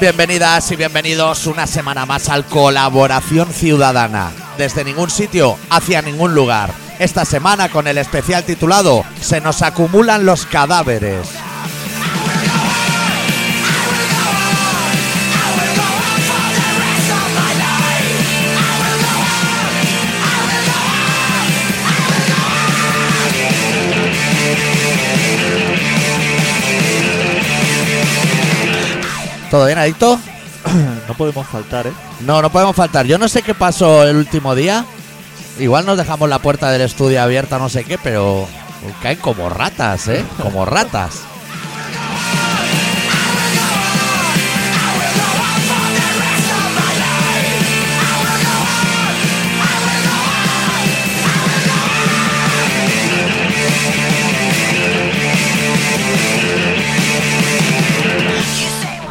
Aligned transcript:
Bienvenidas 0.00 0.70
y 0.70 0.76
bienvenidos 0.76 1.46
una 1.46 1.66
semana 1.66 2.04
más 2.04 2.28
al 2.28 2.44
Colaboración 2.44 3.52
Ciudadana. 3.52 4.30
Desde 4.58 4.84
ningún 4.84 5.10
sitio 5.10 5.56
hacia 5.70 6.02
ningún 6.02 6.34
lugar. 6.34 6.70
Esta 6.98 7.24
semana 7.24 7.70
con 7.70 7.86
el 7.86 7.98
especial 7.98 8.44
titulado 8.44 9.04
Se 9.20 9.40
nos 9.40 9.62
acumulan 9.62 10.26
los 10.26 10.44
cadáveres. 10.46 11.45
¿Todo 29.56 29.64
bien, 29.64 29.78
Adicto? 29.78 30.20
No 31.08 31.14
podemos 31.14 31.46
faltar, 31.46 31.86
¿eh? 31.86 31.92
No, 32.20 32.42
no 32.42 32.52
podemos 32.52 32.76
faltar. 32.76 33.06
Yo 33.06 33.16
no 33.16 33.26
sé 33.26 33.40
qué 33.40 33.54
pasó 33.54 34.02
el 34.06 34.14
último 34.14 34.54
día. 34.54 34.84
Igual 35.58 35.86
nos 35.86 35.96
dejamos 35.96 36.28
la 36.28 36.40
puerta 36.40 36.70
del 36.70 36.82
estudio 36.82 37.22
abierta, 37.22 37.58
no 37.58 37.70
sé 37.70 37.82
qué, 37.84 37.96
pero 37.96 38.46
caen 39.00 39.16
como 39.18 39.48
ratas, 39.48 40.08
¿eh? 40.08 40.22
Como 40.42 40.66
ratas. 40.66 41.20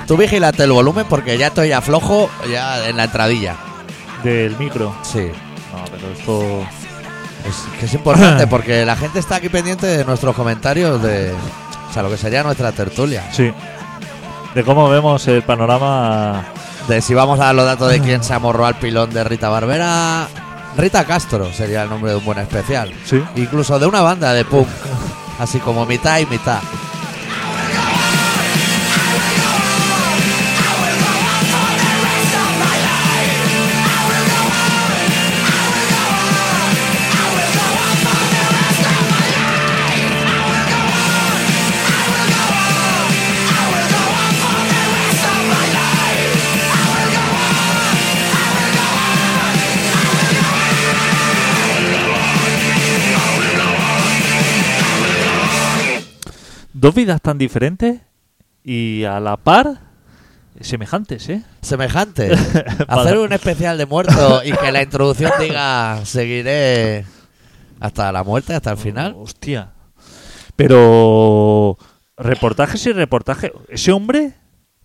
Tú 0.08 0.18
vigilate 0.18 0.64
el 0.64 0.72
volumen 0.72 1.06
porque 1.10 1.38
ya 1.38 1.48
estoy 1.48 1.72
aflojo 1.72 2.30
ya 2.52 2.88
en 2.88 2.98
la 2.98 3.06
entradilla. 3.06 3.56
Del 4.24 4.58
micro. 4.58 4.96
Sí. 5.04 5.32
No, 5.74 5.84
pero 5.92 6.12
esto. 6.12 6.68
Es 7.48 7.80
que 7.80 7.86
es 7.86 7.94
importante 7.94 8.48
porque 8.50 8.86
la 8.86 8.96
gente 8.96 9.20
está 9.20 9.38
aquí 9.38 9.50
pendiente 9.50 9.88
de 9.88 10.06
nuestros 10.06 10.36
comentarios 10.36 11.02
de. 11.02 11.34
O 11.90 11.94
sea, 11.94 12.04
lo 12.04 12.10
que 12.10 12.18
sería 12.18 12.44
nuestra 12.44 12.72
tertulia. 12.72 13.24
Sí. 13.32 13.52
De 14.54 14.64
cómo 14.64 14.90
vemos 14.90 15.28
el 15.28 15.42
panorama. 15.42 16.46
De 16.88 17.02
si 17.02 17.14
vamos 17.16 17.40
a 17.40 17.46
dar 17.46 17.56
los 17.56 17.66
datos 17.66 17.90
de 17.90 18.00
quién 18.00 18.24
se 18.24 18.34
amorró 18.34 18.66
al 18.66 18.76
pilón 18.76 19.12
de 19.12 19.24
Rita 19.24 19.50
Barbera. 19.50 20.28
Rita 20.78 21.06
Castro 21.06 21.52
sería 21.54 21.84
el 21.84 21.90
nombre 21.90 22.12
de 22.12 22.18
un 22.18 22.26
buen 22.26 22.38
especial. 22.38 22.94
Sí. 23.06 23.24
Incluso 23.38 23.80
de 23.80 23.88
una 23.88 24.02
banda 24.02 24.34
de 24.34 24.46
punk. 24.46 24.68
Así 25.40 25.60
como 25.60 25.86
mitad 25.86 26.20
y 26.20 26.26
mitad. 26.28 26.60
Dos 56.86 56.94
vidas 56.94 57.20
tan 57.20 57.40
diferentes 57.40 58.00
y 58.64 59.06
a 59.06 59.20
la 59.20 59.38
par 59.38 59.80
semejantes, 60.62 61.28
¿eh? 61.30 61.42
Semejante. 61.64 62.32
Hacer 62.88 63.18
un 63.18 63.34
especial 63.34 63.80
de 63.80 63.88
muerto 63.88 64.44
y 64.44 64.52
que 64.52 64.72
la 64.72 64.84
introducción 64.84 65.32
diga 65.40 66.06
seguiré 66.06 67.04
hasta 67.80 68.12
la 68.12 68.24
muerte, 68.24 68.54
hasta 68.54 68.70
el 68.70 68.78
final. 68.78 69.16
Hostia. 69.18 69.72
Pero. 70.56 71.76
Reportajes 72.18 72.86
y 72.86 72.94
reportajes. 72.94 73.52
Ese 73.68 73.92
hombre 73.92 74.36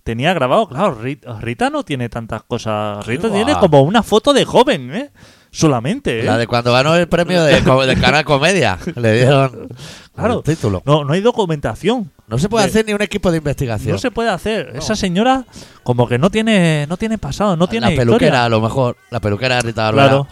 tenía 0.03 0.33
grabado. 0.33 0.71
Claro, 0.71 0.95
Rita, 0.95 1.39
Rita 1.39 1.69
no 1.69 1.85
tiene 1.85 2.09
tantas 2.09 2.45
cosas. 2.45 3.07
Rita 3.07 3.31
tiene 3.31 3.59
como 3.59 3.83
una 3.83 4.03
foto 4.03 4.33
de 4.33 4.47
joven, 4.47 4.95
¿eh? 4.95 5.11
Solamente, 5.53 6.21
¿eh? 6.21 6.23
La 6.25 6.39
de 6.39 6.47
cuando 6.47 6.73
ganó 6.73 6.95
el 6.95 7.09
premio 7.09 7.43
de, 7.43 7.61
Canal 8.01 8.25
Comedia. 8.25 8.79
Le 8.95 9.13
dieron 9.15 9.69
Claro. 10.15 10.39
el 10.39 10.43
título. 10.45 10.83
No, 10.87 11.03
no 11.05 11.13
hay 11.13 11.21
documentación. 11.21 12.11
No 12.29 12.39
se 12.39 12.49
puede 12.49 12.65
de- 12.67 12.71
hacer 12.71 12.87
ni 12.87 12.93
un 12.93 13.03
equipo 13.03 13.31
de 13.33 13.39
investigación. 13.39 13.93
No 13.93 13.99
se 13.99 14.11
puede 14.13 14.29
hacer. 14.31 14.71
No. 14.75 14.79
Esa 14.79 14.95
señora, 14.95 15.45
como 15.83 16.07
que 16.07 16.19
no 16.19 16.31
tiene, 16.31 16.87
no 16.89 16.97
tiene 16.97 17.19
pasado, 17.19 17.57
no 17.57 17.67
tiene 17.69 17.91
la 17.91 17.97
peluquera, 17.97 18.27
historia. 18.27 18.45
a 18.45 18.49
lo 18.49 18.61
mejor. 18.61 18.97
La 19.11 19.19
peluquera 19.21 19.57
de 19.57 19.63
Rita 19.63 19.83
Barbera 19.85 20.09
Claro, 20.09 20.29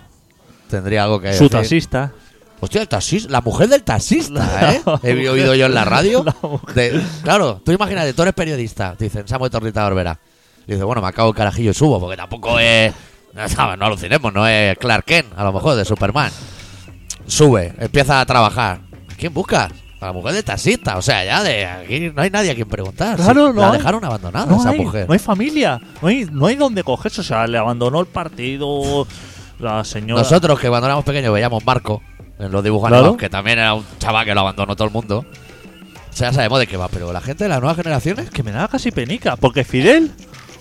tendría 0.71 1.05
algo 1.05 1.21
que 1.21 1.33
su 1.33 1.45
decir. 1.45 1.51
taxista. 1.51 2.13
Hostia, 2.61 2.81
el 2.83 2.89
taxista, 2.89 3.31
la 3.31 3.41
mujer 3.41 3.69
del 3.69 3.83
taxista, 3.83 4.73
¿eh? 4.75 4.83
He 5.03 5.29
oído 5.29 5.55
yo 5.55 5.67
en 5.67 5.75
la 5.75 5.85
radio. 5.85 6.25
La 6.67 6.73
de- 6.75 7.01
claro, 7.25 7.61
tú 7.65 7.73
imagínate, 7.73 8.13
tú 8.13 8.23
eres 8.23 8.35
periodista. 8.35 8.95
Te 8.97 9.05
dicen, 9.05 9.27
se 9.27 9.35
ha 9.35 9.39
muerto 9.39 9.59
Rita 9.59 9.83
Barbera. 9.83 10.19
Y 10.67 10.73
dices, 10.73 10.85
bueno, 10.85 11.01
me 11.01 11.09
acabo 11.09 11.31
el 11.31 11.35
carajillo 11.37 11.71
y 11.71 11.75
subo, 11.75 11.99
porque 11.99 12.17
tampoco 12.17 12.59
es. 12.59 12.93
No, 13.57 13.77
no 13.77 13.87
alucinemos, 13.87 14.33
no 14.33 14.47
es 14.47 14.77
Clark 14.79 15.05
Kent, 15.05 15.29
a 15.37 15.45
lo 15.45 15.53
mejor, 15.53 15.77
de 15.77 15.85
Superman. 15.85 16.31
Sube, 17.27 17.73
empieza 17.79 18.21
a 18.21 18.27
trabajar. 18.27 18.81
¿A 19.11 19.15
quién 19.15 19.33
buscas? 19.33 19.71
A 20.01 20.07
la 20.07 20.13
mujer 20.13 20.33
del 20.35 20.45
taxista. 20.45 20.97
O 20.97 21.03
sea, 21.03 21.25
ya 21.25 21.43
de 21.43 21.67
aquí 21.67 22.11
no 22.15 22.23
hay 22.23 22.31
nadie 22.31 22.51
a 22.51 22.55
quien 22.55 22.69
preguntar. 22.69 23.17
Claro, 23.17 23.53
no 23.53 23.61
La 23.61 23.71
hay. 23.73 23.79
dejaron 23.79 24.05
abandonada 24.05 24.47
No 24.47 24.57
esa 24.61 24.71
hay, 24.71 24.79
mujer. 24.79 25.07
no 25.09 25.13
hay 25.13 25.19
familia, 25.19 25.81
no 26.01 26.09
hay, 26.09 26.25
no 26.31 26.47
hay 26.47 26.57
donde 26.57 26.83
cogerse. 26.85 27.21
O 27.21 27.25
sea, 27.25 27.47
le 27.47 27.59
abandonó 27.59 28.01
el 28.01 28.07
partido 28.07 29.07
la 29.59 29.85
señora. 29.85 30.23
Nosotros, 30.23 30.59
que 30.59 30.69
cuando 30.69 30.87
éramos 30.87 31.05
pequeños 31.05 31.33
veíamos 31.35 31.65
Marco 31.65 32.01
en 32.39 32.51
los 32.53 32.63
dibujos 32.65 32.89
Claro. 32.89 33.17
que 33.17 33.29
también 33.29 33.59
era 33.59 33.75
un 33.75 33.85
chaval 33.99 34.25
que 34.25 34.35
lo 34.35 34.41
abandonó 34.41 34.75
todo 34.77 34.87
el 34.87 34.95
mundo. 34.95 35.19
O 35.19 36.13
sea, 36.17 36.31
ya 36.31 36.33
sabemos 36.35 36.61
de 36.61 36.67
qué 36.67 36.77
va, 36.77 36.89
pero 36.89 37.13
la 37.13 37.21
gente 37.21 37.45
de 37.45 37.51
las 37.51 37.61
nuevas 37.61 37.77
generaciones. 37.77 38.31
que 38.31 38.43
me 38.43 38.53
daba 38.53 38.69
casi 38.69 38.91
penica. 38.93 39.37
Porque 39.37 39.65
Fidel, 39.65 40.13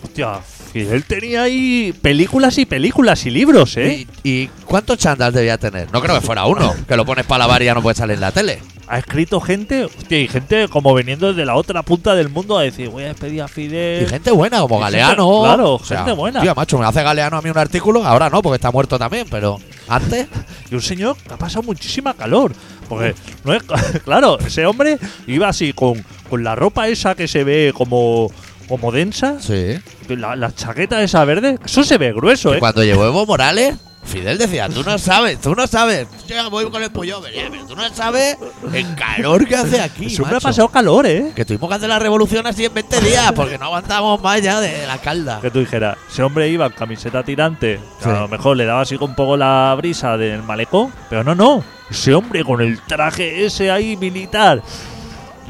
hostia, 0.03 0.39
Fidel 0.71 1.03
tenía 1.05 1.43
ahí 1.43 1.93
películas 2.01 2.57
y 2.57 2.65
películas 2.65 3.25
y 3.25 3.29
libros, 3.31 3.77
¿eh? 3.77 4.05
¿Y, 4.23 4.29
y 4.43 4.47
cuántos 4.65 4.97
chandals 4.97 5.33
debía 5.33 5.57
tener? 5.57 5.91
No 5.91 6.01
creo 6.01 6.15
que 6.15 6.21
fuera 6.25 6.45
uno, 6.45 6.73
que 6.87 6.95
lo 6.97 7.05
pones 7.05 7.25
para 7.25 7.39
lavar 7.39 7.61
y 7.61 7.65
ya 7.65 7.73
no 7.73 7.81
puede 7.81 7.95
salir 7.95 8.15
en 8.15 8.21
la 8.21 8.31
tele. 8.31 8.59
Ha 8.89 8.99
escrito 8.99 9.41
gente, 9.41 9.83
hostia, 9.85 10.19
y 10.19 10.27
gente 10.29 10.67
como 10.69 10.93
viniendo 10.93 11.33
de 11.33 11.45
la 11.45 11.55
otra 11.55 11.83
punta 11.83 12.15
del 12.15 12.29
mundo 12.29 12.57
a 12.57 12.63
decir, 12.63 12.87
voy 12.89 13.03
a 13.03 13.07
despedir 13.07 13.41
a 13.41 13.47
Fidel. 13.49 14.03
Y 14.03 14.07
gente 14.07 14.31
buena, 14.31 14.59
como 14.61 14.79
Y 14.79 14.83
gente- 14.83 14.97
Galeano. 14.99 15.41
claro, 15.43 15.73
O 15.75 15.83
sea, 15.83 15.97
gente 15.99 16.13
buena. 16.13 16.41
Tío, 16.41 16.55
macho, 16.55 16.77
me 16.77 16.85
hace 16.85 17.03
Galeano 17.03 17.37
a 17.37 17.41
mí 17.41 17.49
un 17.49 17.57
artículo. 17.57 18.05
Ahora 18.05 18.29
no, 18.29 18.41
porque 18.41 18.55
está 18.55 18.71
muerto 18.71 18.97
también, 18.97 19.27
pero 19.29 19.59
antes. 19.89 20.27
Y 20.71 20.75
un 20.75 20.81
señor 20.81 21.17
que 21.17 21.33
ha 21.33 21.37
pasado 21.37 21.63
muchísima 21.63 22.13
calor. 22.13 22.53
Porque, 22.87 23.13
no 23.43 23.53
es, 23.53 23.63
claro, 24.05 24.37
ese 24.39 24.65
hombre 24.65 24.97
iba 25.27 25.49
así 25.49 25.73
con, 25.73 26.01
con 26.29 26.43
la 26.45 26.55
ropa 26.55 26.87
esa 26.87 27.13
que 27.15 27.27
se 27.27 27.43
ve 27.43 27.73
como, 27.75 28.31
como 28.67 28.91
densa, 28.91 29.37
Sí. 29.39 29.77
la, 30.09 30.35
la 30.35 30.53
chaqueta 30.53 31.01
esa 31.01 31.23
verde, 31.25 31.57
eso 31.65 31.83
se 31.83 31.97
ve 31.97 32.13
grueso, 32.13 32.53
¿eh? 32.53 32.59
cuando 32.59 32.83
llegó 32.83 33.05
Evo 33.05 33.25
Morales, 33.25 33.75
Fidel 34.03 34.37
decía, 34.37 34.69
tú 34.69 34.83
no 34.83 34.97
sabes, 34.97 35.41
tú 35.41 35.53
no 35.53 35.67
sabes. 35.67 36.07
Yo 36.29 36.49
voy 36.49 36.69
con 36.69 36.81
el 36.81 36.89
ya, 36.89 37.49
pero 37.51 37.65
tú 37.67 37.75
no 37.75 37.93
sabes 37.93 38.37
el 38.73 38.95
calor 38.95 39.45
que 39.45 39.55
hace 39.57 39.81
aquí. 39.81 40.05
Hombre 40.15 40.29
ha 40.29 40.33
macho. 40.35 40.47
pasado 40.47 40.69
calor, 40.69 41.05
¿eh? 41.05 41.33
Que 41.35 41.43
tuvimos 41.43 41.67
que 41.67 41.75
hacer 41.75 41.89
la 41.89 41.99
revolución 41.99 42.47
así 42.47 42.63
en 42.63 42.73
20 42.73 43.01
días, 43.01 43.33
porque 43.33 43.57
no 43.57 43.65
aguantamos 43.65 44.21
más 44.21 44.41
ya 44.41 44.61
de 44.61 44.87
la 44.87 44.97
calda. 44.99 45.39
Que 45.41 45.51
tú 45.51 45.59
dijeras, 45.59 45.97
ese 46.09 46.23
hombre 46.23 46.47
iba 46.47 46.65
en 46.67 46.71
camiseta 46.71 47.21
tirante, 47.23 47.81
que 47.99 48.03
Sí. 48.05 48.09
a 48.09 48.21
lo 48.21 48.27
mejor 48.29 48.55
le 48.55 48.63
daba 48.63 48.79
así 48.81 48.95
un 48.97 49.13
poco 49.13 49.35
la 49.35 49.73
brisa 49.77 50.15
del 50.15 50.41
malecón, 50.41 50.93
pero 51.09 51.25
no, 51.25 51.35
no. 51.35 51.61
Ese 51.89 52.13
hombre 52.13 52.45
con 52.45 52.61
el 52.61 52.79
traje 52.83 53.45
ese 53.45 53.71
ahí 53.71 53.97
militar 53.97 54.63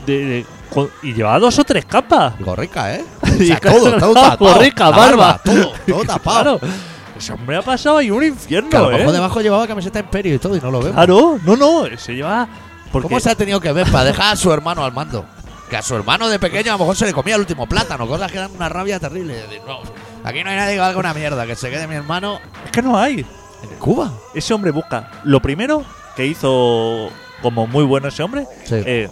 de- 0.08 0.26
de- 0.26 0.46
con- 0.46 0.57
y 1.04 1.14
llevaba 1.14 1.40
dos 1.40 1.58
o 1.60 1.64
tres 1.64 1.86
capas. 1.86 2.34
Gorrica, 2.40 2.96
¿eh? 2.96 3.04
O 3.24 3.44
sea, 3.44 3.60
claro, 3.60 3.78
todo, 3.80 3.98
todo 4.00 4.14
tapado. 4.14 4.54
gorrica, 4.54 4.90
barba. 4.90 5.40
Todo, 5.44 5.74
todo 5.88 6.04
tapado. 6.04 6.60
Claro. 6.60 6.74
Ese 7.18 7.34
hombre 7.34 7.58
ha 7.58 7.62
pasado 7.62 7.98
ahí 7.98 8.12
un 8.12 8.24
infierno, 8.24 8.90
lo 8.90 8.92
¿eh? 8.92 9.12
debajo 9.12 9.42
llevaba 9.42 9.68
camiseta 9.68 10.00
Imperio 10.00 10.36
y 10.36 10.40
todo 10.40 10.56
y 10.56 10.60
no 10.60 10.70
lo 10.72 10.80
vemos. 10.80 10.94
Claro, 10.96 11.40
no, 11.44 11.56
no, 11.56 11.86
se 11.98 12.14
lleva. 12.16 12.48
Porque 12.92 13.08
¿Cómo 13.08 13.20
se 13.20 13.30
ha 13.32 13.36
tenido 13.36 13.60
que 13.60 13.72
ver 13.72 13.92
para 13.92 14.06
dejar 14.06 14.34
a 14.34 14.36
su 14.36 14.52
hermano 14.54 14.84
al 14.86 14.92
mando? 14.94 15.26
Que 15.70 15.78
a 15.78 15.82
su 15.82 15.96
hermano 15.96 16.30
de 16.30 16.40
pequeño 16.40 16.70
a 16.72 16.74
lo 16.76 16.80
mejor 16.80 16.96
se 16.96 17.06
le 17.06 17.14
comía 17.14 17.36
el 17.36 17.42
último 17.42 17.68
plátano, 17.68 18.08
cosas 18.08 18.32
que 18.32 18.38
dan 18.38 18.52
una 18.56 18.70
rabia 18.70 19.00
terrible. 19.00 19.34
Decir, 19.34 19.62
no, 19.68 19.80
aquí 20.24 20.44
no 20.44 20.50
hay 20.52 20.56
nadie 20.56 20.74
que 20.76 20.80
valga 20.80 21.00
una 21.00 21.14
mierda, 21.14 21.46
que 21.46 21.56
se 21.56 21.70
quede 21.70 21.88
mi 21.88 21.96
hermano 21.96 22.40
es 22.66 22.72
que 22.72 22.82
no 22.82 22.98
hay. 22.98 23.20
en 23.64 23.80
Cuba. 23.80 24.12
Ese 24.34 24.54
hombre 24.54 24.72
busca. 24.72 25.10
Lo 25.24 25.42
primero 25.42 25.84
que 26.16 26.26
hizo 26.26 27.10
como 27.42 27.68
muy 27.68 27.84
bueno 27.84 28.08
ese 28.08 28.24
hombre, 28.24 28.46
Sí. 28.64 28.76
eh, 28.86 29.10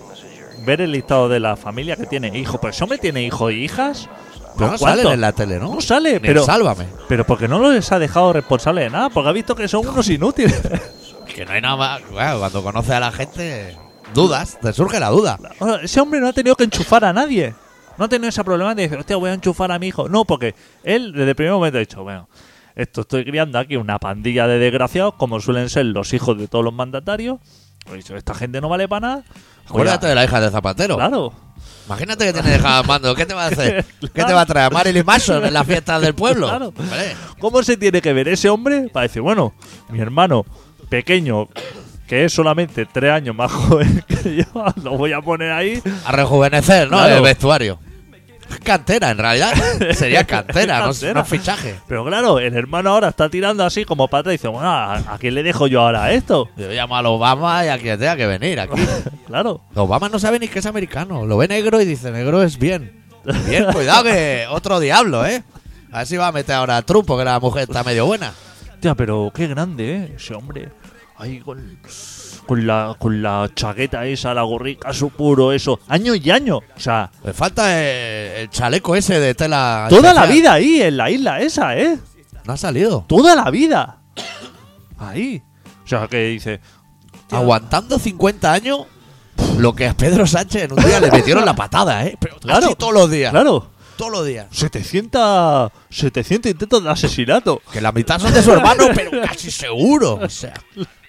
ver 0.66 0.82
el 0.82 0.92
listado 0.92 1.30
de 1.30 1.40
la 1.40 1.56
familia 1.56 1.96
que 1.96 2.06
tiene 2.06 2.38
hijos. 2.38 2.60
Pues 2.60 2.76
ese 2.76 2.84
hombre 2.84 2.98
tiene 2.98 3.24
hijos 3.24 3.52
e 3.52 3.56
hijas. 3.56 4.10
Pero 4.58 4.72
no 4.72 4.78
salen 4.78 5.08
en 5.08 5.22
la 5.22 5.34
tele, 5.34 5.60
¿no? 5.60 5.74
No 5.74 5.82
sale, 5.82 6.20
pero, 6.20 6.46
Sálvame. 6.46 6.88
pero 7.10 7.26
porque 7.26 7.48
no 7.48 7.60
los 7.60 7.92
ha 7.92 8.00
dejado 8.00 8.32
responsable 8.32 8.84
de 8.84 8.90
nada, 8.90 9.10
porque 9.10 9.30
ha 9.30 9.34
visto 9.34 9.56
que 9.56 9.68
son 9.68 9.86
unos 9.86 10.10
inútiles. 10.10 10.62
que 11.36 11.46
no 11.46 11.52
hay 11.52 11.62
nada 11.62 11.76
más. 11.76 12.02
Claro, 12.02 12.40
cuando 12.40 12.64
conoces 12.64 12.92
a 12.92 13.00
la 13.02 13.12
gente, 13.12 13.78
dudas, 14.14 14.58
te 14.62 14.72
surge 14.72 15.00
la 15.00 15.10
duda. 15.10 15.38
O 15.60 15.66
sea, 15.66 15.76
ese 15.82 16.00
hombre 16.00 16.22
no 16.22 16.28
ha 16.28 16.34
tenido 16.34 16.56
que 16.56 16.64
enchufar 16.64 17.04
a 17.04 17.12
nadie. 17.12 17.54
No 17.98 18.06
ha 18.06 18.08
tenido 18.08 18.30
esa 18.30 18.44
problemática 18.44 18.82
de 18.82 18.88
decir, 18.88 19.00
hostia, 19.00 19.16
voy 19.18 19.30
a 19.30 19.34
enchufar 19.34 19.72
a 19.72 19.80
mi 19.80 19.88
hijo. 19.88 20.08
No, 20.08 20.26
porque 20.26 20.56
él 20.84 21.12
desde 21.12 21.30
el 21.30 21.36
primer 21.36 21.54
momento 21.54 21.78
ha 21.78 21.82
dicho, 21.82 22.04
bueno, 22.04 22.30
esto 22.76 23.02
estoy 23.02 23.24
criando 23.24 23.58
aquí 23.58 23.78
una 23.78 24.00
pandilla 24.00 24.48
de 24.48 24.60
desgraciados, 24.60 25.16
como 25.16 25.40
suelen 25.40 25.70
ser 25.70 25.86
los 25.86 26.14
hijos 26.14 26.38
de 26.38 26.48
todos 26.48 26.64
los 26.64 26.74
mandatarios. 26.74 27.40
Dicho, 27.94 28.16
esta 28.16 28.34
gente 28.34 28.60
no 28.60 28.70
vale 28.70 28.88
para 28.88 29.08
nada. 29.08 29.24
Acuérdate 29.68 30.08
de 30.08 30.16
la 30.16 30.24
hija 30.24 30.42
de 30.42 30.50
Zapatero. 30.50 30.96
Claro. 30.96 31.34
Imagínate 31.86 32.26
que 32.26 32.34
tiene 32.34 32.56
hija 32.56 32.84
mando. 32.84 33.16
¿Qué 33.16 33.26
te 33.26 33.34
va 33.34 33.46
a 33.46 33.48
hacer? 33.48 33.86
¿Qué 34.14 34.24
te 34.24 34.34
va 34.34 34.42
a 34.42 34.46
traer? 34.46 34.72
¿Marilyn 34.72 35.06
Manson 35.06 35.46
en 35.46 35.54
las 35.54 35.66
fiestas 35.66 36.02
del 36.02 36.16
pueblo? 36.16 36.48
Claro. 36.48 36.74
¿Cómo 37.40 37.62
se 37.64 37.78
tiene 37.78 38.02
que 38.02 38.12
ver 38.14 38.28
ese 38.28 38.50
hombre 38.50 38.90
para 38.92 39.04
decir, 39.04 39.22
bueno, 39.22 39.54
mi 39.90 40.00
hermano 40.00 40.46
pequeño, 40.90 41.48
que 42.08 42.26
es 42.26 42.34
solamente 42.34 42.86
tres 42.92 43.12
años 43.12 43.36
más 43.36 43.52
joven 43.52 44.04
que 44.08 44.36
yo, 44.38 44.66
lo 44.84 44.98
voy 44.98 45.14
a 45.14 45.22
poner 45.22 45.52
ahí? 45.52 45.82
a 46.06 46.12
rejuvenecer, 46.12 46.90
¿no? 46.90 46.98
Claro. 46.98 47.18
El 47.18 47.22
vestuario. 47.22 47.80
Cantera, 48.64 49.12
en 49.12 49.18
realidad. 49.18 49.54
Sería 49.94 50.26
cantera, 50.26 50.80
no, 50.80 51.14
no 51.14 51.26
fichaje. 51.26 51.76
Pero 51.88 52.06
claro, 52.06 52.40
el 52.40 52.56
hermano 52.56 52.92
ahora 52.92 53.10
está 53.10 53.30
tirando 53.30 53.64
así 53.64 53.86
como 53.86 54.08
para 54.08 54.22
atrás 54.22 54.34
y 54.34 54.38
dice, 54.38 54.48
bueno, 54.48 54.70
¿a, 54.70 54.96
a 54.96 55.18
quién 55.18 55.36
le 55.36 55.44
dejo 55.44 55.68
yo 55.68 55.82
ahora 55.82 56.12
esto? 56.12 56.50
Yo 56.58 56.70
llamo 56.70 56.96
al 56.96 57.06
Obama 57.06 57.66
y 57.66 57.70
a 57.70 57.78
quien 57.78 58.00
tenga 58.00 58.16
que 58.16 58.28
venir 58.28 58.60
aquí. 58.60 58.82
Claro. 59.26 59.62
Obama 59.74 60.08
no 60.08 60.20
sabe 60.20 60.38
ni 60.38 60.48
que 60.48 60.60
es 60.60 60.66
americano. 60.68 61.26
Lo 61.26 61.38
ve 61.38 61.48
negro 61.48 61.82
y 61.82 61.86
dice, 61.86 62.12
negro 62.12 62.44
es 62.44 62.60
bien. 62.60 63.04
Bien, 63.48 63.66
cuidado 63.74 64.04
que 64.04 64.46
otro 64.50 64.80
diablo, 64.80 65.26
¿eh? 65.26 65.44
A 65.92 66.00
ver 66.00 66.08
si 66.08 66.16
va 66.16 66.28
a 66.28 66.32
meter 66.32 66.56
ahora 66.56 66.78
a 66.78 66.82
Trump, 66.84 67.08
porque 67.08 67.26
la 67.26 67.40
mujer 67.40 67.64
está 67.64 67.84
medio 67.84 68.06
buena. 68.06 68.34
Hostia, 68.74 68.94
pero 68.94 69.32
qué 69.34 69.48
grande, 69.48 69.96
¿eh? 69.96 70.14
Ese 70.16 70.36
hombre. 70.36 70.70
Ahí 71.18 71.40
con, 71.40 71.80
con, 72.46 72.66
la, 72.68 72.96
con 73.00 73.22
la 73.22 73.50
chaqueta 73.54 74.06
esa, 74.06 74.34
la 74.34 74.44
gorrica, 74.44 74.94
su 74.94 75.10
puro, 75.10 75.52
eso. 75.52 75.80
Año 75.88 76.16
y 76.16 76.30
año. 76.32 76.58
O 76.58 76.80
sea, 76.80 77.10
Le 77.24 77.34
falta 77.34 77.82
el, 77.82 78.42
el 78.44 78.50
chaleco 78.50 78.96
ese 78.96 79.20
de 79.20 79.34
tela. 79.36 79.88
toda 79.90 80.14
la 80.14 80.26
vida 80.26 80.54
ahí, 80.54 80.82
en 80.82 80.98
la 80.98 81.10
isla 81.12 81.42
esa, 81.42 81.78
¿eh? 81.78 81.98
No 82.46 82.54
ha 82.54 82.58
salido. 82.58 83.06
Toda 83.08 83.36
la 83.36 83.50
vida. 83.50 83.98
Ahí. 84.98 85.42
O 85.84 85.88
sea, 85.88 86.08
que 86.08 86.24
dice... 86.26 86.60
Aguantando 87.32 87.98
50 87.98 88.54
años, 88.54 88.82
lo 89.58 89.74
que 89.74 89.88
a 89.88 89.94
Pedro 89.96 90.28
Sánchez 90.28 90.64
en 90.66 90.74
un 90.74 90.86
día 90.86 91.00
le 91.00 91.10
metieron 91.12 91.44
la 91.44 91.56
patada, 91.56 92.06
¿eh? 92.06 92.16
Pero 92.20 92.38
Claro. 92.38 92.76
todos 92.76 92.94
los 92.94 93.10
días. 93.10 93.32
Claro. 93.32 93.72
Todos 93.98 94.12
los 94.12 94.26
días. 94.26 94.48
700, 94.52 95.72
700 95.90 96.52
intentos 96.52 96.84
de 96.84 96.90
asesinato. 96.90 97.62
Que 97.72 97.82
la 97.82 97.92
mitad 97.92 98.20
son 98.20 98.34
de 98.34 98.42
su 98.42 98.52
hermano, 98.52 98.86
pero 98.96 99.22
casi 99.22 99.52
seguro. 99.52 100.16
O 100.22 100.30
sea, 100.30 100.54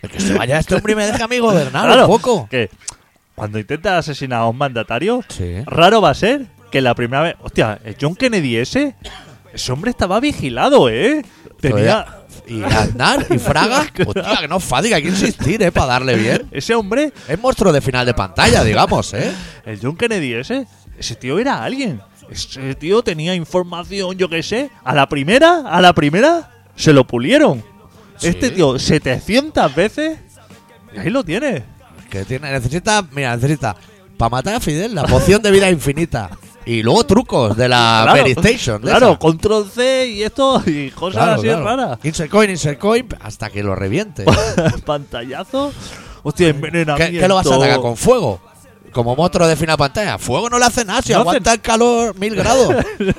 el 0.02 0.10
que 0.10 0.20
se 0.20 0.34
vaya 0.34 0.58
este 0.58 0.74
hombre 0.74 0.92
y 0.92 0.96
me 0.96 1.06
deje 1.06 1.22
a 1.22 1.28
mí 1.28 1.38
gobernar 1.38 1.86
Claro. 1.86 2.02
un 2.06 2.10
poco. 2.18 2.48
Que 2.50 2.70
cuando 3.34 3.58
intenta 3.58 3.98
asesinar 3.98 4.40
a 4.40 4.46
un 4.46 4.56
mandatario, 4.56 5.22
Sí. 5.28 5.62
raro 5.66 6.00
va 6.00 6.10
a 6.10 6.14
ser 6.14 6.46
que 6.70 6.80
la 6.80 6.94
primera 6.94 7.22
vez. 7.22 7.36
Hostia, 7.42 7.80
el 7.84 7.96
John 8.00 8.14
Kennedy 8.14 8.56
ese. 8.56 8.94
Ese 9.52 9.72
hombre 9.72 9.90
estaba 9.90 10.20
vigilado, 10.20 10.88
¿eh? 10.88 11.24
Tenía. 11.60 12.06
Y 12.48 12.62
Aznar 12.62 13.26
y 13.30 13.38
Fraga. 13.38 13.80
Hostia, 14.06 14.36
que 14.40 14.48
no 14.48 14.60
fádica, 14.60 14.96
hay 14.96 15.02
que 15.02 15.08
insistir, 15.08 15.60
¿eh? 15.62 15.72
Para 15.72 15.86
darle 15.86 16.14
bien. 16.16 16.46
Ese 16.52 16.74
hombre, 16.76 17.12
Es 17.26 17.40
monstruo 17.40 17.72
de 17.72 17.80
final 17.80 18.06
de 18.06 18.14
pantalla, 18.14 18.62
digamos, 18.62 19.12
¿eh? 19.14 19.32
el 19.64 19.80
John 19.82 19.96
Kennedy 19.96 20.34
ese. 20.34 20.66
Ese 20.98 21.14
tío 21.16 21.38
era 21.38 21.62
alguien. 21.64 22.00
Ese 22.30 22.74
tío 22.74 23.02
tenía 23.02 23.34
información, 23.34 24.16
yo 24.16 24.28
qué 24.28 24.42
sé. 24.42 24.70
A 24.84 24.94
la 24.94 25.08
primera, 25.08 25.62
a 25.66 25.80
la 25.80 25.92
primera, 25.92 26.50
se 26.74 26.92
lo 26.92 27.06
pulieron. 27.06 27.62
Sí. 28.16 28.28
Este 28.28 28.50
tío, 28.50 28.78
700 28.78 29.74
veces. 29.74 30.18
Y 30.94 30.98
ahí 30.98 31.10
lo 31.10 31.22
tiene. 31.24 31.64
Que 32.10 32.24
tiene, 32.24 32.50
necesita, 32.52 33.04
mira, 33.12 33.34
necesita 33.36 33.76
para 34.16 34.30
matar 34.30 34.54
a 34.54 34.60
Fidel 34.60 34.94
la 34.94 35.04
poción 35.04 35.42
de 35.42 35.50
vida 35.50 35.70
infinita. 35.70 36.30
Y 36.64 36.82
luego 36.82 37.04
trucos 37.04 37.56
de 37.56 37.68
la 37.68 38.00
Claro, 38.12 38.80
Claro, 38.80 39.08
esa. 39.10 39.18
control 39.18 39.70
C 39.72 40.08
y 40.08 40.22
esto 40.24 40.60
y 40.66 40.90
cosas 40.90 41.22
Claro, 41.22 41.32
así 41.38 41.42
claro. 41.46 41.64
raras. 41.64 41.98
Insert 42.02 42.30
coin, 42.30 42.50
insert 42.50 42.78
coin, 42.80 43.06
hasta 43.20 43.50
que 43.50 43.62
lo 43.62 43.74
reviente. 43.76 44.24
Pantallazo. 44.84 45.72
Hostia, 46.22 46.48
envenenamiento. 46.48 47.12
¿Qué, 47.12 47.20
qué 47.20 47.28
lo 47.28 47.36
vas 47.36 47.46
a 47.46 47.54
atacar 47.54 47.80
con 47.80 47.96
fuego? 47.96 48.40
Como 48.96 49.14
monstruo 49.14 49.46
de 49.46 49.56
final 49.56 49.76
pantalla. 49.76 50.16
Fuego 50.16 50.48
no 50.48 50.58
le 50.58 50.64
hace 50.64 50.82
nada, 50.86 51.02
si 51.02 51.12
No 51.12 51.18
aguanta 51.20 51.52
el 51.52 51.60
calor 51.60 52.18
mil 52.18 52.34
grados. 52.34 52.74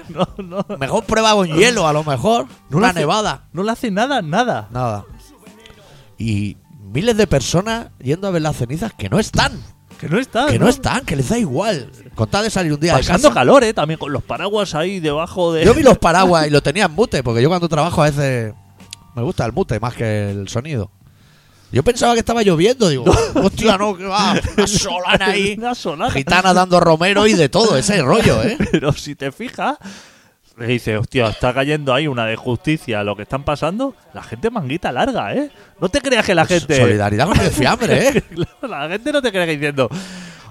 no, 0.10 0.28
no, 0.44 0.66
Mejor 0.80 1.04
prueba 1.06 1.34
con 1.36 1.48
hielo, 1.48 1.88
a 1.88 1.94
lo 1.94 2.04
mejor. 2.04 2.48
No 2.72 2.78
Una 2.80 2.90
hace- 2.90 3.00
nevada. 3.02 3.44
no 3.54 3.62
le 3.62 3.72
hace 3.72 3.92
nada, 3.92 4.24
nada. 4.24 4.68
Nada. 4.72 5.06
Y 6.18 6.58
miles 6.92 7.16
de 7.16 7.28
personas 7.28 7.90
yendo 8.00 8.28
a 8.28 8.32
ver 8.32 8.42
las 8.42 8.56
cenizas 8.58 8.92
que 8.94 9.08
no 9.08 9.20
están. 9.20 9.62
Que 10.00 10.10
no 10.10 10.18
está. 10.20 10.48
Que 10.48 10.58
no 10.58 10.68
están, 10.68 11.06
que 11.06 11.16
les 11.16 11.30
da 11.30 11.38
igual. 11.38 11.92
Con 12.16 12.28
tal 12.28 12.44
de 12.44 12.50
salir 12.50 12.74
un 12.74 12.80
día 12.80 12.94
de 12.94 13.00
Pasando 13.00 13.30
casa. 13.30 13.34
calor, 13.40 13.64
eh, 13.64 13.74
también 13.74 14.00
con 14.00 14.12
los 14.12 14.24
paraguas 14.24 14.74
ahí 14.74 15.00
debajo 15.00 15.54
de. 15.54 15.64
Yo 15.64 15.76
vi 15.76 15.84
los 15.84 15.98
paraguas 16.00 16.48
y 16.48 16.50
lo 16.50 16.62
tenía 16.64 16.86
en 16.86 16.92
mute, 16.94 17.22
porque 17.22 17.42
yo 17.44 17.50
cuando 17.50 17.70
trabajo 17.70 18.02
a 18.02 18.06
veces 18.06 18.54
me 19.16 19.22
gusta 19.22 19.46
el 19.46 19.54
mute 19.54 19.80
más 19.80 19.94
que 19.94 20.32
el 20.32 20.48
sonido. 20.50 20.90
Yo 21.72 21.84
pensaba 21.84 22.14
que 22.14 22.20
estaba 22.20 22.44
lloviendo, 22.44 22.88
digo, 22.88 23.04
hostia, 23.36 23.78
no, 23.78 23.96
que 23.98 24.06
va, 24.06 24.36
una 24.58 24.68
solana 24.68 25.26
ahí, 25.28 25.56
Una 25.58 25.76
solana. 25.76 26.12
gitana 26.12 26.54
dando 26.54 26.80
romero 26.80 27.28
y 27.28 27.34
de 27.34 27.50
todo, 27.50 27.78
ese 27.78 28.02
rollo, 28.02 28.42
¿eh? 28.44 28.58
Pero 28.72 28.94
si 28.94 29.16
te 29.16 29.32
fijas, 29.34 29.78
le 30.58 30.68
dice, 30.68 30.98
hostia, 30.98 31.28
está 31.28 31.54
cayendo 31.54 31.94
ahí 31.94 32.08
una 32.08 32.26
de 32.26 32.36
justicia 32.38 33.04
lo 33.04 33.16
que 33.16 33.24
están 33.24 33.44
pasando. 33.44 33.96
La 34.14 34.24
gente 34.24 34.50
manguita 34.50 34.92
larga, 34.92 35.34
¿eh? 35.34 35.52
No 35.80 35.90
te 35.90 36.02
creas 36.02 36.26
que 36.26 36.34
la 36.34 36.46
gente. 36.46 36.80
Solidaridad 36.80 37.28
con 37.28 37.40
el 37.40 37.52
fiambre, 37.52 38.08
¿eh? 38.08 38.24
la 38.62 38.88
gente 38.88 39.12
no 39.12 39.22
te 39.22 39.32
cree 39.32 39.46
que 39.46 39.52
diciendo, 39.52 39.90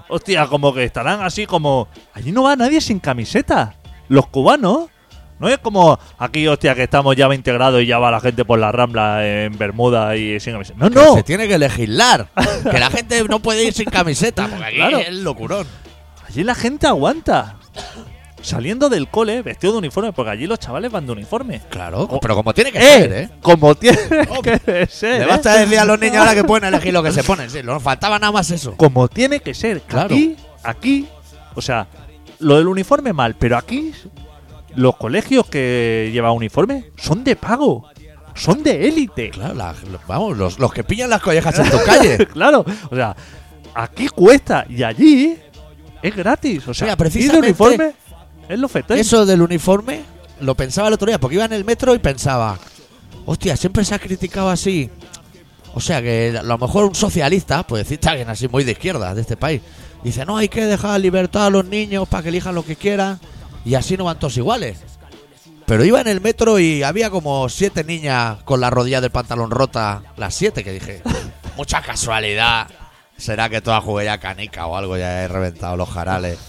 hostia, 0.07 0.47
como 0.47 0.73
que 0.73 0.83
estarán 0.83 1.21
así 1.21 1.45
como. 1.45 1.87
Allí 2.13 2.31
no 2.31 2.43
va 2.43 2.55
nadie 2.55 2.79
sin 2.79 2.99
camiseta. 2.99 3.75
Los 4.07 4.27
cubanos. 4.27 4.89
No 5.39 5.47
es 5.49 5.57
como 5.59 5.99
aquí, 6.17 6.47
hostia, 6.47 6.73
que 6.73 6.83
estamos 6.83 7.15
ya 7.15 7.27
20 7.27 7.51
grados 7.53 7.81
y 7.81 7.85
ya 7.85 7.99
va 7.99 8.09
la 8.11 8.19
gente 8.19 8.43
por 8.43 8.57
la 8.59 8.71
rambla 8.71 9.25
en 9.27 9.57
Bermuda 9.57 10.15
y 10.15 10.39
sin 10.39 10.53
camiseta. 10.53 10.77
No, 10.79 10.89
no. 10.89 11.13
Se 11.15 11.23
tiene 11.23 11.47
que 11.47 11.57
legislar. 11.57 12.27
Que 12.71 12.79
la 12.79 12.89
gente 12.89 13.23
no 13.29 13.39
puede 13.39 13.63
ir 13.65 13.73
sin 13.73 13.85
camiseta, 13.89 14.47
porque 14.47 14.65
aquí 14.65 14.75
Claro. 14.77 14.97
es 14.97 15.13
locurón. 15.13 15.67
Allí 16.27 16.43
la 16.43 16.55
gente 16.55 16.87
aguanta. 16.87 17.55
Saliendo 18.41 18.87
del 18.89 19.07
cole, 19.09 19.41
vestido 19.41 19.73
de 19.73 19.79
uniforme, 19.79 20.13
porque 20.13 20.31
allí 20.31 20.47
los 20.47 20.59
chavales 20.59 20.91
van 20.91 21.05
de 21.05 21.11
uniforme. 21.11 21.61
Claro, 21.69 22.07
pero 22.21 22.35
como 22.35 22.53
tiene 22.53 22.71
que 22.71 22.77
¡Eh! 22.77 22.81
ser, 23.01 23.11
¿eh? 23.13 23.29
Como 23.41 23.75
tiene 23.75 23.97
Oh, 24.29 24.41
que 24.41 24.87
ser. 24.89 25.19
Le 25.19 25.23
¿eh? 25.25 25.27
basta 25.27 25.53
decir 25.59 25.79
a 25.79 25.85
los 25.85 25.99
niños 25.99 26.17
ahora 26.17 26.33
que 26.35 26.43
pueden 26.43 26.67
elegir 26.73 26.93
lo 26.93 27.03
que 27.03 27.11
se 27.11 27.23
ponen. 27.23 27.49
Sí, 27.49 27.61
nos 27.63 27.81
faltaba 27.83 28.17
nada 28.19 28.31
más 28.31 28.49
eso. 28.51 28.75
Como 28.77 29.07
tiene 29.07 29.39
que 29.39 29.53
ser. 29.53 29.81
Claro. 29.81 30.05
Aquí, 30.15 30.35
aquí, 30.63 31.07
o 31.55 31.61
sea, 31.61 31.87
lo 32.39 32.57
del 32.57 32.67
uniforme 32.67 33.11
mal, 33.11 33.35
pero 33.35 33.57
aquí 33.57 33.91
los 34.77 34.95
colegios 34.95 35.45
que 35.47 36.09
llevan 36.13 36.31
uniforme 36.31 36.91
son 36.97 37.23
de 37.23 37.35
pago. 37.35 37.85
Son 38.35 38.61
de 38.63 38.87
élite. 38.87 39.31
Claro, 39.31 39.53
la- 39.55 39.73
lo- 39.91 39.99
vamos, 40.07 40.37
los, 40.37 40.59
los 40.59 40.71
que 40.71 40.83
pillan 40.83 41.09
las 41.09 41.21
collejas 41.21 41.57
en 41.59 41.69
tu 41.69 41.77
calle. 41.83 42.27
claro. 42.33 42.63
O 42.91 42.95
sea, 42.95 43.15
aquí 43.73 44.07
cuesta 44.07 44.65
y 44.69 44.83
allí 44.83 45.35
es 46.01 46.15
gratis. 46.15 46.67
O 46.67 46.73
sea, 46.73 46.85
Mira, 46.85 46.93
ir 46.93 46.97
de 46.97 47.03
precisamente 47.03 47.47
uniforme 47.47 47.93
es 48.47 48.59
lo 48.59 48.67
fetén. 48.67 48.97
Eso 48.99 49.25
del 49.25 49.41
uniforme 49.41 50.01
lo 50.41 50.53
pensaba 50.55 50.87
el 50.87 50.93
otro 50.93 51.07
día, 51.07 51.19
porque 51.19 51.35
iba 51.35 51.45
en 51.45 51.53
el 51.53 51.65
metro 51.65 51.95
y 51.95 51.99
pensaba, 51.99 52.59
hostia, 53.25 53.57
siempre 53.57 53.83
se 53.83 53.95
ha 53.95 53.99
criticado 53.99 54.49
así. 54.51 54.89
O 55.73 55.79
sea, 55.79 55.99
que 56.01 56.35
a 56.39 56.43
lo 56.43 56.57
mejor 56.59 56.85
un 56.85 56.93
socialista, 56.95 57.65
pues 57.65 57.83
decirte 57.83 58.09
alguien 58.09 58.29
así 58.29 58.47
muy 58.47 58.63
de 58.63 58.73
izquierda 58.73 59.15
de 59.15 59.21
este 59.21 59.35
país, 59.37 59.61
dice, 60.03 60.25
no, 60.25 60.37
hay 60.37 60.47
que 60.47 60.65
dejar 60.65 60.99
libertad 60.99 61.47
a 61.47 61.49
los 61.49 61.65
niños 61.65 62.07
para 62.07 62.21
que 62.23 62.29
elijan 62.29 62.53
lo 62.53 62.63
que 62.63 62.75
quieran 62.75 63.19
y 63.67 63.75
así 63.75 63.97
no 63.97 64.05
van 64.05 64.17
todos 64.17 64.37
iguales. 64.37 64.79
Pero 65.65 65.83
iba 65.83 65.99
en 65.99 66.07
el 66.07 66.21
metro 66.21 66.57
y 66.57 66.83
había 66.83 67.09
como 67.09 67.49
siete 67.49 67.83
niñas 67.83 68.41
con 68.43 68.61
la 68.61 68.69
rodilla 68.69 69.01
del 69.01 69.11
pantalón 69.11 69.51
rota, 69.51 70.03
las 70.15 70.33
siete 70.33 70.63
que 70.63 70.71
dije, 70.71 71.01
mucha 71.57 71.81
casualidad. 71.81 72.67
¿Será 73.17 73.49
que 73.49 73.59
toda 73.59 73.81
jugué 73.81 74.05
ya 74.05 74.19
canica 74.19 74.67
o 74.67 74.77
algo? 74.77 74.95
Ya 74.95 75.23
he 75.23 75.27
reventado 75.27 75.75
los 75.75 75.89
jarales. 75.89 76.39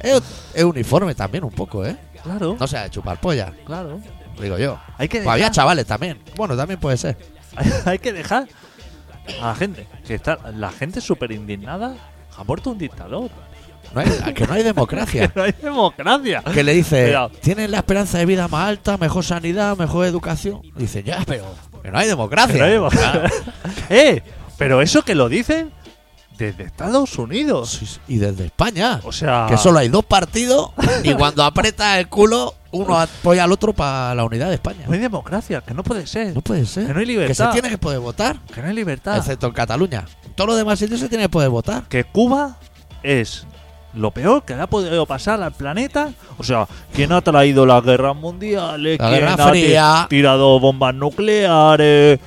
Es, 0.00 0.20
es 0.54 0.64
uniforme 0.64 1.14
también 1.14 1.44
un 1.44 1.52
poco, 1.52 1.86
¿eh? 1.86 1.96
Claro, 2.24 2.56
No 2.58 2.66
sea 2.66 2.82
de 2.82 2.90
chupar 2.90 3.20
polla, 3.20 3.52
claro. 3.64 4.00
digo 4.40 4.58
yo. 4.58 4.78
Hay 4.98 5.08
que 5.08 5.18
Pues 5.20 5.32
había 5.32 5.52
chavales 5.52 5.86
también. 5.86 6.18
Bueno, 6.36 6.56
también 6.56 6.80
puede 6.80 6.96
ser. 6.96 7.16
hay 7.84 8.00
que 8.00 8.12
dejar 8.12 8.48
a 9.40 9.46
la 9.48 9.54
gente. 9.54 9.86
Que 10.04 10.14
está, 10.16 10.38
la 10.52 10.72
gente 10.72 11.00
súper 11.00 11.30
indignada. 11.30 11.94
Ha 12.36 12.42
muerto 12.42 12.70
un 12.70 12.78
dictador. 12.78 13.30
No 13.94 14.00
hay- 14.00 14.34
que 14.34 14.46
no 14.46 14.52
hay 14.54 14.62
democracia. 14.62 15.32
No 15.36 15.42
hay 15.42 15.52
democracia. 15.60 16.42
Que 16.52 16.62
le 16.62 16.72
dice, 16.74 17.04
Cuidado. 17.04 17.30
tienen 17.40 17.70
la 17.70 17.78
esperanza 17.78 18.18
de 18.18 18.26
vida 18.26 18.48
más 18.48 18.68
alta, 18.68 18.96
mejor 18.98 19.24
sanidad, 19.24 19.76
mejor 19.76 20.06
educación. 20.06 20.60
Dice, 20.76 21.02
ya, 21.02 21.22
pero 21.26 21.44
que 21.82 21.90
no 21.90 21.98
hay 21.98 22.08
democracia. 22.08 22.52
Que 22.54 22.58
no 22.60 22.64
hay 22.66 22.72
democracia. 22.72 23.10
Claro. 23.12 23.28
eh, 23.90 24.22
pero 24.58 24.82
eso 24.82 25.02
que 25.02 25.14
lo 25.14 25.28
dicen 25.28 25.72
desde 26.38 26.64
Estados 26.64 27.18
Unidos. 27.18 27.98
Y 28.08 28.16
desde 28.18 28.46
España. 28.46 29.00
O 29.04 29.12
sea, 29.12 29.46
Que 29.48 29.56
solo 29.58 29.78
hay 29.78 29.88
dos 29.88 30.04
partidos 30.04 30.70
y 31.04 31.12
cuando 31.14 31.44
aprieta 31.44 31.98
el 31.98 32.08
culo 32.08 32.54
uno 32.72 32.98
apoya 32.98 33.44
al 33.44 33.52
otro 33.52 33.72
para 33.72 34.14
la 34.14 34.24
unidad 34.24 34.48
de 34.48 34.54
España. 34.54 34.84
No 34.86 34.92
hay 34.92 35.00
democracia, 35.00 35.60
que 35.60 35.74
no 35.74 35.82
puede 35.82 36.06
ser. 36.06 36.32
No 36.34 36.40
puede 36.40 36.64
ser. 36.66 36.86
Que 36.86 36.94
no 36.94 37.00
hay 37.00 37.06
Que 37.06 37.12
se 37.12 37.18
libertad. 37.18 37.52
tiene 37.52 37.68
que 37.68 37.78
poder 37.78 37.98
votar, 37.98 38.38
Que 38.54 38.62
no 38.62 38.68
hay 38.68 38.74
libertad. 38.74 39.16
excepto 39.18 39.48
en 39.48 39.52
Cataluña. 39.52 40.04
Todos 40.36 40.48
los 40.48 40.56
demás 40.56 40.78
sitios 40.78 41.00
se 41.00 41.08
tiene 41.08 41.24
que 41.24 41.28
poder 41.30 41.50
votar. 41.50 41.82
que 41.88 42.04
Cuba 42.04 42.56
es 43.02 43.44
lo 43.94 44.10
peor 44.10 44.44
que 44.44 44.54
le 44.54 44.62
ha 44.62 44.66
podido 44.66 45.04
pasar 45.06 45.42
al 45.42 45.52
planeta. 45.52 46.10
O 46.38 46.44
sea, 46.44 46.66
¿quién 46.92 47.12
ha 47.12 47.20
traído 47.20 47.66
las 47.66 47.82
guerras 47.84 48.16
mundiales? 48.16 48.98
La 48.98 49.08
¿Quién 49.08 49.20
Guerra 49.20 49.34
ha 49.44 49.48
Fría. 49.48 50.06
tirado 50.08 50.60
bombas 50.60 50.94
nucleares? 50.94 52.20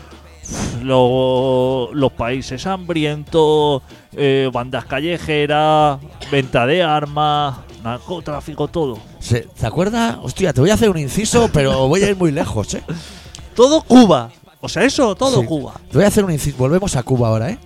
Lo- 0.84 1.90
los 1.94 2.12
países 2.12 2.66
hambrientos, 2.68 3.82
eh, 4.12 4.50
bandas 4.52 4.86
callejeras, 4.86 6.00
venta 6.32 6.66
de 6.66 6.84
armas, 6.84 7.56
narcotráfico, 7.84 8.68
todo. 8.68 8.98
Se- 9.20 9.48
¿Te 9.58 9.66
acuerdas? 9.66 10.18
Hostia, 10.22 10.52
te 10.54 10.60
voy 10.62 10.70
a 10.70 10.74
hacer 10.74 10.90
un 10.90 10.98
inciso, 10.98 11.50
pero 11.54 11.88
voy 11.88 12.04
a 12.04 12.10
ir 12.10 12.18
muy 12.18 12.32
lejos, 12.32 12.74
¿eh? 12.74 12.84
Todo 13.56 13.82
Cuba. 13.82 14.30
O 14.60 14.70
sea, 14.70 14.84
eso, 14.84 15.16
todo 15.16 15.42
Sí. 15.42 15.46
Cuba. 15.48 15.74
Te 15.92 15.98
voy 15.98 16.06
a 16.06 16.08
hacer 16.08 16.24
un 16.26 16.32
inciso. 16.32 16.58
Volvemos 16.58 16.96
a 16.96 17.04
Cuba 17.04 17.28
ahora, 17.30 17.50
¿eh? 17.50 17.58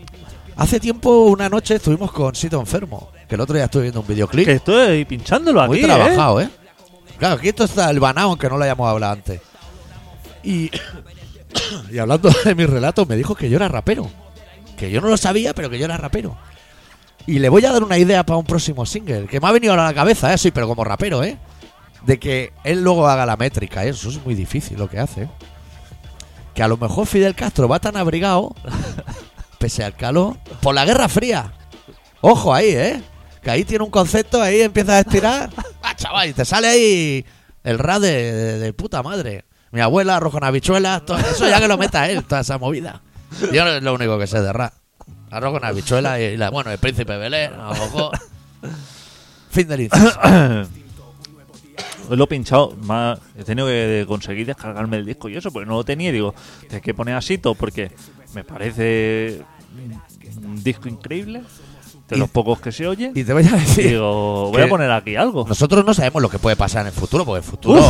Hace 0.57 0.79
tiempo, 0.79 1.25
una 1.25 1.49
noche, 1.49 1.75
estuvimos 1.75 2.11
con 2.11 2.33
Sito 2.33 2.59
Enfermo. 2.59 3.11
Que 3.29 3.35
el 3.35 3.41
otro 3.41 3.55
día 3.55 3.65
estuve 3.65 3.83
viendo 3.83 4.01
un 4.01 4.07
videoclip. 4.07 4.45
Que 4.45 4.53
estoy 4.53 5.05
pinchándolo 5.05 5.61
aquí. 5.61 5.69
Muy 5.69 5.79
¿eh? 5.79 5.83
trabajado, 5.83 6.41
¿eh? 6.41 6.49
Claro, 7.19 7.35
aquí 7.35 7.49
esto 7.49 7.65
está 7.65 7.89
el 7.91 7.99
banao, 7.99 8.31
aunque 8.31 8.49
no 8.49 8.57
lo 8.57 8.63
hayamos 8.63 8.89
hablado 8.89 9.13
antes. 9.13 9.39
Y, 10.43 10.71
y 11.91 11.97
hablando 11.99 12.29
de 12.43 12.55
mis 12.55 12.67
relatos, 12.67 13.07
me 13.07 13.15
dijo 13.15 13.35
que 13.35 13.49
yo 13.49 13.57
era 13.57 13.67
rapero. 13.67 14.09
Que 14.77 14.89
yo 14.89 14.99
no 14.99 15.09
lo 15.09 15.17
sabía, 15.17 15.53
pero 15.53 15.69
que 15.69 15.77
yo 15.77 15.85
era 15.85 15.97
rapero. 15.97 16.35
Y 17.27 17.37
le 17.37 17.49
voy 17.49 17.63
a 17.65 17.71
dar 17.71 17.83
una 17.83 17.99
idea 17.99 18.25
para 18.25 18.37
un 18.37 18.45
próximo 18.45 18.85
single, 18.85 19.27
que 19.27 19.39
me 19.39 19.47
ha 19.47 19.51
venido 19.51 19.73
a 19.73 19.77
la 19.77 19.93
cabeza, 19.93 20.33
¿eh? 20.33 20.39
Sí, 20.39 20.49
pero 20.49 20.67
como 20.67 20.83
rapero, 20.83 21.23
¿eh? 21.23 21.37
De 22.03 22.17
que 22.17 22.53
él 22.63 22.83
luego 22.83 23.07
haga 23.07 23.27
la 23.27 23.37
métrica, 23.37 23.85
¿eh? 23.85 23.89
Eso 23.89 24.09
es 24.09 24.23
muy 24.25 24.33
difícil 24.33 24.79
lo 24.79 24.89
que 24.89 24.97
hace. 24.97 25.23
¿eh? 25.23 25.29
Que 26.55 26.63
a 26.63 26.67
lo 26.67 26.77
mejor 26.77 27.05
Fidel 27.05 27.35
Castro 27.35 27.67
va 27.67 27.79
tan 27.79 27.97
abrigado, 27.97 28.55
pese 29.57 29.83
al 29.83 29.95
calor, 29.95 30.37
por 30.61 30.73
la 30.75 30.85
Guerra 30.85 31.07
Fría. 31.09 31.53
Ojo 32.21 32.53
ahí, 32.53 32.69
¿eh? 32.69 33.01
Que 33.41 33.51
ahí 33.51 33.63
tiene 33.63 33.83
un 33.83 33.91
concepto, 33.91 34.41
ahí 34.41 34.61
empiezas 34.61 34.95
a 34.95 34.99
estirar. 34.99 35.49
¡Ah, 35.81 35.95
chaval! 35.95 36.29
Y 36.29 36.33
te 36.33 36.45
sale 36.45 36.67
ahí 36.67 37.25
el 37.63 37.79
rap 37.79 38.01
de, 38.01 38.33
de- 38.33 38.59
de 38.59 38.73
puta 38.73 39.01
madre. 39.03 39.45
Mi 39.71 39.81
abuela, 39.81 40.15
arroz 40.15 40.31
con 40.31 40.43
habichuelas, 40.43 41.05
todo 41.05 41.17
eso 41.17 41.47
ya 41.47 41.59
que 41.59 41.67
lo 41.67 41.77
meta 41.77 42.09
él, 42.09 42.23
toda 42.23 42.41
esa 42.41 42.57
movida. 42.57 43.01
Yo 43.51 43.63
no 43.65 43.71
es 43.71 43.83
lo 43.83 43.93
único 43.93 44.17
que 44.17 44.25
sé 44.27 44.41
de 44.41 44.53
rap. 44.53 44.73
Arroz 45.29 45.51
con 45.53 45.65
habichuelas 45.65 46.19
y, 46.21 46.37
la, 46.37 46.49
bueno, 46.49 46.71
el 46.71 46.77
príncipe 46.77 47.17
Belén, 47.17 47.51
a 47.53 47.67
lo 47.67 47.73
mejor. 47.73 48.11
Fin 49.51 49.67
del 49.67 49.81
inciso. 49.81 50.19
Lo 52.09 52.23
he 52.23 52.27
pinchado, 52.27 52.71
más, 52.83 53.19
he 53.37 53.43
tenido 53.43 53.67
que 53.67 54.05
conseguir 54.07 54.45
descargarme 54.47 54.95
el 54.95 55.05
disco 55.05 55.27
y 55.27 55.35
eso, 55.35 55.51
porque 55.51 55.65
no 55.67 55.73
lo 55.75 55.83
tenía. 55.83 56.07
Y 56.09 56.13
digo, 56.13 56.33
tienes 56.61 56.81
que 56.81 56.93
poner 56.93 57.15
asito 57.15 57.53
porque 57.53 57.91
me 58.33 58.43
parece 58.43 59.41
un- 60.43 60.63
disco 60.63 60.87
increíble, 60.89 61.41
de 62.07 62.15
los 62.17 62.29
pocos 62.29 62.59
que 62.61 62.71
se 62.71 62.87
oye. 62.87 63.11
Y 63.13 63.23
te 63.23 63.33
voy 63.33 63.45
a 63.45 63.51
decir, 63.51 63.89
digo, 63.89 64.49
voy 64.51 64.61
a 64.61 64.69
poner 64.69 64.89
aquí 64.91 65.15
algo. 65.15 65.45
nosotros 65.47 65.83
no 65.85 65.93
sabemos 65.93 66.21
lo 66.21 66.29
que 66.29 66.39
puede 66.39 66.55
pasar 66.55 66.81
en 66.81 66.87
el 66.87 66.93
futuro, 66.93 67.25
porque 67.25 67.39
el 67.39 67.43
futuro 67.43 67.81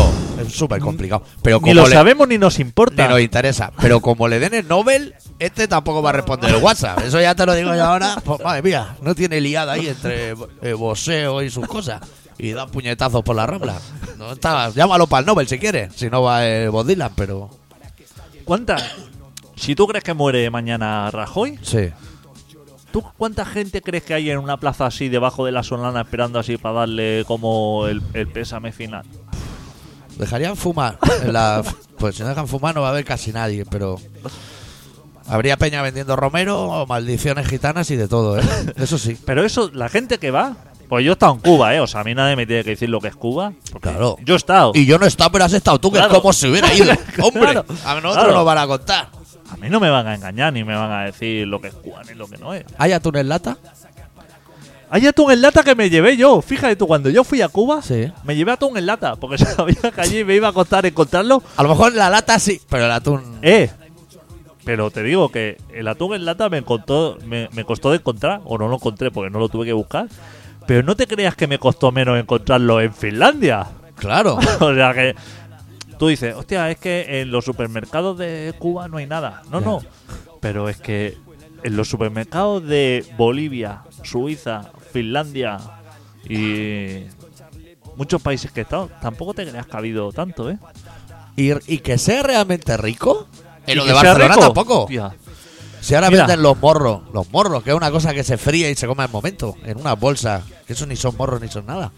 es 0.41 0.51
súper 0.53 0.79
complicado. 0.79 1.23
Pero 1.43 1.57
Ni 1.57 1.61
como 1.61 1.73
lo 1.75 1.87
le- 1.87 1.93
sabemos 1.93 2.27
ni 2.27 2.37
nos 2.37 2.59
importa. 2.59 3.03
Ni 3.03 3.09
nos 3.13 3.21
interesa. 3.21 3.71
Pero 3.79 3.99
como 4.01 4.27
le 4.27 4.39
den 4.39 4.53
el 4.55 4.67
Nobel, 4.67 5.13
este 5.39 5.67
tampoco 5.67 6.01
va 6.01 6.09
a 6.09 6.13
responder 6.13 6.49
el 6.55 6.63
WhatsApp. 6.63 6.99
Eso 7.05 7.21
ya 7.21 7.35
te 7.35 7.45
lo 7.45 7.53
digo 7.53 7.75
yo 7.75 7.83
ahora. 7.83 8.15
Pues, 8.23 8.41
madre 8.43 8.61
mía, 8.63 8.95
no 9.01 9.13
tiene 9.13 9.39
liada 9.39 9.73
ahí 9.73 9.87
entre 9.87 10.31
eh, 10.61 10.73
boxeo 10.73 11.41
y 11.43 11.49
sus 11.51 11.67
cosas. 11.67 12.01
Y 12.39 12.51
da 12.51 12.67
puñetazos 12.67 13.23
por 13.23 13.35
la 13.35 13.45
rambla. 13.47 13.75
No 14.17 14.31
está, 14.33 14.69
llámalo 14.69 15.05
para 15.07 15.21
el 15.21 15.25
Nobel 15.27 15.47
si 15.47 15.57
quieres. 15.59 15.93
Si 15.95 16.09
no 16.09 16.21
va 16.23 16.45
el 16.45 16.69
Bob 16.71 16.85
Dylan, 16.87 17.11
pero. 17.15 17.49
¿Cuánta? 18.45 18.77
Si 19.57 19.75
tú 19.75 19.87
crees 19.87 20.03
que 20.03 20.13
muere 20.13 20.49
mañana 20.49 21.09
Rajoy, 21.11 21.59
Sí. 21.61 21.89
¿tú 22.91 23.03
cuánta 23.17 23.43
gente 23.45 23.81
crees 23.81 24.03
que 24.03 24.13
hay 24.13 24.29
en 24.29 24.37
una 24.37 24.57
plaza 24.57 24.85
así 24.85 25.09
debajo 25.09 25.45
de 25.45 25.51
la 25.51 25.63
solana 25.63 26.01
esperando 26.01 26.39
así 26.39 26.57
para 26.57 26.79
darle 26.79 27.23
como 27.27 27.87
el, 27.87 28.01
el 28.13 28.27
pésame 28.27 28.71
final? 28.71 29.03
Dejarían 30.17 30.55
fumar. 30.55 30.97
en 31.23 31.33
la- 31.33 31.63
pues 31.97 32.15
si 32.15 32.21
no 32.23 32.29
dejan 32.29 32.47
fumar 32.47 32.73
no 32.75 32.81
va 32.81 32.87
a 32.87 32.91
haber 32.91 33.05
casi 33.05 33.31
nadie, 33.31 33.65
pero. 33.65 33.99
Habría 35.29 35.57
peña 35.57 35.81
vendiendo 35.81 36.15
romero, 36.15 36.85
maldiciones 36.87 37.47
gitanas 37.47 37.91
y 37.91 37.97
de 37.97 38.07
todo, 38.07 38.39
¿eh? 38.39 38.43
Eso 38.77 38.97
sí. 38.97 39.17
Pero 39.25 39.43
eso, 39.43 39.69
la 39.73 39.89
gente 39.89 40.19
que 40.19 40.31
va, 40.31 40.55
pues 40.87 41.03
yo 41.03 41.11
he 41.11 41.13
estado 41.13 41.33
en 41.33 41.39
Cuba, 41.41 41.75
¿eh? 41.75 41.81
O 41.81 41.87
sea, 41.87 41.99
a 41.99 42.03
mí 42.05 42.15
nadie 42.15 42.37
me 42.37 42.45
tiene 42.45 42.63
que 42.63 42.69
decir 42.69 42.87
lo 42.89 43.01
que 43.01 43.09
es 43.09 43.15
Cuba. 43.17 43.51
Claro. 43.81 44.15
Yo 44.23 44.35
he 44.35 44.37
estado. 44.37 44.71
Y 44.73 44.85
yo 44.85 44.97
no 44.97 45.03
he 45.03 45.09
estado, 45.09 45.29
pero 45.33 45.43
has 45.43 45.51
estado 45.51 45.81
tú, 45.81 45.91
que 45.91 45.97
Claro. 45.97 46.13
es 46.13 46.19
como 46.21 46.31
si 46.31 46.47
hubiera 46.47 46.73
ido. 46.73 46.93
Hombre, 47.21 47.41
Claro. 47.41 47.65
a 47.83 47.95
nosotros 47.95 48.13
Claro. 48.13 48.31
nos 48.35 48.45
van 48.45 48.57
a 48.57 48.67
contar. 48.67 49.09
A 49.49 49.57
mí 49.57 49.69
no 49.69 49.79
me 49.79 49.89
van 49.89 50.07
a 50.07 50.15
engañar 50.15 50.53
ni 50.53 50.63
me 50.63 50.75
van 50.75 50.91
a 50.91 51.03
decir 51.05 51.47
lo 51.47 51.61
que 51.61 51.69
es 51.69 51.73
Cuba 51.73 52.01
ni 52.07 52.15
lo 52.15 52.27
que 52.27 52.37
no 52.37 52.53
es. 52.53 52.65
¿Hay 52.77 52.91
atún 52.91 53.15
en 53.17 53.29
lata? 53.29 53.57
Hay 54.89 55.05
atún 55.05 55.31
en 55.31 55.41
lata 55.41 55.63
que 55.63 55.75
me 55.75 55.89
llevé 55.89 56.15
yo. 56.15 56.41
Fíjate 56.41 56.75
tú, 56.77 56.87
cuando 56.87 57.09
yo 57.09 57.23
fui 57.23 57.41
a 57.41 57.49
Cuba, 57.49 57.81
Sí. 57.81 58.11
me 58.23 58.35
llevé 58.35 58.53
atún 58.53 58.77
en 58.77 58.85
lata. 58.85 59.15
Porque 59.15 59.37
sabía 59.45 59.91
que 59.93 60.01
allí 60.01 60.23
me 60.23 60.35
iba 60.35 60.47
a 60.47 60.53
costar 60.53 60.85
encontrarlo. 60.85 61.43
A 61.57 61.63
lo 61.63 61.69
mejor 61.69 61.93
la 61.93 62.09
lata 62.09 62.39
sí, 62.39 62.61
pero 62.69 62.85
el 62.85 62.91
atún. 62.91 63.39
¡Eh! 63.41 63.69
Pero 64.63 64.91
te 64.91 65.01
digo 65.03 65.29
que 65.29 65.57
el 65.73 65.87
atún 65.87 66.13
en 66.13 66.25
lata 66.25 66.49
me, 66.49 66.61
costó, 66.61 67.17
me, 67.25 67.49
me 67.53 67.63
costó 67.63 67.91
de 67.91 67.97
encontrar, 67.97 68.41
o 68.43 68.57
no 68.57 68.67
lo 68.67 68.75
encontré 68.75 69.11
porque 69.11 69.29
no 69.29 69.39
lo 69.39 69.47
tuve 69.49 69.65
que 69.65 69.73
buscar. 69.73 70.07
Pero 70.65 70.83
no 70.83 70.95
te 70.95 71.07
creas 71.07 71.35
que 71.35 71.47
me 71.47 71.57
costó 71.59 71.91
menos 71.93 72.19
encontrarlo 72.19 72.81
en 72.81 72.93
Finlandia. 72.93 73.65
Claro. 73.95 74.37
o 74.59 74.73
sea 74.73 74.93
que 74.93 75.15
tú 75.97 76.07
dices, 76.07 76.35
hostia, 76.35 76.69
es 76.71 76.77
que 76.77 77.21
en 77.21 77.31
los 77.31 77.45
supermercados 77.45 78.17
de 78.17 78.53
Cuba 78.59 78.87
no 78.87 78.97
hay 78.97 79.05
nada. 79.07 79.41
No, 79.51 79.59
Ya. 79.59 79.65
no. 79.65 79.79
Pero 80.39 80.69
es 80.69 80.77
que 80.77 81.17
en 81.63 81.75
los 81.75 81.87
supermercados 81.89 82.63
de 82.65 83.05
Bolivia, 83.17 83.81
Suiza, 84.03 84.71
Finlandia 84.93 85.57
y 86.29 87.03
muchos 87.95 88.21
países 88.21 88.51
que 88.51 88.61
he 88.61 88.63
estado, 88.63 88.89
tampoco 89.01 89.33
te 89.33 89.47
creas 89.47 89.65
que 89.65 89.75
ha 89.75 89.79
habido 89.79 90.11
tanto, 90.11 90.49
¿eh? 90.49 90.57
Y, 91.35 91.51
y 91.73 91.79
que 91.79 91.97
sea 91.97 92.23
realmente 92.23 92.75
rico. 92.77 93.27
En 93.65 93.77
lo 93.77 93.83
que 93.83 93.89
de 93.89 93.93
Barcelona 93.95 94.27
rico. 94.35 94.39
tampoco. 94.45 94.83
Hostia. 94.83 95.13
Si 95.81 95.93
ahora 95.95 96.09
Mira. 96.09 96.23
venden 96.25 96.41
los 96.41 96.59
morros, 96.59 97.01
los 97.13 97.29
morros, 97.31 97.63
que 97.63 97.69
es 97.69 97.75
una 97.75 97.91
cosa 97.91 98.13
que 98.13 98.23
se 98.23 98.37
fría 98.37 98.69
y 98.69 98.75
se 98.75 98.87
come 98.87 99.03
al 99.03 99.09
momento, 99.09 99.55
en 99.63 99.77
una 99.79 99.93
bolsa, 99.93 100.41
que 100.65 100.73
eso 100.73 100.85
ni 100.85 100.95
son 100.95 101.15
morros 101.17 101.39
ni 101.41 101.47
son 101.47 101.65
nada. 101.65 101.91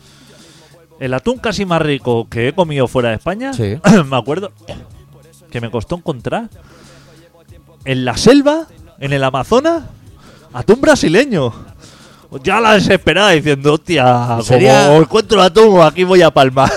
El 1.00 1.14
atún 1.14 1.38
casi 1.38 1.66
más 1.66 1.82
rico 1.82 2.28
que 2.30 2.50
he 2.50 2.54
comido 2.54 2.88
fuera 2.88 3.10
de 3.10 3.16
España, 3.16 3.54
Sí. 3.54 3.78
me 4.10 4.18
acuerdo 4.18 4.52
que 5.50 5.62
me 5.62 5.72
costó 5.72 5.96
encontrar 5.96 6.50
en 7.86 8.06
la 8.06 8.18
selva, 8.18 8.68
en 9.00 9.14
el 9.14 9.24
Amazonas, 9.24 9.84
atún 10.54 10.82
brasileño. 10.82 11.54
Ya 12.44 12.60
la 12.60 12.74
desesperada 12.74 13.32
diciendo, 13.32 13.74
hostia, 13.74 14.38
Sería- 14.44 14.88
como 14.88 15.00
encuentro 15.02 15.42
atún, 15.42 15.82
aquí 15.82 16.04
voy 16.04 16.22
a 16.22 16.30
palmar. 16.30 16.70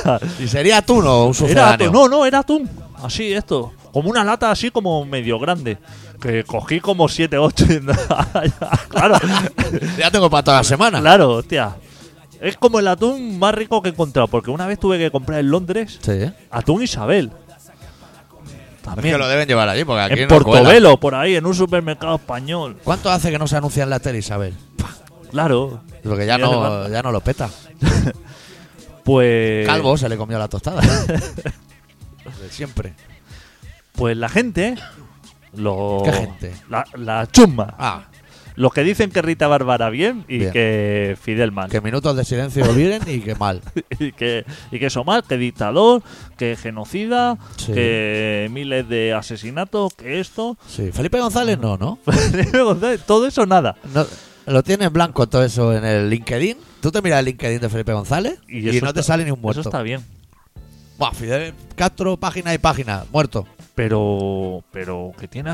¿Y 0.43 0.47
sería 0.49 0.79
atún 0.79 1.07
o 1.07 1.27
un 1.27 1.35
Era 1.49 1.71
atún, 1.75 1.93
no, 1.93 2.09
no, 2.09 2.25
era 2.25 2.39
atún. 2.39 2.71
Así, 3.03 3.33
esto. 3.33 3.73
Como 3.93 4.09
una 4.09 4.25
lata 4.25 4.51
así 4.51 4.71
como 4.71 5.05
medio 5.05 5.39
grande. 5.39 5.77
Que 6.19 6.45
cogí 6.45 6.81
como 6.81 7.07
7, 7.09 7.37
8. 7.37 7.67
claro, 8.89 9.19
Ya 9.99 10.11
tengo 10.11 10.31
para 10.31 10.43
toda 10.45 10.57
la 10.59 10.65
semana. 10.65 11.01
claro, 11.01 11.31
hostia. 11.33 11.75
Es 12.43 12.57
como 12.57 12.79
el 12.81 12.89
atún 12.89 13.39
más 13.39 13.55
rico 13.55 13.81
que 13.81 13.89
he 13.89 13.93
encontrado. 13.93 14.27
Porque 14.29 14.51
una 14.51 14.67
vez 14.67 14.79
tuve 14.79 14.99
que 14.99 15.11
comprar 15.11 15.41
en 15.41 15.51
Londres 15.51 15.99
Sí. 16.03 16.31
atún 16.51 16.83
Isabel. 16.83 17.31
Es 17.49 18.83
También. 18.83 19.15
que 19.15 19.19
lo 19.19 19.29
deben 19.29 19.47
llevar 19.47 19.69
allí, 19.69 19.85
porque 19.85 20.03
aquí 20.03 20.15
en 20.23 20.29
no 20.29 20.43
cuela. 20.43 20.59
Portobelo, 20.61 20.99
por 20.99 21.15
ahí, 21.15 21.37
en 21.37 21.47
un 21.47 21.55
supermercado 21.55 22.17
español. 22.17 22.79
¿Cuánto 22.83 23.11
hace 23.13 23.31
que 23.31 23.39
no 23.39 23.47
se 23.47 23.57
anuncia 23.57 23.85
en 23.85 23.91
la 23.91 24.01
tele, 24.01 24.19
Isabel? 24.19 24.55
Claro. 25.31 25.81
Porque 26.03 26.27
ya 26.27 26.37
no, 26.37 26.89
ya 26.89 27.01
no 27.03 27.13
lo 27.13 27.21
peta. 27.21 27.49
Pues. 29.05 29.67
Calvo 29.67 29.97
se 29.97 30.09
le 30.09 30.17
comió 30.17 30.39
la 30.39 30.47
tostada. 30.49 30.81
De 32.41 32.49
siempre. 32.51 32.95
Pues 33.93 34.17
la 34.17 34.29
gente. 34.29 34.77
Los, 35.55 36.03
¿Qué 36.05 36.13
gente? 36.13 36.55
La, 36.71 36.85
la 36.95 37.27
chusma. 37.27 37.75
Ah, 37.79 38.05
Los 38.55 38.73
que 38.73 38.83
dicen 38.85 39.11
que 39.11 39.23
Rita 39.23 39.47
Bárbara 39.49 39.91
bien 39.91 40.25
y 40.29 40.39
Bien. 40.39 40.53
que 40.53 41.17
Fidel 41.21 41.53
mal. 41.53 41.71
que 41.71 41.81
minutos 41.81 42.17
de 42.17 42.25
silencio 42.25 42.65
olviden 42.69 43.03
y 43.07 43.21
que 43.21 43.35
mal. 43.35 43.63
y 43.99 44.13
que 44.13 44.45
y 44.71 44.79
que 44.79 44.87
eso 44.87 45.05
mal, 45.05 45.25
que 45.25 45.37
dictador, 45.37 46.03
que 46.37 46.57
genocida, 46.57 47.39
Sí. 47.57 47.73
que 47.73 48.49
miles 48.51 48.89
de 48.89 49.13
asesinatos, 49.15 49.95
que 49.95 50.21
esto. 50.21 50.57
Sí. 50.69 50.91
Felipe 50.93 51.21
González 51.21 51.59
no, 51.59 51.77
¿no? 51.77 51.99
todo 53.07 53.27
eso 53.27 53.47
nada. 53.47 53.77
No, 53.95 54.07
lo 54.47 54.63
tiene 54.63 54.87
en 54.87 54.93
blanco 54.93 55.29
todo 55.29 55.45
eso 55.45 55.75
en 55.75 55.85
el 55.85 56.11
LinkedIn. 56.11 56.57
Tú 56.81 56.91
te 56.91 57.01
miras 57.01 57.21
el 57.21 57.27
LinkedIn 57.27 57.61
de 57.61 57.69
Felipe 57.69 57.93
González 57.93 58.39
y, 58.49 58.81
no 58.81 58.93
te 58.93 59.03
sale 59.03 59.25
ni 59.25 59.31
un 59.31 59.41
muerto. 59.41 59.61
Eso 59.61 59.69
está 59.69 59.83
bien. 59.83 60.05
Buah, 60.99 61.13
Fidel 61.13 61.55
Castro, 61.75 62.17
página 62.17 62.53
y 62.53 62.59
página, 62.59 63.05
muerto. 63.13 63.47
Pero 63.75 64.63
pero 64.73 65.13
que 65.19 65.29
tiene 65.29 65.51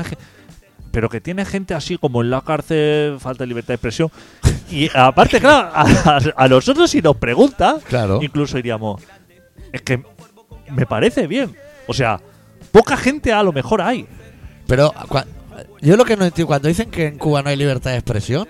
pero 0.91 1.09
que 1.09 1.21
tiene 1.21 1.45
gente 1.45 1.73
así 1.73 1.97
como 1.97 2.21
en 2.21 2.29
la 2.29 2.41
cárcel, 2.41 3.17
falta 3.19 3.43
de 3.43 3.47
libertad 3.47 3.69
de 3.69 3.73
expresión. 3.75 4.11
Y 4.71 4.89
aparte, 4.93 5.39
claro, 5.39 5.69
a, 5.73 6.19
a- 6.35 6.47
nosotros 6.47 6.89
si 6.91 7.01
nos 7.01 7.17
pregunta, 7.17 7.77
Claro. 7.87 8.19
incluso 8.21 8.57
diríamos, 8.57 9.01
es 9.71 9.81
que 9.81 10.01
me 10.71 10.85
parece 10.85 11.27
bien. 11.27 11.55
O 11.87 11.93
sea, 11.93 12.19
poca 12.71 12.95
gente 12.97 13.33
a 13.33 13.41
lo 13.43 13.51
mejor 13.51 13.81
hay. 13.81 14.07
Pero 14.67 14.91
cua- 14.93 15.25
yo 15.81 15.95
lo 15.97 16.05
que 16.05 16.15
no 16.15 16.25
entiendo, 16.25 16.47
cuando 16.47 16.67
dicen 16.67 16.89
que 16.91 17.07
en 17.07 17.17
Cuba 17.17 17.41
no 17.41 17.49
hay 17.49 17.55
libertad 17.55 17.91
de 17.91 17.97
expresión, 17.97 18.47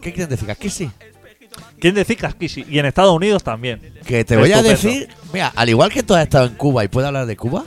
¿qué 0.00 0.12
quieren 0.12 0.28
decir? 0.28 0.50
Aquí 0.50 0.70
sí. 0.70 0.90
¿Quién 1.80 1.94
decir 1.94 2.16
que 2.16 2.26
aquí 2.26 2.48
sí? 2.48 2.64
Y 2.68 2.78
en 2.78 2.86
Estados 2.86 3.14
Unidos 3.14 3.42
también. 3.42 3.80
Que 4.06 4.24
te 4.24 4.36
voy 4.36 4.52
a 4.52 4.62
decir, 4.62 5.08
mira, 5.32 5.52
al 5.54 5.68
igual 5.68 5.90
que 5.90 6.02
tú 6.02 6.14
has 6.14 6.22
estado 6.22 6.46
en 6.46 6.54
Cuba 6.54 6.84
y 6.84 6.88
puedes 6.88 7.06
hablar 7.08 7.26
de 7.26 7.36
Cuba, 7.36 7.64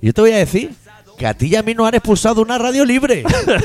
yo 0.00 0.12
te 0.12 0.20
voy 0.20 0.32
a 0.32 0.36
decir 0.36 0.72
que 1.22 1.28
a 1.28 1.34
ti 1.34 1.46
y 1.46 1.54
a 1.54 1.62
mí 1.62 1.72
nos 1.72 1.86
han 1.86 1.94
expulsado 1.94 2.34
de 2.34 2.40
una 2.40 2.58
radio 2.58 2.84
libre 2.84 3.22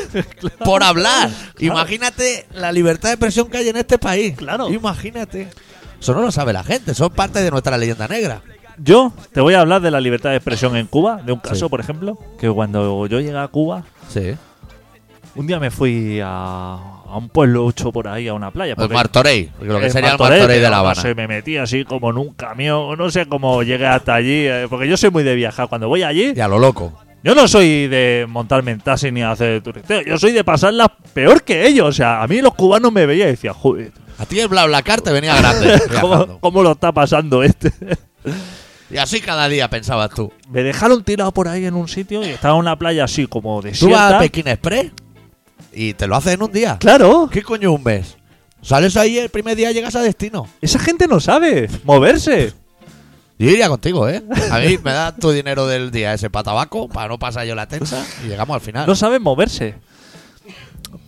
por 0.64 0.84
hablar. 0.84 1.28
Imagínate 1.58 2.46
la 2.54 2.72
libertad 2.72 3.10
de 3.10 3.14
expresión 3.16 3.50
que 3.50 3.58
hay 3.58 3.70
en 3.70 3.78
este 3.78 3.98
país. 3.98 4.36
Claro. 4.38 4.70
Imagínate. 4.72 5.48
Eso 6.00 6.14
no 6.14 6.22
lo 6.22 6.32
sabe 6.32 6.54
la 6.54 6.64
gente, 6.64 6.94
son 6.94 7.10
parte 7.10 7.42
de 7.42 7.50
nuestra 7.50 7.76
leyenda 7.80 8.08
negra. 8.08 8.44
Yo 8.78 9.12
te 9.34 9.42
voy 9.42 9.56
a 9.56 9.62
hablar 9.62 9.82
de 9.82 9.90
la 9.90 10.00
libertad 10.00 10.30
de 10.30 10.36
expresión 10.36 10.76
en 10.78 10.86
Cuba, 10.86 11.20
de 11.26 11.32
un 11.32 11.40
caso, 11.40 11.66
Sí. 11.66 11.70
por 11.70 11.80
ejemplo, 11.80 12.20
que 12.40 12.48
cuando 12.48 13.08
yo 13.08 13.20
llegué 13.20 13.36
a 13.40 13.48
Cuba, 13.48 13.84
Sí. 14.08 14.36
un 15.34 15.48
día 15.48 15.60
me 15.60 15.72
fui 15.72 16.20
a, 16.24 16.28
a 17.08 17.18
un 17.18 17.30
pueblo 17.30 17.68
hecho 17.72 17.92
por 17.92 18.08
ahí, 18.08 18.28
a 18.28 18.36
una 18.36 18.52
playa. 18.52 18.76
El 18.78 18.90
Martorey, 18.90 19.52
lo 19.62 19.80
que 19.80 19.88
el 19.88 19.92
sería 19.92 20.10
Martorell, 20.10 20.34
el 20.34 20.40
Martorey 20.42 20.62
de 20.62 20.70
La 20.70 20.78
Habana. 20.78 21.02
Se 21.02 21.16
me 21.16 21.28
metí 21.28 21.58
así 21.58 21.86
como 21.86 22.12
en 22.12 22.18
un 22.20 22.34
camión, 22.36 22.96
no 23.00 23.10
sé 23.10 23.26
cómo 23.26 23.64
llegué 23.64 23.88
hasta 23.88 24.14
allí, 24.14 24.46
eh, 24.48 24.68
porque 24.70 24.88
yo 24.88 24.96
soy 24.96 25.10
muy 25.10 25.24
de 25.24 25.34
viajar. 25.34 25.68
Cuando 25.68 25.88
voy 25.88 26.04
allí, 26.04 26.34
Y 26.36 26.40
a 26.40 26.48
lo 26.48 26.60
loco. 26.60 26.94
Yo 27.28 27.36
no 27.36 27.46
soy 27.46 27.88
de 27.88 28.26
montarme 28.30 28.72
en 28.72 28.80
taxi 28.80 29.12
ni 29.12 29.22
hacer 29.22 29.62
turisteo, 29.62 30.02
yo 30.02 30.18
soy 30.18 30.32
de 30.32 30.46
pasarla 30.46 30.88
peor 31.14 31.44
que 31.44 31.68
ellos. 31.68 31.90
O 31.90 31.92
sea, 31.92 32.22
a 32.24 32.28
mí 32.28 32.40
los 32.42 32.56
cubanos 32.56 32.94
me 32.94 33.06
veían 33.06 33.28
y 33.28 33.32
decían, 33.32 33.54
joder, 33.54 33.92
A 34.18 34.26
ti 34.26 34.40
el 34.40 34.48
BlaBlaCar 34.48 35.02
te 35.02 35.12
venía 35.12 35.36
grande. 35.36 35.78
¿cómo, 36.02 36.40
cómo 36.40 36.64
lo 36.64 36.72
está 36.72 36.94
pasando 36.94 37.44
este? 37.44 37.74
Y 38.90 38.96
así 38.96 39.20
cada 39.20 39.50
día 39.50 39.70
pensabas 39.70 40.10
tú. 40.12 40.32
me 40.50 40.64
dejaron 40.64 41.04
tirado 41.04 41.34
por 41.34 41.50
ahí 41.50 41.66
en 41.66 41.74
un 41.74 41.90
sitio 41.90 42.24
y 42.26 42.30
estaba 42.30 42.54
en 42.54 42.62
una 42.62 42.78
playa 42.80 43.04
así 43.04 43.28
como 43.28 43.60
Tú 43.62 43.68
vas 43.68 43.72
desierta. 43.82 44.16
a 44.18 44.20
Pekín 44.20 44.48
Express 44.48 44.92
y 45.74 45.94
te 45.96 46.08
lo 46.08 46.16
haces 46.16 46.34
en 46.36 46.44
un 46.44 46.52
día. 46.54 46.78
Claro, 46.80 47.30
¿Qué 47.30 47.44
coño 47.44 47.74
un 47.74 47.84
mes? 47.84 48.16
Sales 48.62 48.96
ahí 48.96 49.18
el 49.18 49.30
primer 49.30 49.56
día 49.58 49.72
llegas 49.74 49.96
a 49.98 50.02
destino. 50.02 50.48
esa 50.62 50.80
gente 50.80 51.08
no 51.08 51.20
sabe 51.20 51.70
moverse. 51.84 52.54
Yo 53.40 53.52
iría 53.52 53.70
contigo, 53.70 54.10
¿eh? 54.10 54.24
A 54.52 54.60
mí 54.60 54.78
me 54.84 54.92
da 54.92 55.16
tu 55.16 55.30
dinero 55.32 55.68
del 55.68 55.92
día 55.92 56.14
ese 56.14 56.30
para 56.30 56.44
tabaco, 56.44 56.88
para 56.90 57.08
no 57.08 57.20
pasar 57.20 57.46
yo 57.46 57.54
la 57.56 57.68
tensa 57.68 58.04
y 58.26 58.30
llegamos 58.30 58.56
al 58.56 58.62
final. 58.62 58.88
No 58.88 58.96
saben 58.96 59.22
moverse. 59.22 59.76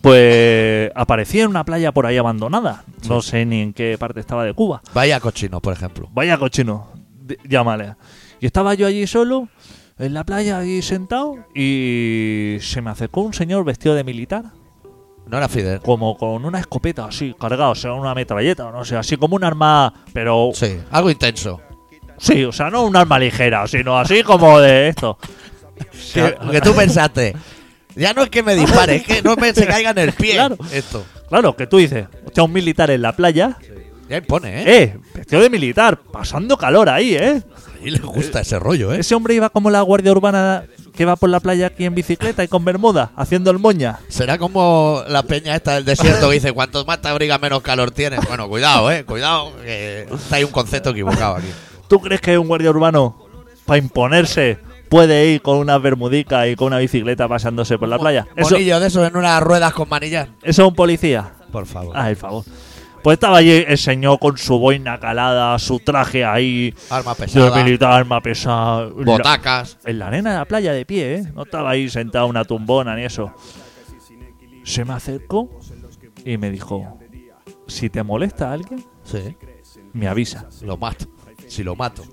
Pues 0.02 0.92
aparecí 0.96 1.40
en 1.42 1.50
una 1.50 1.64
playa 1.66 1.92
por 1.92 2.06
ahí 2.06 2.18
abandonada. 2.18 2.84
No 3.08 3.22
sé 3.22 3.46
ni 3.46 3.62
en 3.62 3.74
qué 3.74 3.98
parte 3.98 4.20
estaba 4.20 4.44
de 4.46 4.54
Cuba. 4.54 4.82
Vaya 4.94 5.20
cochino, 5.20 5.60
por 5.60 5.74
ejemplo. 5.74 6.10
Vaya 6.14 6.38
cochino, 6.38 6.92
llámale. 7.48 7.96
Y 8.40 8.46
estaba 8.46 8.74
yo 8.76 8.88
allí 8.88 9.08
solo, 9.08 9.50
en 9.98 10.14
la 10.14 10.24
playa, 10.24 10.60
ahí 10.60 10.82
sentado, 10.82 11.36
y 11.54 12.58
se 12.62 12.82
me 12.82 12.90
acercó 12.92 13.22
un 13.22 13.34
señor 13.34 13.66
vestido 13.66 13.96
de 13.96 14.04
militar, 14.06 14.46
No 15.28 15.38
era 15.38 15.50
Fidel. 15.50 15.82
como 15.82 16.16
con 16.18 16.46
una 16.46 16.60
escopeta 16.60 17.06
así, 17.06 17.36
cargado, 17.38 17.72
o 17.72 17.76
sea, 17.76 17.94
una 17.94 18.16
metralleta, 18.16 18.68
o 18.68 18.72
no 18.72 18.86
sé, 18.86 18.96
así 18.96 19.18
como 19.18 19.36
un 19.36 19.44
arma, 19.44 19.94
pero 20.14 20.52
Sí, 20.54 20.80
algo 20.92 21.10
intenso. 21.10 21.60
Sí, 22.20 22.44
o 22.46 22.52
sea, 22.52 22.70
no 22.70 22.84
un 22.84 22.96
arma 22.96 23.18
ligera, 23.18 23.68
sino 23.68 23.98
así 23.98 24.24
como 24.24 24.60
de 24.60 24.90
esto. 24.90 25.18
Que, 26.14 26.36
que 26.52 26.62
tú 26.62 26.76
pensaste. 26.76 27.36
Ya 27.96 28.14
no 28.14 28.24
es 28.24 28.30
que 28.30 28.44
me 28.44 28.56
dispare, 28.56 28.98
es 28.98 29.04
que 29.04 29.22
no 29.22 29.36
me 29.36 29.54
se 29.54 29.66
caiga 29.66 29.90
en 29.90 29.98
el 29.98 30.14
pie. 30.14 30.34
Claro. 30.34 30.58
Esto. 30.72 31.06
Claro, 31.28 31.56
que 31.56 31.68
tú 31.68 31.78
dices, 31.78 32.08
hostia, 32.26 32.44
un 32.44 32.54
militar 32.54 32.90
en 32.92 33.02
la 33.02 33.16
playa, 33.16 33.58
Ya 34.10 34.18
impone, 34.18 34.64
¿eh? 34.64 34.84
eh, 34.84 34.98
vestido 35.14 35.42
de 35.44 35.52
militar, 35.52 36.00
pasando 36.12 36.58
calor 36.58 36.90
ahí, 36.90 37.14
eh. 37.16 37.44
A 37.46 37.84
mí 37.84 37.92
le 37.92 38.00
gusta 38.00 38.42
ese 38.42 38.58
rollo, 38.58 38.92
¿eh? 38.92 39.02
Ese 39.02 39.14
hombre 39.14 39.36
iba 39.36 39.52
como 39.52 39.70
la 39.70 39.82
guardia 39.82 40.12
urbana 40.12 40.64
que 40.96 41.06
va 41.06 41.16
por 41.16 41.30
la 41.30 41.40
playa 41.40 41.68
aquí 41.68 41.86
en 41.86 41.94
bicicleta 41.94 42.44
y 42.44 42.48
con 42.48 42.66
bermuda, 42.66 43.12
haciendo 43.16 43.52
el 43.52 43.60
moña. 43.60 44.00
Será 44.10 44.40
como 44.40 45.04
la 45.08 45.22
peña 45.22 45.56
esta 45.56 45.76
del 45.76 45.86
desierto 45.86 46.28
que 46.28 46.34
dice: 46.34 46.52
cuanto 46.52 46.84
más 46.86 47.02
te 47.02 47.08
abrigas, 47.08 47.40
menos 47.40 47.62
calor 47.62 47.92
tienes. 47.92 48.20
Bueno, 48.28 48.50
cuidado, 48.50 48.92
¿eh? 48.92 49.06
Cuidado, 49.06 49.54
que 49.64 50.08
hay 50.32 50.44
un 50.44 50.52
concepto 50.52 50.90
equivocado 50.90 51.36
aquí. 51.36 51.48
¿Tú 51.90 52.00
crees 52.00 52.22
que 52.22 52.38
un 52.38 52.48
guardia 52.48 52.70
urbano, 52.70 53.18
para 53.66 53.80
imponerse, 53.80 54.60
puede 54.90 55.28
ir 55.32 55.42
con 55.42 55.58
una 55.58 55.78
bermudica 55.78 56.48
y 56.48 56.56
con 56.56 56.68
una 56.68 56.78
bicicleta 56.78 57.28
pasándose 57.28 57.78
por 57.78 57.90
la 57.90 57.98
playa? 58.00 58.28
Eso, 58.36 58.56
de 58.56 58.88
esos 58.88 59.08
en 59.08 59.18
unas 59.18 59.42
ruedas 59.42 59.74
con 59.74 59.90
manillas. 59.90 60.30
eso 60.44 60.62
es 60.64 60.68
un 60.68 60.76
policía. 60.76 61.34
Por 61.52 61.66
favor. 61.66 61.94
Ay, 61.98 62.16
por 62.16 62.22
favor. 62.22 62.44
Pues 63.02 63.16
estaba 63.16 63.38
allí 63.38 63.64
el 63.66 63.78
señor 63.78 64.20
con 64.20 64.38
su 64.38 64.60
boina 64.60 65.00
calada, 65.00 65.58
su 65.58 65.80
traje 65.80 66.26
ahí, 66.26 66.74
Arma 66.90 67.14
de 67.14 67.18
pesada. 67.26 67.64
militar, 67.64 67.94
arma 67.94 68.20
pesada. 68.22 68.82
la- 68.88 69.04
Botacas. 69.06 69.78
En 69.86 70.00
la 70.00 70.08
arena 70.08 70.32
de 70.32 70.38
la 70.40 70.46
playa 70.46 70.74
de 70.74 70.86
pie, 70.86 71.16
¿eh? 71.16 71.24
No 71.34 71.44
estaba 71.44 71.70
ahí 71.72 71.90
sentado 71.90 72.26
en 72.26 72.32
una 72.32 72.44
tumbona 72.44 72.96
ni 72.98 73.06
eso. 73.06 73.34
Se 74.66 74.84
me 74.86 74.94
acercó 74.94 75.50
y 76.26 76.38
me 76.38 76.52
dijo, 76.52 77.00
si 77.68 77.90
te 77.90 78.04
molesta 78.04 78.52
alguien, 78.52 78.84
Sí. 79.06 79.36
me 79.94 80.08
avisa. 80.10 80.48
Lo 80.62 80.76
mato. 80.78 81.06
Si 81.50 81.64
lo 81.64 81.76
mato. 81.76 82.04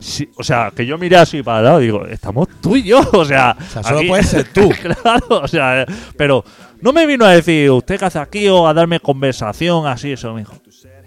Sí, 0.00 0.30
o 0.36 0.44
sea, 0.44 0.72
que 0.74 0.86
yo 0.86 0.96
miré 0.96 1.16
así 1.16 1.42
para 1.42 1.58
el 1.58 1.64
lado 1.64 1.80
y 1.80 1.84
digo, 1.86 2.06
estamos 2.06 2.48
tú 2.60 2.76
y 2.76 2.84
yo, 2.84 3.00
o 3.12 3.24
sea... 3.24 3.56
O 3.58 3.70
sea, 3.72 3.82
solo 3.82 4.00
puedes 4.06 4.28
ser 4.28 4.52
tú. 4.52 4.70
claro, 5.02 5.26
o 5.42 5.48
sea, 5.48 5.84
pero 6.16 6.44
no 6.80 6.92
me 6.92 7.06
vino 7.06 7.24
a 7.24 7.32
decir, 7.32 7.70
¿usted 7.70 7.98
qué 7.98 8.04
hace 8.04 8.18
aquí? 8.18 8.48
o 8.48 8.66
a 8.66 8.74
darme 8.74 9.00
conversación, 9.00 9.86
así, 9.86 10.12
eso 10.12 10.32
me 10.34 10.40
dijo. 10.40 10.54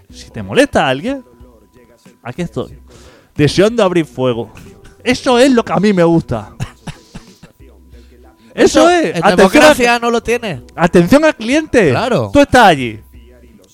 Si 0.09 0.29
te 0.29 0.43
molesta 0.43 0.85
a 0.85 0.89
alguien, 0.89 1.23
aquí 2.21 2.41
estoy, 2.41 2.77
deseando 3.35 3.83
abrir 3.83 4.05
fuego. 4.05 4.51
Eso 5.03 5.39
es 5.39 5.51
lo 5.51 5.63
que 5.63 5.73
a 5.73 5.77
mí 5.77 5.93
me 5.93 6.03
gusta. 6.03 6.53
Eso, 8.53 8.89
es. 8.89 9.15
En 9.15 9.35
democracia 9.37 9.97
no 9.97 10.11
lo 10.11 10.21
tiene. 10.21 10.63
atención 10.75 11.23
al 11.23 11.35
cliente. 11.35 11.91
Claro. 11.91 12.31
Tú 12.33 12.41
estás 12.41 12.67
allí. 12.67 12.99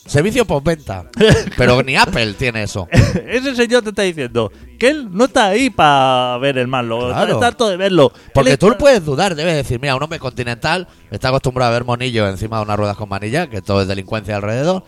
Servicio 0.08 0.46
postventa. 0.46 1.06
Pero 1.58 1.84
ni 1.84 1.96
Apple 1.96 2.34
tiene 2.34 2.64
eso. 2.64 2.88
Ese 3.28 3.56
señor 3.56 3.84
te 3.84 3.90
está 3.90 4.02
diciendo 4.04 4.52
que 4.80 4.90
él 4.90 5.10
no 5.12 5.26
está 5.26 5.48
ahí 5.48 5.70
para 5.70 6.38
ver 6.40 6.58
el 6.58 6.68
mal, 6.68 6.88
lo- 6.88 7.08
Claro. 7.10 7.34
está 7.34 7.48
harto 7.48 7.68
de 7.70 7.78
verlo. 7.78 8.12
Porque 8.34 8.52
Él 8.52 8.58
tú 8.58 8.68
está- 8.68 8.78
puedes 8.78 9.04
dudar, 9.06 9.36
debes 9.36 9.56
decir, 9.56 9.80
mira, 9.82 9.96
un 9.96 10.04
hombre 10.04 10.20
continental 10.20 10.88
está 11.12 11.30
acostumbrado 11.30 11.72
a 11.72 11.74
ver 11.74 11.84
monillos 11.86 12.30
encima 12.30 12.58
de 12.58 12.64
unas 12.64 12.78
ruedas 12.78 12.96
con 12.98 13.10
manilla, 13.10 13.48
que 13.50 13.62
todo 13.62 13.82
es 13.82 13.88
delincuencia 13.88 14.36
alrededor. 14.38 14.84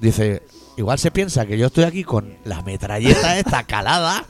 Dice, 0.00 0.42
igual 0.76 0.98
se 0.98 1.10
piensa 1.10 1.46
que 1.46 1.56
yo 1.58 1.66
estoy 1.66 1.84
aquí 1.84 2.04
con 2.04 2.36
la 2.44 2.62
metralleta 2.62 3.38
esta 3.38 3.62
calada 3.64 4.24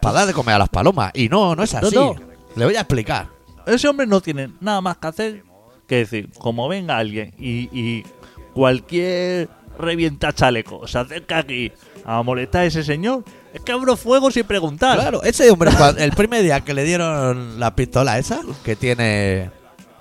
para 0.00 0.14
dar 0.20 0.26
de 0.26 0.32
comer 0.32 0.54
a 0.54 0.58
las 0.60 0.68
palomas. 0.68 1.10
Y 1.14 1.28
no, 1.28 1.54
no 1.54 1.62
es 1.62 1.74
así. 1.74 1.94
No, 1.94 2.14
no. 2.14 2.20
Le 2.54 2.64
voy 2.64 2.76
a 2.76 2.80
explicar. 2.80 3.28
Ese 3.66 3.88
hombre 3.88 4.06
no 4.06 4.20
tiene 4.20 4.50
nada 4.60 4.80
más 4.80 4.96
que 4.98 5.06
hacer 5.08 5.42
que 5.86 5.96
decir, 5.98 6.30
como 6.38 6.68
venga 6.68 6.96
alguien 6.98 7.32
y, 7.38 7.68
y 7.76 8.04
cualquier 8.56 9.50
revienta 9.78 10.32
chaleco 10.32 10.88
se 10.88 10.98
acerca 10.98 11.36
aquí 11.36 11.70
a 12.06 12.22
molestar 12.22 12.62
a 12.62 12.64
ese 12.64 12.82
señor, 12.82 13.22
es 13.52 13.60
que 13.60 13.72
abro 13.72 13.98
fuego 13.98 14.30
sin 14.30 14.44
preguntar. 14.44 14.98
Claro, 14.98 15.22
ese 15.22 15.50
hombre, 15.50 15.70
el 15.98 16.12
primer 16.12 16.42
día 16.42 16.62
que 16.62 16.72
le 16.72 16.84
dieron 16.84 17.60
la 17.60 17.76
pistola 17.76 18.18
esa, 18.18 18.40
que 18.64 18.74
tiene, 18.74 19.50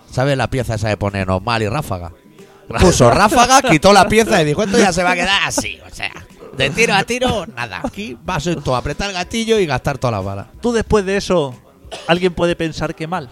¿sabes 0.09 0.37
la 0.37 0.49
pieza 0.49 0.75
esa 0.75 0.87
de 0.87 0.95
poner 0.95 1.27
normal 1.27 1.63
y 1.63 1.67
ráfaga? 1.67 2.13
Puso 2.79 3.11
ráfaga, 3.11 3.61
quitó 3.61 3.91
la 3.91 4.07
pieza 4.07 4.41
y 4.41 4.45
dijo, 4.45 4.63
esto 4.63 4.77
ya 4.77 4.93
se 4.93 5.03
va 5.03 5.11
a 5.11 5.15
quedar 5.15 5.41
así, 5.43 5.77
o 5.85 5.93
sea, 5.93 6.13
de 6.55 6.69
tiro 6.69 6.93
a 6.93 7.03
tiro, 7.03 7.45
nada. 7.47 7.81
Aquí 7.83 8.17
va 8.27 8.35
a 8.35 8.39
ser 8.39 8.61
todo 8.63 8.77
apretar 8.77 9.09
el 9.09 9.15
gatillo 9.15 9.59
y 9.59 9.65
gastar 9.65 9.97
todas 9.97 10.13
las 10.13 10.23
balas. 10.23 10.47
Tú 10.61 10.71
después 10.71 11.05
de 11.05 11.17
eso, 11.17 11.53
alguien 12.07 12.33
puede 12.33 12.55
pensar 12.55 12.95
que 12.95 13.05
mal. 13.05 13.27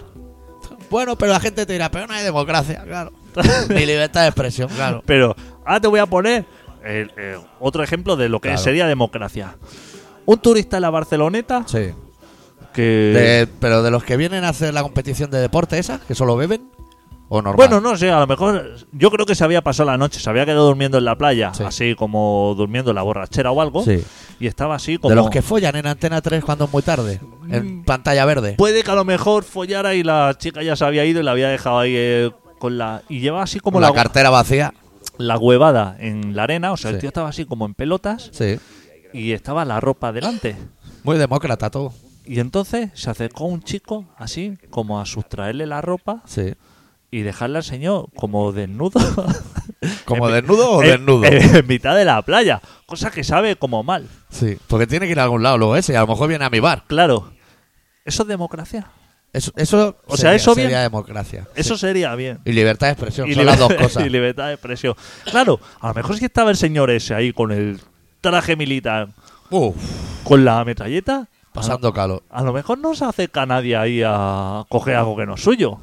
Bueno, 0.90 1.16
pero 1.16 1.32
la 1.32 1.40
gente 1.40 1.66
te 1.66 1.72
dirá, 1.72 1.90
pero 1.90 2.08
no 2.08 2.14
hay 2.14 2.26
democracia, 2.26 2.84
claro. 2.84 3.14
Ni 3.70 3.86
libertad 3.86 4.22
de 4.22 4.28
expresión, 4.28 4.70
claro. 4.70 5.04
Pero 5.06 5.36
ahora 5.66 5.80
te 5.82 5.88
voy 5.88 6.00
a 6.00 6.06
poner 6.06 6.46
el- 6.84 7.12
el 7.18 7.38
otro 7.60 7.84
ejemplo 7.84 8.16
de 8.16 8.30
lo 8.30 8.40
que 8.40 8.50
Claro. 8.50 8.62
sería 8.64 8.88
democracia. 8.88 9.56
Un 10.26 10.38
turista 10.40 10.78
en 10.78 10.82
la 10.82 10.90
Barceloneta 10.90 11.64
Sí. 11.68 11.92
que... 12.74 12.82
De- 12.82 13.48
pero 13.60 13.84
de 13.84 13.92
los 13.92 14.04
que 14.04 14.18
vienen 14.18 14.44
a 14.44 14.50
hacer 14.50 14.74
la 14.74 14.82
competición 14.84 15.30
de 15.32 15.40
deporte 15.40 15.78
esa, 15.80 16.00
que 16.00 16.16
solo 16.16 16.36
beben, 16.36 16.70
o 17.30 17.42
normal. 17.42 17.56
Bueno, 17.68 17.82
no 17.82 17.98
sé, 17.98 18.12
a 18.12 18.20
lo 18.20 18.28
mejor 18.28 18.76
yo 18.92 19.10
creo 19.10 19.26
que 19.26 19.34
se 19.34 19.44
había 19.44 19.62
pasado 19.64 19.90
la 19.90 19.98
noche, 19.98 20.20
se 20.20 20.30
había 20.30 20.46
quedado 20.46 20.66
durmiendo 20.68 20.98
en 21.00 21.06
la 21.06 21.18
playa, 21.18 21.52
Sí. 21.54 21.64
así 21.64 21.96
como 21.96 22.54
durmiendo 22.56 22.92
en 22.92 22.96
la 22.96 23.02
borrachera 23.02 23.50
o 23.52 23.60
algo, 23.62 23.84
Sí. 23.84 24.04
y 24.40 24.46
estaba 24.48 24.76
así 24.76 24.98
como... 24.98 25.10
De 25.10 25.16
los 25.16 25.30
que 25.30 25.42
follan 25.42 25.76
en 25.76 25.88
Antena 25.88 26.22
3 26.22 26.44
cuando 26.44 26.66
es 26.66 26.72
muy 26.74 26.84
tarde, 26.84 27.22
en 27.50 27.80
Mm. 27.80 27.84
pantalla 27.86 28.26
verde. 28.26 28.54
Puede 28.58 28.84
que 28.84 28.92
a 28.92 28.96
lo 28.96 29.04
mejor 29.06 29.44
follara 29.46 29.96
y 29.96 30.04
la 30.04 30.36
chica 30.38 30.62
ya 30.62 30.76
se 30.76 30.86
había 30.86 31.06
ido 31.06 31.22
y 31.22 31.24
la 31.24 31.32
había 31.32 31.48
dejado 31.50 31.80
ahí 31.80 31.94
eh, 31.96 32.32
con 32.64 32.78
la... 32.78 33.02
Y 33.10 33.20
llevaba 33.20 33.44
así 33.44 33.60
como 33.60 33.82
la, 33.82 33.90
la, 33.90 33.94
cartera 33.94 34.30
vacía. 34.30 34.74
la 35.18 35.38
huevada 35.38 35.98
en 36.00 36.34
la 36.34 36.44
arena, 36.44 36.72
o 36.72 36.78
sea, 36.78 36.92
el 36.92 37.00
tío 37.00 37.10
estaba 37.10 37.28
así 37.28 37.44
como 37.44 37.66
en 37.66 37.74
pelotas 37.74 38.30
Sí. 38.32 38.58
y 39.12 39.34
estaba 39.34 39.66
la 39.66 39.82
ropa 39.82 40.14
delante. 40.14 40.56
Muy 41.04 41.18
demócrata 41.18 41.70
todo. 41.70 41.94
Y 42.26 42.40
entonces 42.40 42.90
se 42.94 43.10
acercó 43.10 43.44
un 43.48 43.62
chico 43.64 44.06
así 44.18 44.58
como 44.70 45.02
a 45.02 45.06
sustraerle 45.06 45.66
la 45.68 45.82
ropa 45.82 46.22
Sí. 46.26 46.54
y 47.12 47.20
dejarle 47.24 47.58
al 47.58 47.66
señor 47.66 48.08
como 48.16 48.54
desnudo 48.54 49.02
¿Como 50.06 50.30
En- 50.30 50.36
desnudo 50.36 50.72
o 50.72 50.82
en- 50.84 50.90
desnudo? 50.90 51.26
En, 51.26 51.68
mitad 51.68 51.98
de 51.98 52.06
la 52.06 52.22
playa. 52.22 52.62
Cosa 52.86 53.12
que 53.12 53.26
sabe 53.26 53.58
como 53.58 53.84
mal. 53.84 54.08
Sí, 54.30 54.58
porque 54.68 54.88
tiene 54.88 55.06
que 55.06 55.12
ir 55.12 55.20
a 55.20 55.24
algún 55.24 55.44
lado 55.44 55.58
luego 55.58 55.76
ese 55.76 55.92
y 55.92 55.96
a 55.98 56.02
lo 56.02 56.08
mejor 56.08 56.30
viene 56.30 56.46
a 56.46 56.50
mi 56.50 56.62
bar. 56.62 56.86
Claro. 56.88 57.34
¿Eso 58.06 58.24
es 58.24 58.30
democracia? 58.30 58.88
Eso, 59.34 59.52
eso 59.56 59.98
O 60.06 60.16
sea, 60.16 60.30
sería- 60.30 60.36
eso 60.36 60.54
sería 60.54 60.70
bien. 60.70 60.82
democracia. 60.84 61.48
Eso 61.56 61.76
sería 61.76 62.14
bien. 62.16 62.40
Y 62.46 62.52
libertad 62.52 62.88
de 62.88 62.94
expresión, 62.94 63.28
Y 63.30 63.34
son 63.34 63.46
las 63.48 63.58
dos 63.58 63.74
cosas. 63.82 64.06
y 64.06 64.10
libertad 64.10 64.48
de 64.48 64.54
expresión. 64.54 64.96
Claro, 65.26 65.60
a 65.82 65.88
lo 65.88 65.94
mejor 65.96 66.18
si 66.18 66.26
estaba 66.26 66.52
el 66.52 66.58
señor 66.58 66.92
ese 66.92 67.16
ahí 67.16 67.34
con 67.34 67.52
el 67.52 67.82
traje 68.22 68.56
militar, 68.56 69.10
Uf, 69.50 69.76
con 70.24 70.46
la 70.46 70.64
metralleta, 70.64 71.28
pasando 71.52 71.92
calor. 71.92 72.22
a 72.30 72.44
lo 72.44 72.54
mejor 72.54 72.78
no 72.78 72.94
se 72.96 73.06
acerca 73.06 73.46
nadie 73.48 73.76
ahí 73.76 74.02
a 74.06 74.64
coger 74.70 74.96
algo 74.96 75.18
que 75.18 75.26
no 75.26 75.34
es 75.34 75.42
suyo. 75.42 75.80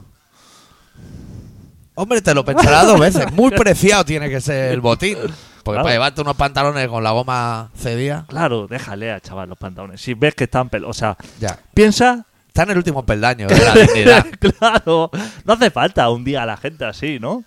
Hombre, 1.94 2.22
te 2.22 2.34
lo 2.34 2.44
pensarás 2.44 2.86
dos 2.86 2.98
veces. 3.00 3.30
Muy 3.32 3.50
preciado 3.50 4.04
tiene 4.04 4.30
que 4.30 4.40
ser 4.40 4.72
el 4.72 4.80
botín. 4.80 5.18
Porque 5.62 5.74
Claro. 5.76 5.82
para 5.82 5.94
llevarte 5.94 6.20
unos 6.22 6.36
pantalones 6.36 6.88
con 6.88 7.04
la 7.04 7.10
goma 7.10 7.70
cedida, 7.76 8.24
Claro, 8.28 8.66
déjale 8.66 9.12
a 9.12 9.20
chaval 9.20 9.50
los 9.50 9.58
pantalones. 9.58 10.00
Si 10.00 10.14
ves 10.14 10.34
que 10.34 10.44
están 10.44 10.68
pel... 10.70 10.84
O 10.84 10.92
sea, 10.94 11.16
ya. 11.38 11.58
piensa... 11.74 12.24
Está 12.50 12.64
en 12.64 12.70
el 12.70 12.78
último 12.78 13.06
peldaño 13.06 13.46
de 13.46 13.58
la 13.64 13.74
dignidad. 13.74 14.26
claro, 14.58 15.08
no 15.44 15.52
hace 15.52 15.70
falta 15.70 16.10
un 16.10 16.24
día 16.24 16.42
a 16.42 16.46
la 16.46 16.56
gente 16.56 16.84
así, 16.84 17.20
¿no? 17.20 17.44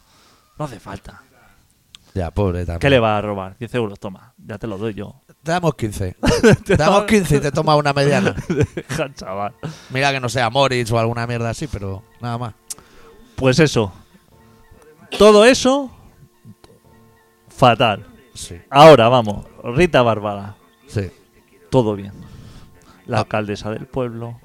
No 0.58 0.66
hace 0.66 0.80
falta. 0.80 1.22
Ya, 2.14 2.32
pobre 2.32 2.60
también. 2.60 2.80
¿Qué 2.80 2.90
le 2.90 3.00
va 3.00 3.18
a 3.18 3.22
robar? 3.22 3.58
10 3.58 3.74
euros, 3.76 4.00
toma. 4.00 4.34
Ya 4.38 4.58
te 4.58 4.66
lo 4.68 4.78
doy 4.78 4.94
yo. 4.94 5.22
Te 5.44 5.52
damos 5.52 5.76
15. 5.76 6.16
Te 6.66 6.78
damos 6.78 7.04
15 7.04 7.36
y 7.38 7.40
te 7.42 7.52
tomas 7.52 7.76
una 7.78 7.92
mediana. 7.92 8.34
Deja, 8.76 9.14
chaval. 9.14 9.54
Mira 9.90 10.12
que 10.14 10.20
no 10.22 10.30
sea 10.30 10.50
Moritz 10.50 10.90
o 10.92 11.00
alguna 11.00 11.26
mierda 11.28 11.50
así, 11.50 11.68
pero 11.68 12.04
nada 12.22 12.38
más. 12.38 12.54
Pues 13.36 13.60
eso. 13.60 13.92
Todo 15.18 15.44
eso, 15.44 15.92
fatal. 17.50 18.06
Sí, 18.34 18.60
Ahora 18.70 19.10
vamos, 19.10 19.46
Rita 19.64 20.02
Bárbara, 20.02 20.56
sí. 20.88 21.12
todo 21.70 21.96
bien. 21.96 22.14
La 23.06 23.18
Ah. 23.18 23.20
alcaldesa 23.22 23.70
del 23.72 23.86
pueblo. 23.86 24.40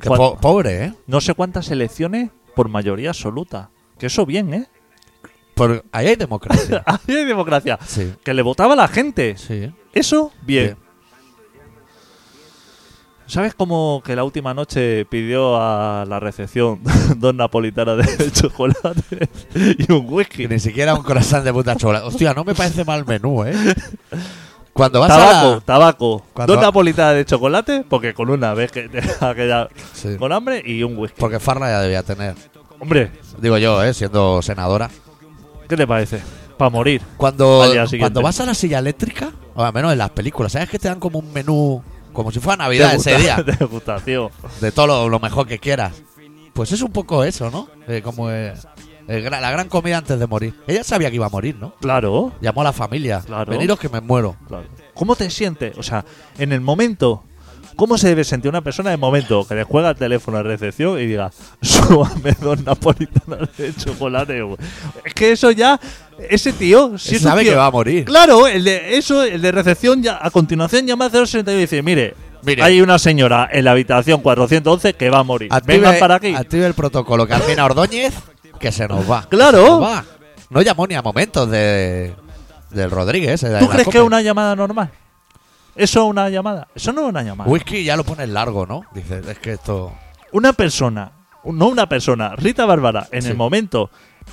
Po- 0.00 0.36
pobre, 0.38 0.84
¿eh? 0.84 0.94
No 1.06 1.20
sé 1.20 1.34
cuántas 1.34 1.70
elecciones 1.70 2.30
por 2.54 2.68
mayoría 2.68 3.10
absoluta. 3.10 3.70
Que 3.98 4.06
eso 4.06 4.24
bien, 4.26 4.52
¿eh? 4.54 4.66
Por, 5.54 5.84
ahí 5.92 6.06
hay 6.08 6.16
democracia. 6.16 6.82
Ahí 6.86 7.14
hay 7.14 7.24
democracia. 7.26 7.78
Sí, 7.86 8.12
Que 8.24 8.32
le 8.34 8.42
votaba 8.42 8.74
la 8.74 8.88
gente. 8.88 9.36
sí. 9.36 9.70
Eso, 9.92 10.32
bien. 10.42 10.64
Bien. 10.64 10.76
¿Sabes 13.26 13.54
cómo 13.54 14.02
que 14.04 14.14
la 14.16 14.24
última 14.24 14.52
noche 14.52 15.04
pidió 15.06 15.56
a 15.56 16.04
la 16.06 16.20
recepción 16.20 16.80
dos 17.16 17.34
napolitanas 17.34 17.98
de 18.18 18.30
chocolate 18.32 19.28
y 19.54 19.90
un 19.92 20.06
Que 20.06 20.12
whisky? 20.14 20.48
ni 20.48 20.58
siquiera 20.58 20.94
un 20.94 21.02
croissant 21.02 21.44
de 21.44 21.52
puta 21.52 21.76
chocolate. 21.76 22.06
Hostia, 22.06 22.34
no 22.34 22.44
me 22.44 22.54
parece 22.54 22.84
mal 22.84 23.06
menú, 23.06 23.44
¿eh? 23.44 23.54
Cuando 24.72 25.00
vas 25.00 25.08
Tabaco, 25.08 25.46
a 25.48 25.50
la... 25.54 25.60
tabaco. 25.60 26.24
Cuando- 26.32 26.54
Dos 26.54 26.62
napolitanas 26.62 27.14
de 27.14 27.24
chocolate, 27.26 27.84
porque 27.88 28.14
con 28.14 28.30
una 28.30 28.54
vez 28.54 28.72
que 28.72 28.88
quedado 28.88 29.68
Sí. 29.92 30.16
con 30.18 30.32
hambre 30.32 30.62
y 30.64 30.82
un 30.82 30.96
whisky. 30.96 31.20
Porque 31.20 31.38
Farla 31.38 31.68
ya 31.68 31.80
debía 31.80 32.02
tener. 32.02 32.34
Hombre, 32.80 33.10
Digo 33.38 33.58
yo, 33.58 33.82
¿eh? 33.84 33.92
Siendo 33.94 34.40
senadora. 34.42 34.90
¿qué 35.68 35.76
te 35.76 35.86
parece? 35.86 36.20
Para 36.58 36.70
morir. 36.70 37.00
Cuando, 37.16 37.64
cuando 37.98 38.22
vas 38.22 38.40
a 38.40 38.46
la 38.46 38.54
silla 38.54 38.78
eléctrica, 38.78 39.30
o 39.54 39.62
al 39.64 39.72
menos 39.72 39.92
en 39.92 39.98
las 39.98 40.10
películas, 40.10 40.52
¿sabes 40.52 40.68
que 40.68 40.78
te 40.78 40.88
dan 40.88 41.00
como 41.00 41.18
un 41.18 41.32
menú, 41.32 41.82
como 42.12 42.30
si 42.30 42.40
fuera 42.40 42.64
Navidad 42.64 42.94
ese 42.94 43.16
día? 43.16 43.36
De 44.60 44.72
todo 44.72 44.86
lo, 44.86 45.08
lo 45.08 45.20
mejor 45.20 45.46
que 45.46 45.58
quieras. 45.58 45.92
Pues 46.52 46.72
es 46.72 46.82
un 46.82 46.92
poco 46.92 47.24
eso, 47.24 47.50
¿no? 47.50 47.68
Eh, 47.88 48.02
como 48.02 48.30
eh, 48.30 48.52
el 49.12 49.24
gra- 49.24 49.40
la 49.40 49.50
gran 49.50 49.68
comida 49.68 49.98
antes 49.98 50.18
de 50.18 50.26
morir. 50.26 50.54
Ella 50.66 50.84
sabía 50.84 51.10
que 51.10 51.16
iba 51.16 51.26
a 51.26 51.30
morir, 51.30 51.56
¿no? 51.60 51.74
Claro, 51.80 52.32
Llamó 52.40 52.60
a 52.62 52.64
la 52.64 52.72
familia. 52.72 53.22
Claro. 53.24 53.50
Veniros 53.50 53.78
que 53.78 53.88
me 53.88 54.00
muero. 54.00 54.36
claro. 54.48 54.64
¿Cómo 54.94 55.16
te 55.16 55.28
sientes? 55.30 55.76
O 55.78 55.82
sea, 55.82 56.04
en 56.38 56.52
el 56.52 56.60
momento. 56.60 57.24
¿Cómo 57.74 57.96
se 57.96 58.06
debe 58.08 58.22
sentir 58.22 58.50
una 58.50 58.60
persona 58.60 58.90
en 58.90 58.94
el 58.96 59.00
momento 59.00 59.46
que 59.48 59.54
le 59.54 59.64
juega 59.64 59.88
el 59.90 59.96
teléfono 59.96 60.36
a 60.36 60.42
recepción 60.42 61.00
y 61.00 61.06
diga, 61.06 61.30
súbame 61.62 62.32
dos 62.38 62.62
napolitanas 62.62 63.48
de 63.56 63.74
chocolate? 63.74 64.42
güey"? 64.42 64.58
Es 65.06 65.14
que 65.14 65.32
eso 65.32 65.50
ya, 65.50 65.80
ese 66.28 66.52
tío, 66.52 66.98
si 66.98 67.10
Él 67.10 67.16
es 67.16 67.22
un 67.22 67.28
sabe 67.30 67.42
tío- 67.42 67.52
que 67.52 67.56
va 67.56 67.66
a 67.66 67.70
morir. 67.70 68.04
Claro, 68.04 68.46
el 68.46 68.62
de 68.64 68.98
eso, 68.98 69.22
el 69.22 69.40
de 69.40 69.52
recepción 69.52 70.02
ya 70.02 70.18
a 70.20 70.30
continuación 70.30 70.86
llama 70.86 71.06
al 71.06 71.12
061 71.12 71.56
y 71.56 71.60
dice, 71.62 71.82
mire, 71.82 72.14
Mire. 72.42 72.62
hay 72.62 72.82
una 72.82 72.98
señora 72.98 73.48
en 73.50 73.64
la 73.64 73.70
habitación 73.70 74.20
411 74.20 74.92
que 74.92 75.08
va 75.08 75.20
a 75.20 75.22
morir. 75.24 75.48
Active, 75.50 75.78
Vengan 75.78 75.98
para 75.98 76.16
aquí. 76.16 76.34
active 76.34 76.66
el 76.66 76.74
protocolo 76.74 77.26
Carmina 77.26 77.64
Ordóñez, 77.64 78.12
que 78.62 78.72
se 78.72 78.88
nos 78.88 79.10
va. 79.10 79.24
Claro. 79.28 79.58
Se 79.62 79.70
nos 79.70 79.82
va. 79.82 80.04
No 80.48 80.62
llamó 80.62 80.86
ni 80.86 80.94
a 80.94 81.02
momentos 81.02 81.50
de 81.50 82.14
del 82.70 82.90
Rodríguez. 82.90 83.40
de 83.42 83.58
¿Tú 83.58 83.66
la 83.66 83.70
crees 83.72 83.88
que 83.88 83.98
es 83.98 84.04
una 84.04 84.22
llamada 84.22 84.56
normal? 84.56 84.90
¿Eso 85.74 86.04
es 86.04 86.06
una 86.10 86.28
llamada? 86.30 86.68
Eso 86.74 86.92
no 86.92 87.02
es 87.02 87.08
una 87.08 87.22
llamada. 87.22 87.50
Whisky 87.50 87.84
ya 87.84 87.96
lo 87.96 88.04
pones 88.04 88.28
largo, 88.28 88.64
¿no? 88.66 88.82
Dices, 88.94 89.26
es 89.26 89.38
que 89.38 89.52
esto... 89.52 89.92
Una 90.32 90.52
persona, 90.54 91.12
no 91.44 91.68
una 91.68 91.86
persona, 91.88 92.34
Rita 92.36 92.64
Bárbara, 92.66 93.08
en 93.10 93.22
Sí. 93.22 93.28
el 93.28 93.36
momento 93.36 93.90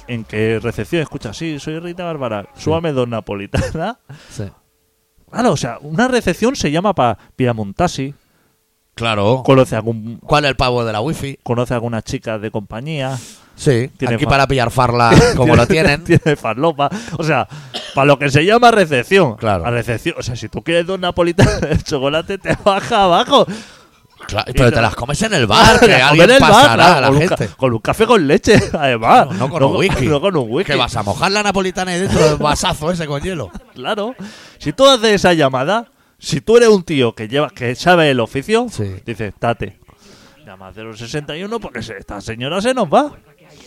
en 0.07 0.23
que 0.25 0.59
recepción 0.61 1.01
escucha, 1.01 1.33
sí, 1.33 1.59
soy 1.59 1.79
Rita 1.79 2.03
Bárbara, 2.05 2.47
súbame 2.55 2.91
dos 2.93 3.07
napolitanas. 3.07 3.97
Sí. 4.29 4.43
Claro, 5.31 5.51
o 5.51 5.57
sea, 5.57 5.77
una 5.81 6.07
recepción 6.07 6.55
se 6.55 6.71
llama 6.71 6.93
para 6.95 7.17
Piamontasi, 7.35 8.13
Claro. 8.95 9.43
conoce 9.45 9.75
algún 9.75 10.17
¿Cuál 10.17 10.43
es 10.45 10.49
el 10.49 10.55
pavo 10.57 10.83
de 10.83 10.91
la 10.91 10.99
wifi? 11.01 11.37
conoce 11.43 11.73
a 11.73 11.77
algunas 11.77 12.03
chicas 12.03 12.41
de 12.41 12.51
compañía, 12.51 13.17
Sí. 13.59 13.89
Tiene 13.97 14.15
Aquí 14.15 14.25
para 14.25 14.47
pillar 14.47 14.71
farla 14.71 15.11
como 15.35 15.53
lo 15.53 15.67
tienen. 15.67 16.01
tiene 16.05 16.37
farlopa, 16.37 16.89
o 17.17 17.23
sea, 17.25 17.45
para 17.93 18.05
lo 18.05 18.17
que 18.17 18.31
se 18.31 18.45
llama 18.45 18.71
recepción. 18.71 19.35
Claro. 19.35 19.65
A 19.65 19.69
recepción, 19.69 20.15
o 20.17 20.23
sea, 20.23 20.37
si 20.37 20.47
tú 20.47 20.63
quieres 20.63 20.85
dos 20.87 20.97
napolitanas 20.97 21.59
de 21.69 21.77
chocolate 21.83 22.37
te 22.37 22.57
baja 22.63 23.03
abajo. 23.03 23.45
Claro, 24.27 24.51
pero 24.55 24.71
te 24.71 24.81
las 24.81 24.95
comes 24.95 25.21
en 25.23 25.33
el 25.33 25.45
bar, 25.47 25.77
que 25.85 25.93
alguien 25.93 26.25
comer 26.27 26.31
el 26.31 26.39
bar, 26.41 26.51
pasará 26.51 26.75
claro, 26.85 26.97
a 26.97 27.01
la 27.01 27.07
con 27.07 27.15
un 27.17 27.27
gente. 27.27 27.49
con 27.57 27.73
un 27.73 27.79
café 27.79 28.05
con 28.05 28.27
leche, 28.27 28.61
además. 28.71 29.27
No, 29.31 29.33
no 29.33 29.49
con 29.49 29.63
un 29.63 29.75
whisky. 29.75 30.07
No 30.07 30.21
con 30.21 30.35
un 30.37 30.45
whisky. 30.49 30.71
Que 30.73 30.77
vas 30.77 30.95
a 30.95 31.03
mojar 31.03 31.31
la 31.31 31.43
napolitana 31.43 31.91
ahí 31.91 31.99
dentro 32.01 32.23
del 32.29 32.37
vasazo 32.37 32.91
ese 32.91 33.07
con 33.07 33.21
hielo. 33.21 33.51
Claro. 33.75 34.15
Si 34.57 34.71
tú 34.71 34.87
haces 34.87 35.09
esa 35.15 35.33
llamada, 35.33 35.87
si 36.17 36.39
tú 36.41 36.55
eres 36.57 36.69
un 36.69 36.83
tío 36.83 37.13
que 37.13 37.27
lleva, 37.27 37.49
que 37.49 37.75
sabe 37.75 38.09
el 38.11 38.19
oficio, 38.21 38.67
Sí. 38.69 38.95
dices, 39.05 39.33
tate. 39.37 39.79
Llama 40.45 40.67
al 40.67 40.73
061 40.97 41.59
porque 41.59 41.79
esta 41.79 42.21
señora 42.21 42.61
se 42.61 42.73
nos 42.73 42.87
va. 42.87 43.11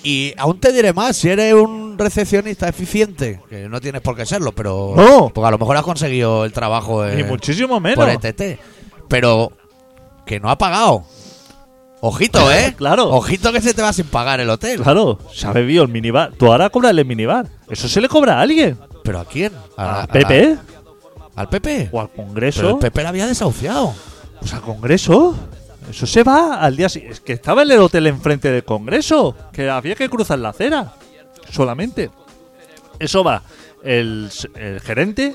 Y 0.04 0.34
aún 0.36 0.58
te 0.58 0.72
diré 0.72 0.92
más, 0.92 1.16
si 1.16 1.28
eres 1.28 1.54
un 1.54 1.96
recepcionista 1.96 2.68
eficiente, 2.68 3.40
que 3.48 3.68
no 3.68 3.80
tienes 3.80 4.00
por 4.02 4.16
qué 4.16 4.26
serlo, 4.26 4.52
pero. 4.52 4.94
No. 4.96 5.30
Porque 5.32 5.46
a 5.46 5.50
lo 5.52 5.58
mejor 5.58 5.76
has 5.76 5.84
conseguido 5.84 6.44
el 6.44 6.52
trabajo 6.52 7.04
Ni 7.06 7.20
en, 7.20 7.28
muchísimo 7.28 7.78
menos. 7.78 8.04
por 8.04 8.08
ETT. 8.10 8.58
Pero 9.08 9.52
que 10.26 10.40
no 10.40 10.50
ha 10.50 10.58
pagado. 10.58 11.04
Ojito, 12.00 12.50
¿eh? 12.52 12.74
Claro. 12.76 13.10
Ojito 13.10 13.52
que 13.52 13.60
se 13.60 13.74
te 13.74 13.82
va 13.82 13.92
sin 13.92 14.06
pagar 14.06 14.40
el 14.40 14.50
hotel. 14.50 14.80
Claro, 14.82 15.18
se 15.32 15.46
ha 15.46 15.52
bebido 15.52 15.84
el 15.84 15.88
minibar. 15.88 16.32
Tú 16.36 16.46
ahora 16.50 16.68
cobras 16.70 16.90
el 16.96 17.04
minibar. 17.04 17.46
Eso 17.70 17.88
se 17.88 18.00
le 18.00 18.08
cobra 18.08 18.38
a 18.38 18.40
alguien. 18.40 18.76
¿Pero 19.04 19.20
a 19.20 19.24
quién? 19.24 19.52
¿Al 19.76 20.08
PP? 20.08 20.54
la- 20.56 20.62
¿Al 21.42 21.48
PP? 21.48 21.88
¿O 21.92 22.00
al 22.00 22.08
Pero 22.08 22.24
Congreso? 22.26 22.70
el 22.70 22.76
PP 22.78 23.02
la 23.04 23.08
había 23.10 23.26
desahuciado. 23.26 23.94
Pues 24.40 24.52
al 24.52 24.60
Congreso. 24.62 25.34
Eso 25.90 26.06
se 26.06 26.22
va 26.22 26.56
al 26.60 26.76
día 26.76 26.88
siguiente. 26.88 27.14
Es 27.14 27.20
que 27.20 27.32
estaba 27.34 27.62
en 27.62 27.70
el 27.72 27.78
hotel 27.80 28.06
enfrente 28.06 28.50
del 28.50 28.64
Congreso. 28.64 29.34
Que 29.52 29.68
había 29.68 29.94
que 29.94 30.08
cruzar 30.08 30.38
la 30.38 30.50
acera. 30.50 30.94
Solamente. 31.50 32.10
Eso 32.98 33.22
va 33.24 33.42
el, 33.82 34.30
el 34.54 34.80
gerente 34.80 35.34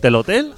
del 0.00 0.14
hotel 0.14 0.52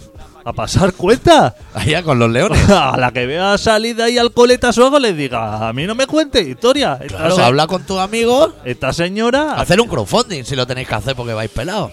a 0.45 0.53
pasar 0.53 0.93
cuenta. 0.97 1.55
Allá 1.75 2.03
con 2.03 2.19
los 2.19 2.31
leones. 2.31 2.69
A 2.71 2.97
la 2.99 3.11
que 3.13 3.27
vea 3.27 3.57
salir 3.59 3.97
de 3.97 4.03
ahí 4.05 4.19
alcoholeta 4.19 4.71
o 4.71 4.85
algo 4.85 4.99
le 4.99 5.13
diga, 5.13 5.67
a 5.69 5.73
mí 5.73 5.87
no 5.87 5.95
me 5.95 6.07
cuente 6.07 6.41
historia. 6.43 6.99
Esta, 7.01 7.17
Claro, 7.19 7.37
se- 7.37 7.43
habla 7.43 7.67
con 7.67 7.83
tus 7.85 7.99
amigos. 7.99 8.53
esta 8.65 8.93
señora 8.93 9.55
Hacer 9.55 9.81
un 9.81 9.89
crowdfunding 9.89 10.45
si 10.45 10.55
lo 10.57 10.67
tenéis 10.67 10.89
que 10.89 10.95
hacer 10.95 11.17
porque 11.17 11.33
vais 11.35 11.51
pelados. 11.51 11.93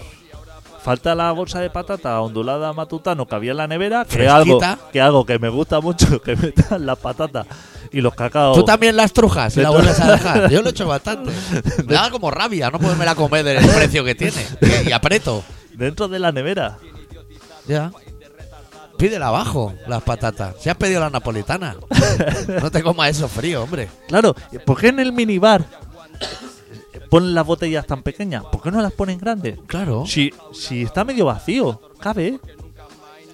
Falta 0.82 1.14
la 1.14 1.30
bolsa 1.32 1.60
de 1.60 1.70
patata 1.70 2.20
ondulada 2.20 2.72
matutano 2.72 3.26
que 3.26 3.34
había 3.34 3.50
en 3.52 3.56
la 3.58 3.66
nevera, 3.66 4.04
que 4.04 4.28
algo, 4.28 4.60
que 4.92 5.00
algo 5.00 5.24
que 5.26 5.38
me 5.38 5.48
gusta 5.48 5.80
mucho, 5.80 6.20
que 6.22 6.36
metan 6.36 6.86
las 6.86 6.98
patatas 6.98 7.46
y 7.92 8.00
los 8.00 8.14
cacaos 8.14 8.56
Tú 8.56 8.64
también 8.64 8.96
las 8.96 9.12
trujas 9.12 9.56
y 9.56 9.60
la 9.60 9.68
Dentro- 9.70 9.82
vuelves 9.82 10.00
a 10.00 10.12
dejar. 10.12 10.50
Yo 10.50 10.62
lo 10.62 10.68
he 10.68 10.70
hecho 10.70 10.86
bastante. 10.86 11.30
Me 11.86 11.94
da 11.94 12.10
como 12.10 12.30
rabia 12.30 12.70
no 12.70 12.78
poderme 12.78 13.04
la 13.04 13.14
comer 13.14 13.44
del 13.44 13.66
precio 13.68 14.04
que 14.04 14.14
tiene. 14.14 14.46
Y, 14.86 14.92
aprieto. 14.92 15.42
dentro 15.74 16.06
de 16.08 16.18
la 16.18 16.30
nevera. 16.32 16.78
Ya. 17.66 17.90
Pídela 18.96 19.28
abajo, 19.28 19.74
las 19.86 20.02
patatas. 20.02 20.54
Si 20.60 20.68
has 20.68 20.76
pedido 20.76 21.00
las 21.00 21.10
napolitanas. 21.12 21.76
No 22.62 22.70
te 22.70 22.82
comas 22.82 23.10
eso 23.10 23.28
frío, 23.28 23.62
hombre. 23.64 23.88
Claro, 24.08 24.34
¿por 24.66 24.78
qué 24.80 24.88
en 24.88 25.00
el 25.00 25.12
minibar 25.12 25.64
ponen 27.10 27.34
las 27.34 27.44
botellas 27.46 27.86
tan 27.86 28.02
pequeñas? 28.02 28.44
¿Por 28.50 28.62
qué 28.62 28.70
no 28.70 28.80
las 28.80 28.92
ponen 28.92 29.18
grandes? 29.18 29.58
Claro. 29.66 30.04
Si, 30.06 30.32
si 30.52 30.82
está 30.82 31.04
medio 31.04 31.26
vacío, 31.26 31.80
cabe, 31.98 32.40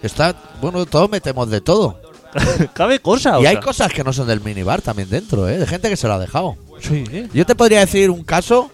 Está, 0.02 0.34
bueno, 0.60 0.84
todos 0.86 1.10
metemos 1.10 1.48
de 1.50 1.60
todo. 1.60 2.00
cabe 2.74 3.00
cosa. 3.00 3.38
o 3.38 3.42
Y 3.42 3.46
hay 3.46 3.54
sea. 3.54 3.62
cosas 3.62 3.92
que 3.92 4.04
no 4.04 4.12
son 4.12 4.26
del 4.26 4.40
minibar 4.40 4.82
también 4.82 5.08
dentro, 5.08 5.48
¿eh? 5.48 5.58
De 5.58 5.66
gente 5.66 5.88
que 5.88 5.96
se 5.96 6.06
lo 6.06 6.14
ha 6.14 6.18
dejado. 6.18 6.56
Sí, 6.80 7.04
¿eh? 7.10 7.28
Yo 7.32 7.46
te 7.46 7.54
podría 7.54 7.80
decir 7.80 8.10
un 8.10 8.22
caso 8.22 8.70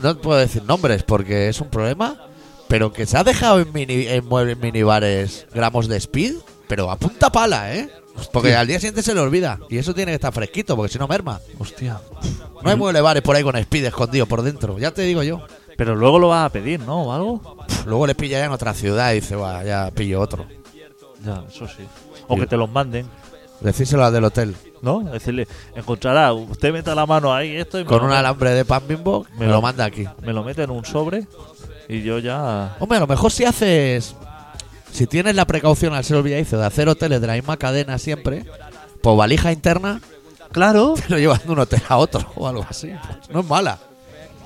no 0.00 0.16
puedo 0.18 0.38
decir 0.38 0.62
nombres 0.62 1.02
porque 1.02 1.48
es 1.48 1.60
un 1.60 1.68
problema, 1.68 2.16
pero 2.68 2.92
que 2.92 3.06
se 3.06 3.16
ha 3.16 3.24
dejado 3.24 3.60
en, 3.60 3.72
mini, 3.72 4.06
en 4.06 4.24
muebles 4.26 4.58
minibares 4.58 5.46
gramos 5.52 5.88
de 5.88 5.96
speed, 5.96 6.34
pero 6.68 6.90
a 6.90 6.96
punta 6.96 7.30
pala, 7.30 7.74
¿eh? 7.74 7.90
Porque 8.32 8.54
al 8.54 8.66
día 8.66 8.78
siguiente 8.78 9.02
se 9.02 9.14
le 9.14 9.20
olvida. 9.20 9.58
Y 9.68 9.78
eso 9.78 9.94
tiene 9.94 10.12
que 10.12 10.16
estar 10.16 10.32
fresquito, 10.32 10.76
porque 10.76 10.92
si 10.92 10.98
no 10.98 11.06
merma. 11.08 11.40
Hostia. 11.58 12.00
No 12.62 12.70
hay 12.70 12.76
mueble 12.76 13.00
bares 13.00 13.22
por 13.22 13.36
ahí 13.36 13.42
con 13.42 13.56
speed 13.56 13.86
escondido 13.86 14.26
por 14.26 14.42
dentro, 14.42 14.78
ya 14.78 14.90
te 14.90 15.02
digo 15.02 15.22
yo. 15.22 15.40
Pero 15.76 15.94
luego 15.94 16.18
lo 16.18 16.28
vas 16.28 16.46
a 16.46 16.48
pedir, 16.50 16.80
¿no? 16.80 17.04
¿O 17.04 17.12
algo? 17.12 17.56
Luego 17.86 18.06
le 18.06 18.14
pilla 18.16 18.38
ya 18.40 18.46
en 18.46 18.50
otra 18.52 18.74
ciudad 18.74 19.12
y 19.12 19.16
dice, 19.16 19.36
"Buah, 19.36 19.62
ya 19.64 19.90
pillo 19.94 20.20
otro. 20.20 20.44
Ya, 21.24 21.44
eso 21.48 21.66
sí. 21.68 21.84
O 22.26 22.36
que 22.36 22.46
te 22.46 22.56
los 22.56 22.70
manden, 22.70 23.06
Decírselo 23.60 24.04
al 24.04 24.12
del 24.12 24.22
hotel. 24.24 24.54
¿no? 24.82 25.00
Decirle, 25.00 25.48
encontrará, 25.74 26.32
usted 26.32 26.72
meta 26.72 26.94
la 26.94 27.04
mano 27.06 27.34
ahí, 27.34 27.56
esto 27.56 27.80
y 27.80 27.82
me 27.82 27.88
Con 27.88 27.98
lo 27.98 28.04
un 28.06 28.12
alambre 28.12 28.50
de 28.50 28.64
pan 28.64 28.82
bimbo, 28.86 29.26
me 29.36 29.46
lo- 29.46 29.60
manda 29.60 29.84
aquí. 29.84 30.04
me 30.22 30.32
lo 30.32 30.44
mete 30.44 30.62
en 30.62 30.70
un 30.70 30.84
sobre 30.84 31.26
y 31.88 32.02
yo 32.02 32.20
ya. 32.20 32.76
Hombre, 32.78 32.98
a 32.98 33.00
lo 33.00 33.08
mejor 33.08 33.32
si 33.32 33.44
haces. 33.44 34.14
Si 34.92 35.06
tienes 35.06 35.34
la 35.36 35.46
precaución 35.46 35.94
al 35.94 36.04
ser 36.04 36.16
olvidadizo 36.16 36.58
de 36.58 36.66
hacer 36.66 36.88
hoteles 36.88 37.20
de 37.20 37.26
la 37.26 37.34
misma 37.34 37.56
cadena 37.56 37.98
siempre, 37.98 38.44
pues 39.02 39.16
valija 39.16 39.52
interna, 39.52 40.00
Claro. 40.52 40.94
te 41.06 41.08
lo 41.10 41.18
llevas 41.18 41.44
de 41.44 41.52
un 41.52 41.58
hotel 41.58 41.82
a 41.88 41.96
otro 41.98 42.24
o 42.34 42.48
algo 42.48 42.64
así. 42.68 42.88
Pues 42.88 43.30
no 43.30 43.40
es 43.40 43.46
mala. 43.46 43.78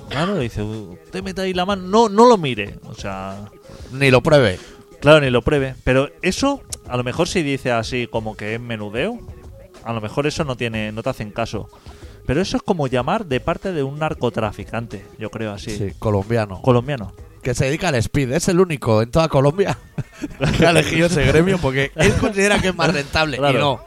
Claro, 0.09 0.39
dice, 0.39 0.63
usted 0.63 1.23
mete 1.23 1.41
ahí 1.43 1.55
la 1.55 1.65
mano, 1.65 1.83
no, 1.83 2.09
no 2.09 2.27
lo 2.27 2.37
mire. 2.37 2.79
O 2.89 2.95
sea, 2.95 3.51
Ni 3.93 4.11
lo 4.11 4.21
pruebe. 4.21 4.59
claro, 5.01 5.21
ni 5.21 5.31
lo 5.31 5.43
pruebe. 5.43 5.75
Pero 5.85 6.11
eso, 6.21 6.61
a 6.89 6.97
lo 6.97 7.05
mejor 7.05 7.29
si 7.29 7.43
dice 7.43 7.73
así 7.73 8.07
como 8.09 8.37
que 8.37 8.55
es 8.55 8.61
menudeo, 8.61 9.19
a 9.85 9.93
lo 9.93 10.01
mejor 10.01 10.27
eso 10.27 10.45
no 10.45 10.57
tiene, 10.57 10.93
no 10.93 11.03
te 11.03 11.11
hacen 11.11 11.31
caso. 11.31 11.69
Pero 12.27 12.41
eso 12.43 12.57
es 12.57 12.63
como 12.63 12.87
llamar 12.89 13.27
de 13.27 13.41
parte 13.41 13.73
de 13.73 13.83
un 13.83 13.99
narcotraficante, 13.99 15.05
yo 15.19 15.31
creo 15.31 15.53
así. 15.53 15.71
Sí, 15.77 15.93
colombiano. 15.99 16.61
Colombiano. 16.63 17.13
Que 17.43 17.55
se 17.55 17.65
dedica 17.65 17.89
al 17.89 17.97
speed. 17.97 18.33
Es 18.33 18.49
el 18.49 18.61
único 18.61 19.03
en 19.03 19.11
toda 19.11 19.29
Colombia 19.29 19.77
que 20.59 20.67
ha 20.67 20.71
elegido 20.71 21.07
ese 21.07 21.25
gremio 21.25 21.59
porque 21.59 21.91
él 21.97 22.15
considera 22.15 22.61
que 22.61 22.69
es 22.69 22.75
más 22.75 22.93
rentable. 22.93 23.37
Claro. 23.37 23.59
Y 23.59 23.61
no. 23.61 23.85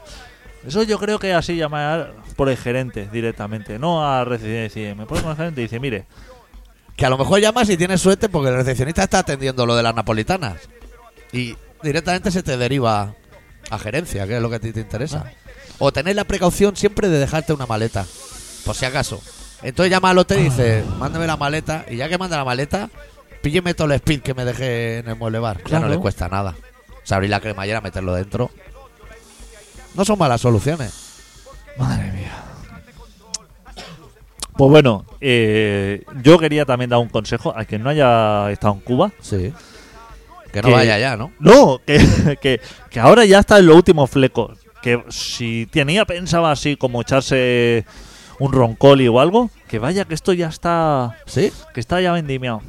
Eso 0.66 0.82
yo 0.82 0.98
creo 0.98 1.18
que 1.18 1.32
así 1.32 1.56
llamar 1.56 2.12
por 2.34 2.48
el 2.48 2.56
gerente 2.56 3.08
directamente, 3.12 3.78
no 3.78 4.04
a 4.04 4.24
recibir 4.24 4.56
decir, 4.56 4.96
me 4.96 5.06
pone 5.06 5.22
con 5.22 5.30
el 5.30 5.36
gerente 5.36 5.60
y 5.60 5.64
dice, 5.64 5.78
mire, 5.78 6.06
Que 6.96 7.06
a 7.06 7.10
lo 7.10 7.18
mejor 7.18 7.40
llamas 7.40 7.68
y 7.70 7.76
tienes 7.76 8.00
suerte 8.00 8.28
porque 8.28 8.48
el 8.50 8.56
recepcionista 8.56 9.04
está 9.04 9.20
atendiendo 9.20 9.64
lo 9.64 9.76
de 9.76 9.82
las 9.82 9.94
napolitanas. 9.94 10.56
Y 11.32 11.56
directamente 11.82 12.30
se 12.30 12.42
te 12.42 12.56
deriva 12.56 13.14
a 13.70 13.78
gerencia, 13.78 14.26
que 14.26 14.36
es 14.36 14.42
lo 14.42 14.50
que 14.50 14.56
a 14.56 14.60
ti 14.60 14.72
te 14.72 14.80
interesa. 14.80 15.32
O 15.78 15.92
tener 15.92 16.16
la 16.16 16.24
precaución 16.24 16.74
siempre 16.76 17.08
de 17.08 17.18
dejarte 17.18 17.52
una 17.52 17.66
maleta, 17.66 18.06
por 18.64 18.74
si 18.74 18.86
acaso. 18.86 19.20
Entonces 19.62 19.90
llama 19.90 20.10
al 20.10 20.18
hotel 20.18 20.40
y 20.40 20.44
dice, 20.44 20.84
mándame 20.98 21.26
la 21.26 21.36
maleta. 21.36 21.84
Y 21.88 21.96
ya 21.96 22.08
que 22.08 22.18
manda 22.18 22.36
la 22.36 22.44
maleta, 22.44 22.90
pílleme 23.42 23.74
todo 23.74 23.86
el 23.88 23.92
speed 23.94 24.22
que 24.22 24.34
me 24.34 24.44
dejé 24.44 24.98
en 24.98 25.08
el 25.08 25.16
mueble 25.16 25.38
bar. 25.38 25.58
Ya 25.58 25.64
Claro. 25.64 25.86
no 25.86 25.90
le 25.92 25.98
cuesta 25.98 26.28
nada. 26.28 26.54
O 26.90 27.00
sea, 27.06 27.16
abrir 27.16 27.30
la 27.30 27.40
cremallera, 27.40 27.80
meterlo 27.80 28.14
dentro. 28.14 28.50
No 29.94 30.04
son 30.04 30.18
malas 30.18 30.40
soluciones. 30.40 30.92
Madre 31.78 32.10
mía. 32.12 32.32
Pues 34.56 34.70
bueno, 34.70 35.04
eh, 35.20 36.02
yo 36.22 36.38
quería 36.38 36.64
también 36.64 36.88
dar 36.90 36.98
un 36.98 37.08
consejo 37.08 37.52
a 37.56 37.64
quien 37.66 37.82
no 37.82 37.90
haya 37.90 38.50
estado 38.50 38.74
en 38.74 38.80
Cuba. 38.80 39.12
Sí. 39.20 39.52
Que 40.52 40.62
no 40.62 40.68
Que- 40.68 40.74
vaya 40.74 40.98
ya, 40.98 41.16
¿no? 41.16 41.30
No, 41.38 41.78
que, 41.86 41.98
que, 42.40 42.60
que 42.90 43.00
ahora 43.00 43.24
ya 43.26 43.40
está 43.40 43.58
en 43.58 43.66
los 43.66 43.76
últimos 43.76 44.08
flecos. 44.10 44.58
Que 44.82 45.02
si 45.10 45.66
tenía 45.66 46.04
pensaba 46.06 46.52
así 46.52 46.76
como 46.76 47.02
echarse 47.02 47.84
un 48.38 48.52
roncoli 48.52 49.08
o 49.08 49.20
algo, 49.20 49.50
que 49.68 49.78
vaya 49.78 50.04
que 50.06 50.14
esto 50.14 50.32
ya 50.32 50.48
está, 50.48 51.18
Sí. 51.26 51.52
que 51.74 51.80
está 51.80 52.00
ya 52.00 52.12
vendimiado. 52.12 52.62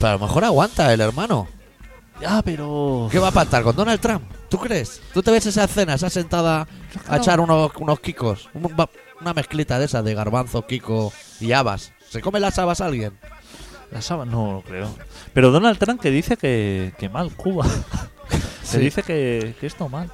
Pero 0.00 0.10
a 0.10 0.12
lo 0.14 0.18
mejor 0.26 0.44
aguanta 0.44 0.92
el 0.92 1.00
hermano. 1.00 1.46
Ya, 2.20 2.42
pero... 2.42 3.08
¿Qué 3.12 3.18
va 3.20 3.28
a 3.28 3.32
pactar 3.32 3.62
con 3.62 3.76
Donald 3.76 4.00
Trump? 4.00 4.22
¿Tú 4.48 4.58
crees? 4.58 5.00
¿Tú 5.14 5.22
te 5.22 5.30
ves 5.30 5.46
esa 5.46 5.64
escena, 5.64 5.94
esa 5.94 6.10
sentada 6.10 6.66
a 7.06 7.16
echar 7.18 7.38
unos, 7.38 7.70
unos? 7.78 8.00
Un- 8.54 8.74
va- 8.78 8.90
una 9.20 9.32
mezclita 9.34 9.78
de 9.78 9.84
esas 9.84 10.04
de 10.04 10.14
garbanzo, 10.14 10.66
kiko 10.66 11.12
y 11.38 11.52
habas. 11.52 11.92
¿Se 12.08 12.20
come 12.20 12.40
las 12.40 12.58
habas 12.58 12.80
alguien? 12.80 13.12
La 13.92 14.02
sábana, 14.02 14.32
no 14.32 14.52
lo 14.54 14.62
creo. 14.62 14.88
Pero 15.34 15.50
Donald 15.50 15.78
Trump 15.78 16.00
que 16.00 16.10
dice 16.10 16.36
que, 16.36 16.92
que 16.98 17.08
mal 17.08 17.30
Cuba. 17.36 17.66
Sí. 18.62 18.76
que 18.76 18.84
dice 18.84 19.02
que, 19.02 19.56
que 19.60 19.66
esto 19.66 19.88
mal. 19.88 20.12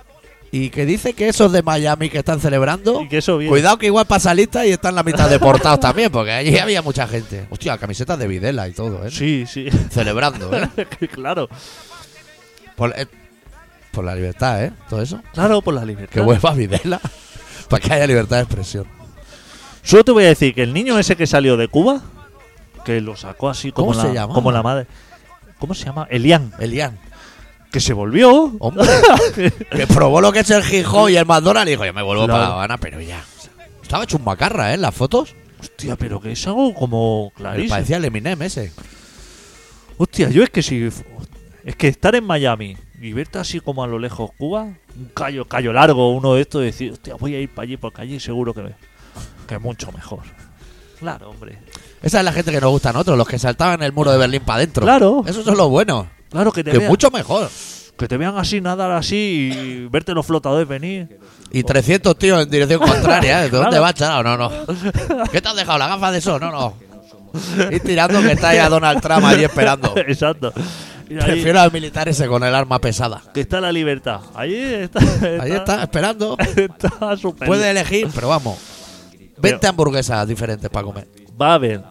Y 0.57 0.71
que 0.71 0.87
dice 0.87 1.13
que 1.13 1.29
esos 1.29 1.53
de 1.53 1.63
Miami 1.63 2.09
que 2.09 2.19
están 2.19 2.41
celebrando, 2.41 3.03
Y 3.03 3.09
que 3.09 3.19
eso 3.19 3.37
bien. 3.37 3.51
cuidado 3.51 3.77
que 3.77 3.87
igual 3.87 4.07
pasa 4.07 4.33
lista 4.33 4.65
y 4.67 4.71
están 4.73 4.95
la 4.95 5.03
mitad 5.03 5.29
deportados 5.29 5.81
también, 5.81 6.11
porque 6.11 6.33
allí 6.33 6.57
había 6.59 6.81
mucha 6.81 7.07
gente. 7.07 7.47
Hostia, 7.51 7.77
camisetas 7.77 8.19
de 8.19 8.27
Videla 8.27 8.67
y 8.67 8.73
todo, 8.73 9.05
¿eh? 9.07 9.11
Sí, 9.11 9.45
sí. 9.47 9.69
Celebrando, 9.91 10.51
¿eh? 10.57 10.69
claro. 11.13 11.49
Por, 12.75 12.95
eh, 12.99 13.07
por 13.93 14.05
la 14.05 14.15
libertad, 14.15 14.65
¿eh? 14.65 14.73
Todo 14.89 15.03
eso. 15.03 15.21
Claro, 15.35 15.61
por 15.61 15.75
la 15.75 15.85
libertad. 15.85 16.13
Que 16.15 16.21
vuelva 16.21 16.55
Videla 16.55 17.01
para 17.69 17.83
que 17.83 17.93
haya 17.93 18.07
libertad 18.07 18.37
de 18.37 18.43
expresión. 18.45 18.87
Solo 19.83 20.05
te 20.05 20.13
voy 20.13 20.25
a 20.25 20.29
decir 20.29 20.55
que 20.55 20.63
el 20.63 20.73
niño 20.73 20.99
ese 20.99 21.17
que 21.17 21.27
salió 21.27 21.57
de 21.59 21.69
Cuba, 21.69 22.01
que 22.85 23.01
lo 23.03 23.15
sacó 23.15 23.51
así 23.51 23.73
como, 23.73 23.89
¿Cómo 23.93 24.01
se 24.01 24.09
la, 24.09 24.15
llama? 24.15 24.35
como 24.35 24.51
la 24.53 24.63
madre. 24.63 24.87
¿Cómo 25.59 25.75
se 25.75 25.85
llama? 25.85 26.07
Elian. 26.11 26.53
Elian. 26.59 26.99
Que 27.77 27.81
se 27.81 27.93
volvió. 27.93 28.55
Hombre, 28.59 28.87
que 29.71 29.87
probó 29.87 30.23
lo 30.23 30.33
que 30.33 30.39
es 30.39 30.49
el 30.51 30.63
Gijón 30.63 31.13
y 31.13 31.17
el 31.17 31.27
McDonald's 31.27 31.69
y 31.69 31.71
dijo, 31.73 31.85
yo 31.85 31.93
me 31.93 32.01
vuelvo 32.03 32.25
Claro. 32.25 32.39
para 32.39 32.49
La 32.49 32.55
Habana, 32.55 32.79
pero 32.79 33.03
ya. 33.03 33.23
Estaba 33.83 34.05
hecho 34.05 34.17
un 34.17 34.25
macarra, 34.25 34.71
¿eh? 34.71 34.77
En 34.77 34.81
las 34.81 34.95
fotos. 34.95 35.35
Hostia, 35.61 35.95
pero 35.97 36.19
que 36.19 36.33
es 36.33 36.47
algo 36.47 36.73
como 36.73 37.33
Me 37.37 37.43
clarísimo. 37.43 37.75
parecía 37.75 37.99
el 37.99 38.07
Eminem 38.07 38.41
ese. 38.41 38.73
Hostia, 39.99 40.31
yo 40.31 40.43
es 40.43 40.49
que 40.49 40.63
si. 40.63 40.89
Es 41.65 41.77
que 41.77 41.89
estar 41.89 42.15
en 42.15 42.25
Miami 42.25 42.79
y 42.99 43.13
verte 43.13 43.39
así 43.41 43.61
como 43.61 43.85
a 43.85 43.87
lo 43.87 43.99
lejos 43.99 44.31
Cuba, 44.39 44.63
un 44.63 45.11
callo, 45.13 45.45
callo 45.45 45.75
largo, 45.75 46.13
uno 46.15 46.33
de 46.33 46.41
estos, 46.41 46.63
y 46.63 46.65
decir, 46.65 46.93
hostia, 46.93 47.17
voy 47.17 47.35
a 47.35 47.41
ir 47.41 47.51
para 47.51 47.65
allí 47.65 47.77
porque 47.77 48.01
allí 48.01 48.19
seguro 48.19 48.55
que, 48.55 48.73
que 49.47 49.59
mucho 49.59 49.93
mejor. 49.93 50.21
Claro, 50.99 51.29
hombre. 51.29 51.59
Esa 52.03 52.21
es 52.21 52.25
la 52.25 52.33
gente 52.33 52.53
que 52.53 52.61
nos 52.63 52.71
gusta 52.71 52.89
a 52.89 52.93
nosotros, 52.95 53.19
los 53.19 53.29
que 53.29 53.39
saltaban 53.39 53.83
el 53.83 53.93
muro 53.93 54.13
de 54.13 54.17
Berlín 54.17 54.41
para 54.47 54.61
adentro. 54.61 54.83
Claro. 54.83 55.25
Esos 55.27 55.45
son 55.45 55.59
los 55.59 55.69
buenos. 55.69 56.07
Claro 56.31 56.53
que 56.53 56.63
te 56.65 56.71
Que 56.73 56.79
vean. 56.79 56.91
mucho 56.91 57.11
mejor. 57.11 57.49
Que 57.99 58.07
te 58.09 58.17
vean 58.19 58.37
así, 58.37 58.61
nadar 58.61 58.91
así 58.93 59.51
y 59.55 59.89
verte 59.89 60.13
los 60.13 60.27
flotadores 60.27 60.69
venir. 60.69 61.19
Y 61.51 61.63
300 61.63 62.19
tíos 62.19 62.43
en 62.43 62.51
dirección 62.51 62.81
contraria. 62.87 63.45
¿eh? 63.45 63.51
¿De 63.51 63.57
dónde 63.57 63.79
vas, 63.79 63.95
chaval? 63.95 64.25
No, 64.25 64.37
no. 64.37 64.51
¿Qué 65.33 65.41
te 65.41 65.49
has 65.49 65.57
dejado? 65.57 65.79
¿La 65.79 65.89
gafa 65.89 66.11
de 66.13 66.21
sol? 66.21 66.41
No, 66.41 66.51
no. 66.51 66.75
Y 67.71 67.81
tirando 67.81 68.21
que 68.23 68.33
está 68.33 68.55
ya 68.55 68.69
Donald 68.69 69.01
Trump 69.01 69.25
allí 69.25 69.45
esperando. 69.45 69.95
Exacto. 69.97 70.53
Y 71.09 71.15
ahí- 71.15 71.21
Prefiero 71.23 71.61
al 71.61 71.71
militar 71.73 72.09
ese 72.09 72.27
con 72.27 72.43
el 72.43 72.55
arma 72.55 72.81
pesada. 72.81 73.23
que 73.33 73.41
está 73.41 73.61
la 73.61 73.71
libertad. 73.73 74.21
Ahí 74.35 74.55
está. 74.55 74.99
Ahí 75.41 75.53
está, 75.53 75.83
esperando. 75.83 76.37
Está 76.57 77.17
súper. 77.17 77.47
Puede 77.47 77.71
elegir, 77.71 78.09
pero 78.15 78.29
vamos. 78.29 78.59
20 79.39 79.67
hamburguesas 79.67 80.27
diferentes 80.27 80.69
para 80.71 80.85
comer. 80.85 81.09
Va 81.41 81.55
a 81.55 81.59
ver. 81.59 81.83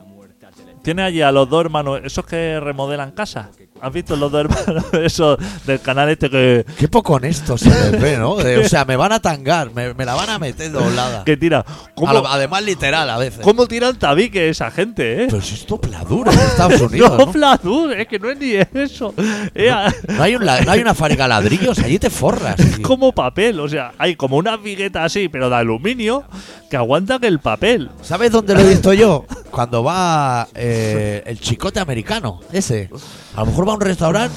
Tiene 0.83 1.01
allí 1.03 1.21
a 1.21 1.31
los 1.31 1.49
dos 1.49 1.61
hermanos, 1.65 2.01
esos 2.03 2.25
que 2.25 2.59
remodelan 2.59 3.11
casa. 3.11 3.49
¿Has 3.81 3.91
visto 3.91 4.15
los 4.15 4.31
dos 4.31 4.41
hermanos? 4.45 5.37
Del 5.65 5.81
canal 5.81 6.09
este 6.09 6.29
que, 6.29 6.65
Qué 6.77 6.87
poco 6.87 7.13
honesto 7.15 7.57
se 7.57 7.69
les 7.69 8.01
ve, 8.01 8.17
¿no? 8.17 8.35
De- 8.37 8.59
o 8.59 8.69
sea, 8.69 8.85
me 8.85 8.95
van 8.95 9.11
a 9.11 9.19
tangar, 9.19 9.71
me, 9.73 9.93
me 9.93 10.05
la 10.05 10.15
van 10.15 10.29
a 10.29 10.39
meter 10.39 10.71
doblada. 10.71 11.23
que 11.25 11.35
tira. 11.37 11.65
¿Cómo, 11.93 12.09
A 12.09 12.13
lo- 12.13 12.27
además 12.27 12.63
literal 12.63 13.09
a 13.09 13.17
veces. 13.17 13.41
cómo 13.41 13.67
tiran 13.67 13.97
tabique 13.99 14.49
esa 14.49 14.71
gente, 14.71 15.23
eh? 15.23 15.27
Pero 15.29 15.41
si 15.41 15.55
esto 15.55 15.79
pladura 15.79 16.31
en 16.31 16.39
Estados 16.39 16.81
Unidos, 16.89 17.35
no, 17.35 17.59
¿no? 17.63 17.91
Es 17.91 18.07
que 18.07 18.17
no 18.17 18.29
es 18.31 18.39
ni 18.39 18.53
eso. 18.53 19.13
Es 19.53 19.71
a- 19.71 19.93
No 20.07 20.23
hay, 20.23 20.35
un 20.35 20.45
la- 20.45 20.61
no 20.61 20.71
hay 20.71 20.79
una 20.79 20.93
fábrica 20.95 21.23
de 21.23 21.29
ladrillos, 21.29 21.77
allí 21.79 21.99
te 21.99 22.09
forras. 22.09 22.57
es 22.59 22.79
como 22.79 23.11
papel, 23.11 23.59
o 23.59 23.67
sea, 23.67 23.91
hay 23.97 24.15
como 24.15 24.37
una 24.37 24.55
vigueta 24.57 25.03
así, 25.03 25.27
pero 25.27 25.49
de 25.49 25.57
aluminio, 25.57 26.23
que 26.69 26.77
aguanta 26.77 27.19
que 27.19 27.27
el 27.27 27.39
papel. 27.39 27.91
¿Sabes 28.01 28.31
dónde 28.31 28.53
lo 28.55 28.61
he 28.61 28.69
visto 28.69 28.93
yo? 28.93 29.25
Cuando 29.51 29.83
va 29.83 30.47
eh, 30.55 31.23
el 31.25 31.39
chicote 31.39 31.79
americano, 31.79 32.41
ese. 32.51 32.89
A 33.35 33.41
lo 33.41 33.47
mejor 33.47 33.64
va 33.65 33.71
a 33.73 33.75
un 33.75 33.81
restaurante 33.81 34.35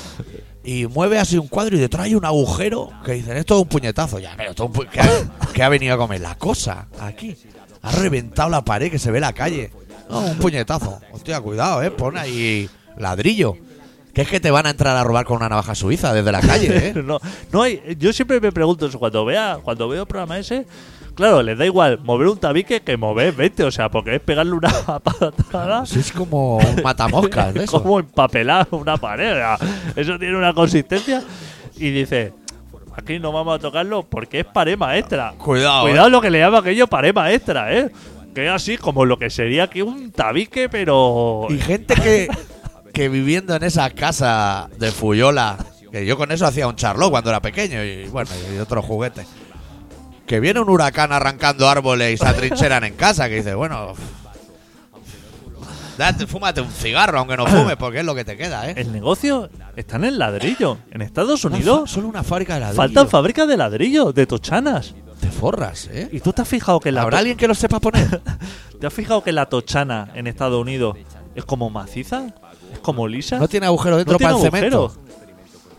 y 0.64 0.86
mueve 0.86 1.18
así 1.18 1.38
un 1.38 1.48
cuadro 1.48 1.76
y 1.76 1.80
detrás 1.80 2.04
hay 2.06 2.14
un 2.14 2.24
agujero 2.24 2.90
que 3.04 3.12
dicen, 3.12 3.36
esto 3.36 3.56
es 3.56 3.62
un 3.62 3.68
puñetazo. 3.68 4.18
Ya, 4.18 4.34
pero 4.36 4.50
esto 4.50 4.64
es 4.64 4.68
un 4.70 4.74
pu- 4.74 4.88
¿qué, 4.90 5.00
ha, 5.00 5.08
qué 5.52 5.62
ha 5.62 5.68
venido 5.68 5.94
a 5.94 5.98
comer? 5.98 6.20
La 6.20 6.36
cosa, 6.36 6.86
aquí. 7.00 7.36
Ha 7.82 7.92
reventado 7.92 8.50
la 8.50 8.64
pared 8.64 8.90
que 8.90 8.98
se 8.98 9.10
ve 9.10 9.20
la 9.20 9.32
calle. 9.32 9.70
No, 10.10 10.20
un 10.20 10.36
puñetazo. 10.38 11.00
Hostia, 11.12 11.40
cuidado, 11.40 11.82
eh. 11.82 11.90
Pon 11.90 12.18
ahí 12.18 12.68
ladrillo. 12.96 13.56
Que 14.12 14.22
es 14.22 14.28
que 14.28 14.40
te 14.40 14.50
van 14.50 14.66
a 14.66 14.70
entrar 14.70 14.96
a 14.96 15.04
robar 15.04 15.24
con 15.24 15.36
una 15.36 15.48
navaja 15.48 15.76
suiza 15.76 16.12
desde 16.12 16.32
la 16.32 16.40
calle, 16.40 16.88
¿eh? 16.88 16.94
no, 17.04 17.20
no 17.52 17.62
hay, 17.62 17.80
yo 18.00 18.12
siempre 18.12 18.40
me 18.40 18.50
pregunto 18.50 18.86
eso 18.86 18.98
cuando 18.98 19.24
vea, 19.24 19.60
cuando 19.62 19.88
veo 19.88 20.02
el 20.02 20.08
programa 20.08 20.38
ese, 20.38 20.66
claro, 21.18 21.42
les 21.42 21.58
da 21.58 21.66
igual 21.66 21.98
mover 22.04 22.28
un 22.28 22.38
tabique 22.38 22.80
que 22.80 22.96
mover 22.96 23.34
20, 23.34 23.64
o 23.64 23.70
sea, 23.72 23.90
porque 23.90 24.14
es 24.14 24.20
pegarle 24.20 24.52
una 24.52 24.70
patada. 25.02 25.82
Eso 25.82 25.98
es 25.98 26.12
como 26.12 26.58
un 26.58 26.80
matamoscas 26.84 27.56
Es 27.56 27.64
eso. 27.64 27.82
como 27.82 27.98
empapelar 27.98 28.68
una 28.70 28.96
pared. 28.96 29.32
o 29.32 29.34
sea, 29.34 29.58
eso 29.96 30.16
tiene 30.18 30.36
una 30.36 30.54
consistencia. 30.54 31.22
Y 31.76 31.90
dice, 31.90 32.32
aquí 32.96 33.18
no 33.18 33.32
vamos 33.32 33.56
a 33.56 33.58
tocarlo 33.58 34.04
porque 34.04 34.40
es 34.40 34.46
pared 34.46 34.78
maestra. 34.78 35.34
Cuidado, 35.36 35.88
eh. 35.88 35.90
Cuidado 35.90 36.08
lo 36.08 36.20
que 36.20 36.30
le 36.30 36.38
llama 36.38 36.58
aquello 36.60 36.86
pared 36.86 37.12
maestra, 37.12 37.76
¿eh? 37.76 37.90
Que 38.34 38.46
es 38.46 38.52
así 38.52 38.76
como 38.76 39.04
lo 39.04 39.18
que 39.18 39.28
sería 39.30 39.64
aquí 39.64 39.82
un 39.82 40.12
tabique, 40.12 40.68
pero. 40.68 41.46
Y 41.50 41.58
gente 41.58 41.94
que, 41.96 42.28
que 42.92 43.08
viviendo 43.08 43.56
en 43.56 43.64
esa 43.64 43.90
casa 43.90 44.68
de 44.78 44.92
Fuyola, 44.92 45.56
que 45.90 46.06
yo 46.06 46.16
con 46.16 46.30
eso 46.30 46.46
hacía 46.46 46.68
un 46.68 46.76
charló 46.76 47.10
cuando 47.10 47.30
era 47.30 47.40
pequeño 47.40 47.82
y 47.82 48.06
bueno, 48.08 48.30
y 48.54 48.58
otros 48.58 48.84
juguetes. 48.84 49.26
Que 50.28 50.40
viene 50.40 50.60
un 50.60 50.68
huracán 50.68 51.10
arrancando 51.10 51.68
árboles 51.68 52.14
y 52.14 52.16
se 52.18 52.26
atrincheran 52.26 52.84
en 52.84 52.94
casa, 52.94 53.28
que 53.28 53.36
dice, 53.36 53.54
bueno, 53.54 53.94
date, 55.96 56.26
fúmate 56.26 56.60
un 56.60 56.70
cigarro, 56.70 57.18
aunque 57.18 57.36
no 57.36 57.46
fumes, 57.46 57.76
porque 57.76 58.00
es 58.00 58.04
lo 58.04 58.14
que 58.14 58.24
te 58.24 58.36
queda, 58.36 58.68
¿eh? 58.68 58.74
El 58.76 58.92
negocio 58.92 59.48
está 59.74 59.96
en 59.96 60.04
el 60.04 60.18
ladrillo. 60.18 60.78
En 60.90 61.02
Estados 61.02 61.44
Unidos 61.44 61.90
Solo 61.90 62.08
una 62.08 62.22
fábrica 62.22 62.54
de 62.54 62.60
ladrillo. 62.60 62.82
faltan 62.82 63.08
fábricas 63.08 63.48
de 63.48 63.56
ladrillo, 63.56 64.12
de 64.12 64.26
tochanas. 64.26 64.94
Te 65.18 65.30
forras, 65.30 65.88
¿eh? 65.90 66.08
¿Y 66.12 66.20
tú 66.20 66.32
te 66.32 66.42
has 66.42 66.48
fijado 66.48 66.78
que 66.78 66.92
la 66.92 67.02
¿Habrá 67.02 67.18
alguien 67.18 67.36
que 67.36 67.48
lo 67.48 67.54
sepa 67.54 67.80
poner? 67.80 68.20
¿Te 68.80 68.86
has 68.86 68.92
fijado 68.92 69.24
que 69.24 69.32
la 69.32 69.46
tochana 69.46 70.10
en 70.14 70.26
Estados 70.26 70.60
Unidos 70.60 70.96
es 71.34 71.44
como 71.44 71.70
maciza? 71.70 72.26
¿Es 72.72 72.78
como 72.80 73.08
lisa? 73.08 73.38
No 73.38 73.48
tiene 73.48 73.66
agujero 73.66 73.96
dentro 73.96 74.12
No 74.12 74.18
tiene 74.18 74.32
para 74.34 74.44
el 74.44 74.50
cemento. 74.52 74.92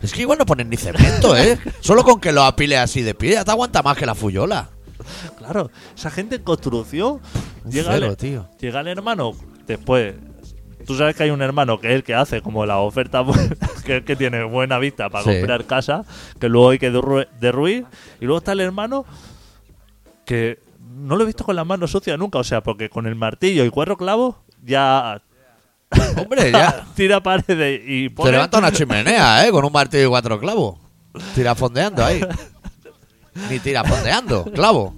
Es 0.02 0.12
que 0.12 0.22
igual 0.22 0.38
no 0.38 0.46
ponen 0.46 0.68
ni 0.70 0.76
cemento, 0.76 1.36
¿eh? 1.36 1.58
Solo 1.80 2.02
con 2.04 2.20
que 2.20 2.32
lo 2.32 2.42
apile 2.44 2.76
así 2.78 3.02
de 3.02 3.14
pie, 3.14 3.32
ya 3.32 3.44
te 3.44 3.50
aguanta 3.50 3.82
más 3.82 3.96
que 3.96 4.06
la 4.06 4.14
Fuyola. 4.14 4.68
Claro, 5.38 5.70
esa 5.96 6.10
gente 6.10 6.36
en 6.36 6.42
construcción 6.42 7.20
llega, 7.68 7.92
cero, 7.92 8.06
el, 8.06 8.16
tío. 8.16 8.48
llega 8.60 8.80
el 8.80 8.88
hermano 8.88 9.34
después. 9.66 10.14
Tú 10.86 10.96
sabes 10.96 11.14
que 11.14 11.24
hay 11.24 11.30
un 11.30 11.42
hermano 11.42 11.78
que 11.78 11.88
es 11.88 11.94
el 11.94 12.02
que 12.04 12.14
hace 12.14 12.40
como 12.42 12.64
la 12.66 12.78
oferta, 12.78 13.20
buena, 13.20 13.48
que 13.84 13.92
es 13.92 13.98
el 13.98 14.04
que 14.04 14.16
tiene 14.16 14.42
buena 14.44 14.78
vista 14.78 15.08
para 15.10 15.24
Sí. 15.24 15.30
comprar 15.38 15.64
casa, 15.66 16.04
que 16.38 16.48
luego 16.48 16.70
hay 16.70 16.78
que 16.78 16.92
derru- 16.92 17.28
derruir. 17.38 17.86
Y 18.20 18.24
luego 18.24 18.38
está 18.38 18.52
el 18.52 18.60
hermano 18.60 19.04
que 20.24 20.58
no 20.96 21.16
lo 21.16 21.22
he 21.24 21.26
visto 21.26 21.44
con 21.44 21.56
las 21.56 21.66
manos 21.66 21.90
sucias 21.90 22.18
nunca, 22.18 22.38
o 22.38 22.44
sea, 22.44 22.62
porque 22.62 22.88
con 22.88 23.06
el 23.06 23.14
martillo 23.14 23.64
y 23.64 23.70
cuatro 23.70 23.96
clavos 23.96 24.36
ya 24.64 25.22
Hombre, 26.16 26.52
ya. 26.52 26.86
tira 26.94 27.22
paredes 27.22 27.82
y 27.84 28.08
pone... 28.08 28.32
levanta 28.32 28.58
una 28.58 28.72
chimenea, 28.72 29.46
¿eh? 29.46 29.50
Con 29.50 29.64
un 29.64 29.72
martillo 29.72 30.04
y 30.04 30.08
cuatro 30.08 30.38
clavos. 30.38 30.78
Tira 31.34 31.54
fondeando 31.54 32.04
ahí. 32.04 32.20
Ni 33.50 33.58
tira 33.58 33.82
fondeando, 33.84 34.44
clavo. 34.44 34.94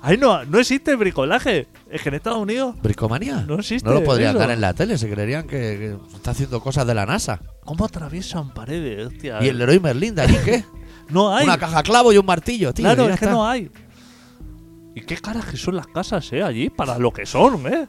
Ay, 0.00 0.16
no, 0.18 0.44
no 0.44 0.58
existe 0.58 0.94
bricolaje. 0.96 1.66
Es 1.90 2.02
que 2.02 2.08
en 2.08 2.16
Estados 2.16 2.38
Unidos, 2.38 2.74
¿Bricomanía? 2.82 3.44
No 3.46 3.56
existe 3.56 3.88
lo 3.88 4.02
podrían 4.02 4.36
dar 4.36 4.50
en 4.50 4.60
la 4.60 4.74
tele, 4.74 4.98
se 4.98 5.08
creerían 5.08 5.46
que, 5.46 5.58
que 5.58 6.16
está 6.16 6.32
haciendo 6.32 6.60
cosas 6.60 6.86
de 6.86 6.94
la 6.94 7.06
NASA. 7.06 7.40
¿cómo 7.64 7.84
atraviesan 7.84 8.52
paredes? 8.52 9.06
Hostia? 9.06 9.38
¿Y 9.42 9.48
el 9.48 9.58
Leroy 9.58 9.80
Merlin 9.80 10.14
de 10.14 10.22
allí 10.22 10.36
qué? 10.44 10.64
no 11.08 11.34
hay. 11.34 11.44
Una 11.44 11.58
caja 11.58 11.82
clavo 11.82 12.12
y 12.12 12.18
un 12.18 12.26
martillo, 12.26 12.72
tío. 12.72 12.84
claro, 12.84 13.04
es 13.04 13.18
que 13.18 13.24
está. 13.24 13.30
no 13.30 13.46
hay. 13.46 13.70
¿Y 14.94 15.00
qué 15.00 15.16
caras 15.16 15.46
que 15.46 15.56
son 15.56 15.76
las 15.76 15.86
casas, 15.88 16.32
eh? 16.32 16.42
Allí, 16.42 16.70
para 16.70 16.98
lo 16.98 17.12
que 17.12 17.26
son, 17.26 17.66
eh. 17.66 17.88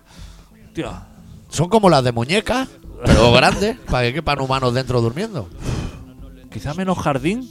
Hostia. 0.68 1.08
Son 1.50 1.70
como 1.70 1.90
las 1.90 2.04
de 2.04 2.12
muñecas, 2.12 2.68
pero 3.06 3.32
grandes, 3.32 3.78
para 3.90 4.08
que 4.08 4.14
quepan 4.16 4.40
humanos 4.42 4.74
dentro 4.74 5.02
durmiendo. 5.02 5.48
Quizá 6.52 6.74
menos 6.74 6.98
jardín 6.98 7.50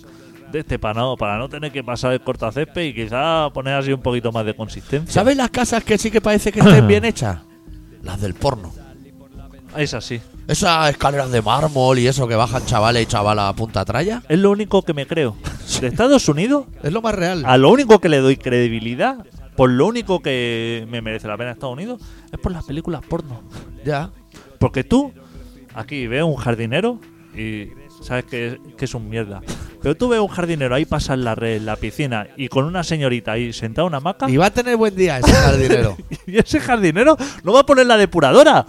de 0.50 0.61
este 0.61 0.78
para 0.78 1.00
no, 1.00 1.16
para 1.16 1.37
no 1.37 1.48
tener 1.48 1.72
que 1.72 1.83
pasar 1.83 2.12
el 2.12 2.20
cortacésped 2.20 2.83
y 2.83 2.94
quizá 2.94 3.50
poner 3.52 3.74
así 3.74 3.92
un 3.92 4.00
poquito 4.00 4.33
más 4.33 4.46
de 4.46 4.54
consistencia. 4.54 5.12
¿Sabes 5.12 5.37
las 5.37 5.50
casas 5.50 5.83
que 5.85 5.98
sí 5.98 6.11
que 6.11 6.20
parece 6.20 6.52
que 6.52 6.61
estén 6.61 6.87
bien 6.87 7.04
hechas? 7.04 7.38
Las 8.02 8.20
del 8.20 8.35
porno. 8.35 8.72
Es 9.76 9.92
así. 9.94 10.20
Esas 10.46 10.90
escaleras 10.90 11.30
de 11.33 11.42
mármol 11.42 11.98
y 11.98 12.07
eso 12.07 12.28
que 12.28 12.37
bajan 12.37 12.64
chavales 12.66 13.02
y 13.02 13.07
chavalas 13.07 13.50
a 13.50 13.57
punta 13.57 13.85
tralla. 13.85 14.22
Es 14.28 14.38
lo 14.38 14.50
único 14.50 14.83
que 14.83 14.94
me 14.94 15.07
creo. 15.07 15.37
De 15.80 15.88
Estados 15.88 16.28
Unidos, 16.28 16.66
Es 16.83 16.92
lo 16.92 17.02
más 17.02 17.14
real. 17.14 17.42
a 17.46 17.57
lo 17.57 17.70
único 17.70 17.98
que 17.98 18.09
le 18.09 18.18
doy 18.18 18.37
credibilidad, 18.37 19.24
por 19.57 19.71
lo 19.71 19.87
único 19.87 20.21
que 20.21 20.87
me 20.90 21.01
merece 21.01 21.29
la 21.29 21.37
pena 21.37 21.53
Estados 21.53 21.75
Unidos, 21.75 22.01
es 22.33 22.38
por 22.38 22.53
las 22.53 22.64
películas 22.64 23.03
porno. 23.09 23.43
Ya. 23.85 24.11
Porque 24.59 24.85
tú, 24.85 25.12
aquí 25.75 26.07
ves 26.07 26.23
un 26.23 26.37
jardinero 26.37 27.01
y 27.37 27.69
sabes 28.03 28.25
que 28.25 28.47
es, 28.47 28.59
que 28.77 28.85
es 28.85 28.95
un 28.95 29.09
mierda. 29.09 29.43
Pero 29.83 29.97
tú 29.97 30.09
ves 30.09 30.19
un 30.19 30.29
jardinero 30.29 30.75
ahí 30.75 30.87
pasar 30.87 31.19
la 31.19 31.35
red, 31.35 31.61
la 31.61 31.77
piscina 31.77 32.27
y 32.37 32.49
con 32.49 32.64
una 32.64 32.83
señorita 32.83 33.33
ahí 33.33 33.53
sentada 33.53 33.87
en 33.87 33.88
una 33.88 33.97
hamaca. 33.99 34.31
Y 34.31 34.37
va 34.38 34.47
a 34.47 34.51
tener 34.51 34.77
buen 34.77 34.97
día 34.97 35.19
ese 35.19 35.33
jardinero. 35.33 35.97
Y 36.27 36.38
ese 36.38 36.59
jardinero 36.59 37.19
no 37.43 37.53
va 37.53 37.61
a 37.61 37.67
poner 37.67 37.85
la 37.85 37.99
depuradora. 37.99 38.64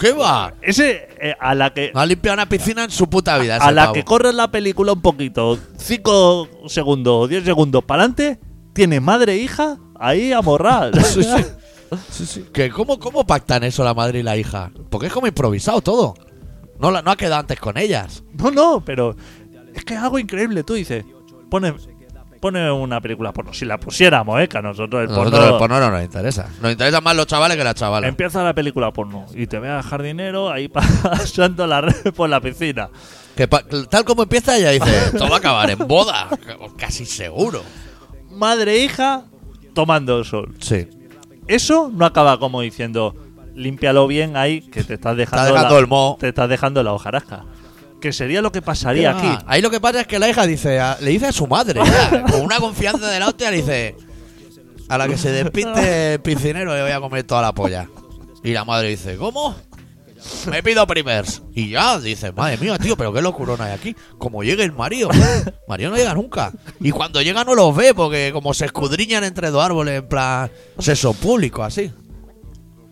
¿Qué 0.00 0.10
va? 0.10 0.52
Ese 0.60 1.08
eh, 1.20 1.34
a 1.38 1.54
la 1.54 1.72
que 1.72 1.92
No 1.94 2.00
ha 2.00 2.06
limpiado 2.06 2.34
una 2.34 2.48
piscina 2.48 2.82
en 2.82 2.90
su 2.90 3.08
puta 3.08 3.38
vida. 3.38 3.56
a 3.56 3.70
la 3.70 3.84
pavo. 3.84 3.94
que 3.94 4.04
corre 4.04 4.32
la 4.32 4.50
película 4.50 4.92
un 4.92 5.00
poquito, 5.00 5.56
5 5.76 6.48
segundos 6.66 7.24
o 7.24 7.28
10 7.28 7.44
segundos 7.44 7.84
para 7.84 8.02
adelante, 8.02 8.40
tiene 8.72 8.98
madre 9.00 9.34
e 9.34 9.38
hija 9.38 9.78
ahí 9.98 10.32
a 10.32 10.40
morrar. 10.42 10.92
Sí, 11.04 11.22
sí. 11.22 11.44
Sí, 12.10 12.26
sí. 12.26 12.44
Que 12.52 12.68
¿cómo, 12.68 12.98
¿Cómo 12.98 13.26
pactan 13.26 13.64
eso 13.64 13.82
la 13.82 13.94
madre 13.94 14.18
y 14.18 14.22
la 14.22 14.36
hija? 14.36 14.70
Porque 14.90 15.06
es 15.06 15.12
como 15.12 15.26
improvisado 15.26 15.80
todo. 15.80 16.12
No, 16.78 16.90
la- 16.90 17.00
no 17.00 17.10
ha 17.10 17.16
quedado 17.16 17.40
antes 17.40 17.58
con 17.58 17.78
ellas. 17.78 18.22
No, 18.34 18.50
no, 18.50 18.82
pero 18.84 19.16
es 19.74 19.84
que 19.86 19.94
es 19.94 20.00
algo 20.00 20.18
increíble. 20.18 20.64
Tú 20.64 20.74
dices, 20.74 21.06
pone, 21.50 21.72
pone 22.42 22.70
una 22.70 23.00
película 23.00 23.32
porno. 23.32 23.54
Si 23.54 23.64
la 23.64 23.80
pusiéramos, 23.80 24.38
¿eh? 24.38 24.48
Que 24.48 24.58
a 24.58 24.60
nosotros 24.60 25.00
el 25.00 25.08
Nosotros 25.08 25.32
porno... 25.40 25.52
el 25.54 25.58
porno 25.58 25.80
no 25.80 25.90
nos 25.90 26.02
interesa. 26.04 26.50
Nos 26.60 26.72
interesan 26.72 27.02
más 27.02 27.16
los 27.16 27.26
chavales 27.26 27.56
que 27.56 27.64
las 27.64 27.74
chavalas. 27.74 28.06
Empieza 28.06 28.44
la 28.44 28.52
película 28.54 28.92
porno 28.92 29.24
y 29.34 29.46
te 29.46 29.58
ve 29.58 29.70
al 29.70 29.82
jardinero 29.82 30.50
ahí 30.50 30.68
pasando 31.02 31.66
la 31.66 31.80
red 31.80 32.12
por 32.14 32.28
la 32.28 32.38
piscina. 32.42 32.90
Que 33.34 33.48
pa- 33.48 33.62
tal 33.88 34.04
como 34.04 34.24
empieza 34.24 34.58
ella 34.58 34.72
dice, 34.72 34.94
esto 35.06 35.26
va 35.26 35.36
a 35.36 35.38
acabar 35.38 35.70
en 35.70 35.78
boda. 35.88 36.28
Casi 36.76 37.06
seguro. 37.06 37.62
Madre 38.30 38.74
e 38.74 38.84
hija 38.84 39.24
tomando 39.78 40.18
el 40.18 40.24
sol. 40.24 40.52
Sí. 40.58 40.88
Eso 41.46 41.88
no 41.94 42.04
acaba 42.04 42.40
como 42.40 42.62
diciendo, 42.62 43.14
límpialo 43.54 44.08
bien 44.08 44.36
ahí, 44.36 44.60
que 44.60 44.82
te 44.82 44.94
estás 44.94 45.16
dejando, 45.16 45.52
dejando 45.54 45.74
la, 45.74 45.80
el 45.80 45.86
moho. 45.86 46.16
Te 46.18 46.28
estás 46.30 46.48
dejando 46.48 46.82
la 46.82 46.92
hojarasca. 46.92 47.44
Que 48.00 48.12
sería 48.12 48.42
lo 48.42 48.50
que 48.50 48.60
pasaría 48.60 49.12
Ah, 49.12 49.18
aquí. 49.18 49.44
Ahí 49.46 49.62
lo 49.62 49.70
que 49.70 49.78
pasa 49.80 50.00
es 50.00 50.08
que 50.08 50.18
la 50.18 50.28
hija 50.28 50.46
dice, 50.46 50.80
a- 50.80 50.98
le 51.00 51.10
dice 51.12 51.26
a 51.28 51.32
su 51.32 51.46
madre, 51.46 51.80
ya, 51.84 52.24
con 52.24 52.40
una 52.40 52.56
confianza 52.58 53.06
de 53.08 53.20
la 53.20 53.28
hostia, 53.28 53.52
le 53.52 53.58
dice, 53.58 53.96
a 54.88 54.98
la 54.98 55.06
que 55.06 55.16
se 55.16 55.30
despinte 55.30 56.14
el 56.14 56.20
piscinero 56.22 56.74
le 56.74 56.82
voy 56.82 56.90
a 56.90 56.98
comer 56.98 57.22
toda 57.22 57.40
la 57.42 57.52
polla. 57.52 57.88
Y 58.42 58.50
la 58.52 58.64
madre 58.64 58.88
dice, 58.88 59.16
¿cómo? 59.16 59.54
Me 60.50 60.62
pido 60.62 60.86
primers. 60.86 61.42
Y 61.54 61.70
ya, 61.70 61.98
dice, 61.98 62.32
madre 62.32 62.56
mía, 62.58 62.78
tío, 62.78 62.96
pero 62.96 63.12
qué 63.12 63.20
locurona 63.22 63.64
hay 63.66 63.72
aquí. 63.72 63.96
Como 64.18 64.42
llegue 64.42 64.62
el 64.64 64.72
Mario. 64.72 65.08
Mario 65.68 65.90
no 65.90 65.96
llega 65.96 66.14
nunca. 66.14 66.52
Y 66.80 66.90
cuando 66.90 67.20
llega 67.22 67.44
no 67.44 67.54
los 67.54 67.74
ve, 67.74 67.94
porque 67.94 68.30
como 68.32 68.54
se 68.54 68.64
escudriñan 68.66 69.24
entre 69.24 69.50
dos 69.50 69.64
árboles, 69.64 69.98
en 70.00 70.08
plan, 70.08 70.50
sexo 70.78 71.12
público, 71.14 71.62
así. 71.64 71.92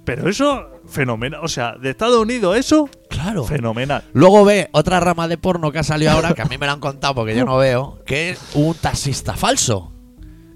Pero 0.05 0.29
eso, 0.29 0.81
fenomenal. 0.88 1.40
O 1.42 1.49
sea, 1.49 1.75
de 1.81 1.90
Estados 1.90 2.16
Unidos, 2.22 2.57
eso, 2.57 2.88
Claro. 3.09 3.44
fenomenal. 3.44 4.05
Luego 4.12 4.44
ve 4.44 4.68
otra 4.72 5.01
rama 5.01 5.27
de 5.27 5.37
porno 5.37 5.72
que 5.72 5.81
ha 5.81 5.83
salido 5.83 6.12
ahora, 6.12 6.33
que 6.33 6.42
a 6.42 6.46
mí 6.46 6.59
me 6.59 6.66
la 6.66 6.72
han 6.72 6.81
contado 6.81 7.14
porque 7.16 7.35
yo 7.35 7.44
no 7.44 7.57
veo, 7.57 7.99
que 8.07 8.31
es 8.31 8.40
un 8.55 8.75
taxista 8.75 9.35
falso. 9.35 9.92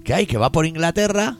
Que 0.05 0.13
hay, 0.13 0.25
que 0.25 0.37
va 0.37 0.51
por 0.51 0.65
Inglaterra, 0.65 1.37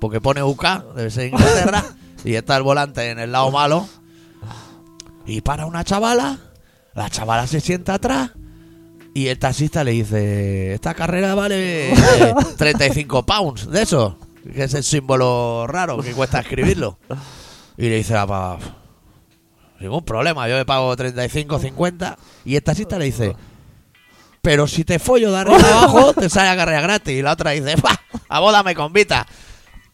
porque 0.00 0.20
pone 0.20 0.42
UK, 0.42 0.64
debe 0.96 1.10
ser 1.10 1.28
Inglaterra, 1.28 1.82
y 2.24 2.34
está 2.34 2.56
el 2.56 2.62
volante 2.62 3.10
en 3.10 3.18
el 3.18 3.32
lado 3.32 3.50
malo. 3.50 3.88
Y 5.26 5.40
para 5.40 5.66
una 5.66 5.84
chavala, 5.84 6.38
la 6.94 7.10
chavala 7.10 7.46
se 7.46 7.60
sienta 7.60 7.94
atrás, 7.94 8.30
y 9.14 9.28
el 9.28 9.38
taxista 9.38 9.82
le 9.82 9.92
dice: 9.92 10.74
Esta 10.74 10.94
carrera 10.94 11.34
vale 11.34 11.92
eh, 11.92 12.34
35 12.56 13.24
pounds 13.24 13.70
de 13.70 13.82
eso, 13.82 14.18
que 14.52 14.64
es 14.64 14.74
el 14.74 14.84
símbolo 14.84 15.66
raro 15.66 15.98
que 15.98 16.12
cuesta 16.12 16.40
escribirlo. 16.40 16.98
Y 17.78 17.88
le 17.88 17.96
dice 17.96 18.14
la 18.14 18.26
pava, 18.26 18.58
Ningún 19.80 20.04
problema, 20.04 20.48
yo 20.48 20.56
le 20.56 20.64
pago 20.64 20.94
35, 20.96 21.58
50. 21.58 22.18
Y 22.44 22.56
el 22.56 22.62
taxista 22.62 22.98
le 22.98 23.06
dice, 23.06 23.36
pero 24.40 24.66
si 24.66 24.84
te 24.84 24.98
follo 24.98 25.32
de 25.32 25.38
arriba 25.38 25.58
abajo, 25.58 26.14
te 26.14 26.28
sale 26.30 26.48
a 26.48 26.56
carrera 26.56 26.80
gratis. 26.80 27.14
Y 27.14 27.22
la 27.22 27.32
otra 27.32 27.50
dice, 27.50 27.74
a 28.28 28.40
boda 28.40 28.62
me 28.62 28.74
convita. 28.74 29.26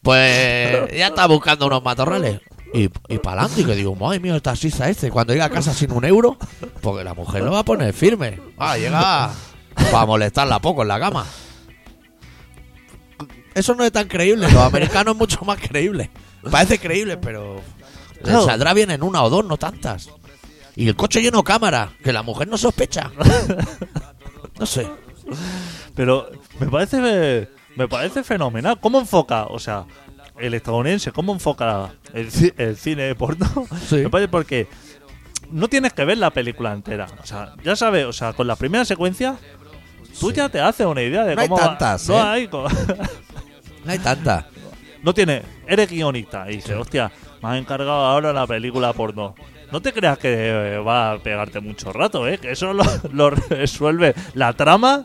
Pues 0.02 0.96
ya 0.96 1.08
está 1.08 1.26
buscando 1.26 1.66
unos 1.66 1.82
matorrales. 1.82 2.40
Y, 2.74 2.90
y 3.08 3.18
para 3.18 3.42
adelante, 3.42 3.62
y 3.62 3.64
que 3.64 3.74
digo, 3.74 3.94
madre 3.94 4.18
mía, 4.20 4.34
el 4.34 4.42
taxista 4.42 4.88
este, 4.88 5.10
cuando 5.10 5.34
llega 5.34 5.44
a 5.46 5.50
casa 5.50 5.74
sin 5.74 5.92
un 5.92 6.04
euro, 6.04 6.38
porque 6.80 7.04
la 7.04 7.12
mujer 7.12 7.42
lo 7.42 7.52
va 7.52 7.60
a 7.60 7.64
poner 7.64 7.92
firme. 7.92 8.40
Ah, 8.58 8.78
llega 8.78 9.30
para 9.90 10.06
molestarla 10.06 10.58
poco 10.58 10.82
en 10.82 10.88
la 10.88 10.98
cama. 10.98 11.26
Eso 13.54 13.74
no 13.74 13.84
es 13.84 13.92
tan 13.92 14.08
creíble, 14.08 14.50
los 14.50 14.62
americanos 14.62 15.14
es 15.14 15.18
mucho 15.18 15.44
más 15.44 15.58
creíble. 15.58 16.10
Parece 16.50 16.78
creíble, 16.78 17.18
pero 17.18 17.60
le 18.24 18.32
saldrá 18.32 18.72
bien 18.72 18.90
en 18.90 19.02
una 19.02 19.22
o 19.22 19.28
dos, 19.28 19.44
no 19.44 19.58
tantas. 19.58 20.08
Y 20.74 20.88
el 20.88 20.96
coche 20.96 21.20
lleno 21.20 21.38
de 21.38 21.44
cámara, 21.44 21.92
que 22.02 22.12
la 22.12 22.22
mujer 22.22 22.48
no 22.48 22.56
sospecha. 22.56 23.10
No 24.58 24.66
sé. 24.66 24.86
Pero 25.94 26.30
me 26.60 26.68
parece 26.68 27.48
me 27.74 27.88
parece 27.88 28.22
fenomenal. 28.22 28.78
¿Cómo 28.80 28.98
enfoca? 29.00 29.46
O 29.46 29.58
sea, 29.58 29.86
el 30.42 30.54
estadounidense, 30.54 31.12
¿cómo 31.12 31.32
enfoca 31.32 31.90
el, 32.14 32.28
el 32.58 32.76
cine 32.76 33.14
porno? 33.14 33.46
Sí. 33.88 33.96
Me 33.96 34.10
parece 34.10 34.28
porque 34.28 34.66
no 35.50 35.68
tienes 35.68 35.92
que 35.92 36.04
ver 36.04 36.18
la 36.18 36.30
película 36.30 36.72
entera. 36.72 37.06
O 37.22 37.26
sea, 37.26 37.54
ya 37.64 37.76
sabes, 37.76 38.06
o 38.06 38.12
sea, 38.12 38.32
con 38.32 38.46
la 38.46 38.56
primera 38.56 38.84
secuencia, 38.84 39.36
tú 40.20 40.30
Sí. 40.30 40.36
ya 40.36 40.48
te 40.48 40.60
haces 40.60 40.86
una 40.86 41.02
idea 41.02 41.24
de 41.24 41.34
No 41.34 41.42
hay 41.42 41.48
cómo 41.48 41.60
va- 41.60 41.68
tantas, 41.68 42.08
No 42.08 42.16
¿eh? 42.16 42.20
hay 42.20 42.48
No 42.52 43.92
hay 43.92 43.98
tanta. 43.98 44.46
No 45.02 45.12
tiene. 45.14 45.42
eres 45.66 45.90
guionista. 45.90 46.50
Y 46.50 46.56
dice, 46.56 46.74
hostia, 46.74 47.10
me 47.42 47.48
has 47.48 47.56
encargado 47.58 48.04
ahora 48.04 48.32
la 48.32 48.46
película 48.46 48.92
porno. 48.92 49.34
No 49.72 49.80
te 49.80 49.92
creas 49.92 50.18
que 50.18 50.28
eh, 50.74 50.78
va 50.78 51.12
a 51.12 51.18
pegarte 51.18 51.60
mucho 51.60 51.92
rato, 51.92 52.28
¿eh? 52.28 52.38
Que 52.38 52.52
eso 52.52 52.72
lo, 52.72 52.84
lo 53.12 53.30
resuelve 53.30 54.14
la 54.34 54.52
trama. 54.52 55.04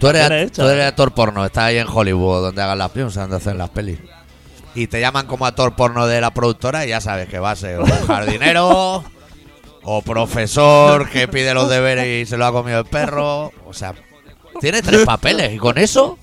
Tú 0.00 0.08
eres, 0.08 0.86
actor 0.86 1.12
porno, 1.12 1.44
estás 1.44 1.64
ahí 1.64 1.76
en 1.76 1.86
Hollywood, 1.86 2.42
donde 2.42 2.62
hagan 2.62 2.78
las 2.78 2.90
películas, 2.90 3.14
donde 3.16 3.36
hacen 3.36 3.58
las 3.58 3.68
pelis. 3.68 3.98
Y 4.74 4.86
te 4.86 5.00
llaman 5.00 5.26
como 5.26 5.44
actor 5.46 5.76
porno 5.76 6.06
de 6.06 6.20
la 6.20 6.32
productora 6.32 6.86
y 6.86 6.88
ya 6.88 7.00
sabes 7.00 7.28
que 7.28 7.38
va 7.38 7.50
a 7.50 7.56
ser 7.56 7.80
un 7.80 7.90
jardinero 8.06 9.04
o 9.82 10.02
profesor 10.02 11.08
que 11.10 11.28
pide 11.28 11.52
los 11.52 11.68
deberes 11.68 12.06
y 12.06 12.28
se 12.28 12.36
lo 12.36 12.46
ha 12.46 12.52
comido 12.52 12.78
el 12.78 12.86
perro. 12.86 13.52
O 13.66 13.74
sea, 13.74 13.94
tienes 14.60 14.82
tres 14.82 15.04
papeles 15.04 15.52
y 15.52 15.58
con 15.58 15.76
eso 15.76 16.18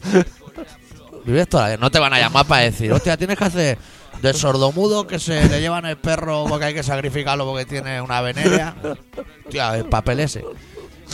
vives 1.25 1.47
toda 1.47 1.69
la. 1.69 1.77
No 1.77 1.91
te 1.91 1.99
van 1.99 2.13
a 2.13 2.19
llamar 2.19 2.45
para 2.47 2.63
decir, 2.63 2.91
hostia, 2.91 3.15
tienes 3.15 3.37
que 3.37 3.43
hacer 3.43 3.77
de 4.21 4.33
sordomudo 4.33 5.05
que 5.05 5.19
se 5.19 5.47
le 5.47 5.61
llevan 5.61 5.85
el 5.85 5.97
perro 5.97 6.45
porque 6.49 6.65
hay 6.65 6.73
que 6.73 6.83
sacrificarlo 6.83 7.45
porque 7.45 7.65
tiene 7.65 8.01
una 8.01 8.21
venerea. 8.21 8.75
Hostia, 9.45 9.75
el 9.75 9.85
papel 9.85 10.21
ese. 10.21 10.43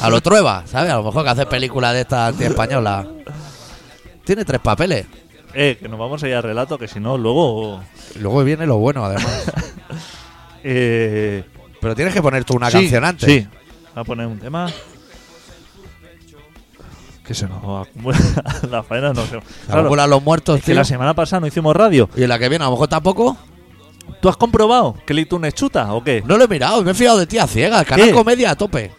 A 0.01 0.09
lo 0.09 0.21
trueba, 0.21 0.63
¿sabes? 0.65 0.91
A 0.91 0.95
lo 0.95 1.03
mejor 1.03 1.23
que 1.23 1.29
hace 1.29 1.45
películas 1.45 1.93
de 1.93 2.01
esta 2.01 2.27
anti-española. 2.27 3.07
Tiene 4.25 4.43
tres 4.45 4.59
papeles. 4.61 5.05
Eh, 5.53 5.77
que 5.79 5.87
nos 5.87 5.99
vamos 5.99 6.21
a 6.23 6.27
ir 6.27 6.33
al 6.35 6.43
relato, 6.43 6.77
que 6.77 6.87
si 6.87 6.99
no, 6.99 7.17
luego. 7.17 7.81
Luego 8.19 8.43
viene 8.43 8.65
lo 8.65 8.77
bueno, 8.77 9.05
además. 9.05 9.43
Eh, 10.65 11.43
Pero 11.81 11.93
tienes 11.93 12.13
que 12.13 12.21
poner 12.21 12.45
tú 12.45 12.53
una 12.55 12.67
sí, 12.71 12.77
canción 12.77 13.03
antes. 13.03 13.29
Sí, 13.29 13.45
voy 13.93 14.01
a 14.01 14.03
poner 14.05 14.27
un 14.27 14.39
tema. 14.39 14.71
Que 17.25 17.33
se 17.33 17.47
nos 17.47 17.87
acumula 17.87 18.17
la 18.71 18.81
faena, 18.83 19.11
no 19.13 19.23
sé. 19.23 19.31
Se 19.41 19.65
Claro, 19.67 19.81
acumulan 19.81 20.09
los 20.09 20.23
muertos, 20.23 20.55
es 20.59 20.61
que 20.61 20.71
tío. 20.71 20.75
la 20.75 20.85
semana 20.85 21.13
pasada 21.13 21.41
no 21.41 21.47
hicimos 21.47 21.75
radio. 21.75 22.09
Y 22.15 22.23
en 22.23 22.29
la 22.29 22.39
que 22.39 22.47
viene, 22.49 22.63
a 22.63 22.67
lo 22.67 22.71
mejor 22.75 22.87
tampoco. 22.87 23.35
¿Tú 24.21 24.29
has 24.29 24.37
comprobado 24.37 24.95
que 25.05 25.11
el 25.13 25.19
iTunes 25.19 25.53
chuta 25.53 25.93
o 25.93 26.01
qué? 26.03 26.23
No 26.25 26.37
lo 26.37 26.45
he 26.45 26.47
mirado, 26.47 26.81
me 26.81 26.91
he 26.91 26.93
fijado 26.93 27.17
de 27.19 27.27
ti 27.27 27.37
a 27.37 27.47
ciegas. 27.47 27.85
Canal 27.85 28.07
¿Qué? 28.07 28.13
Comedia 28.13 28.51
a 28.51 28.55
tope. 28.55 28.91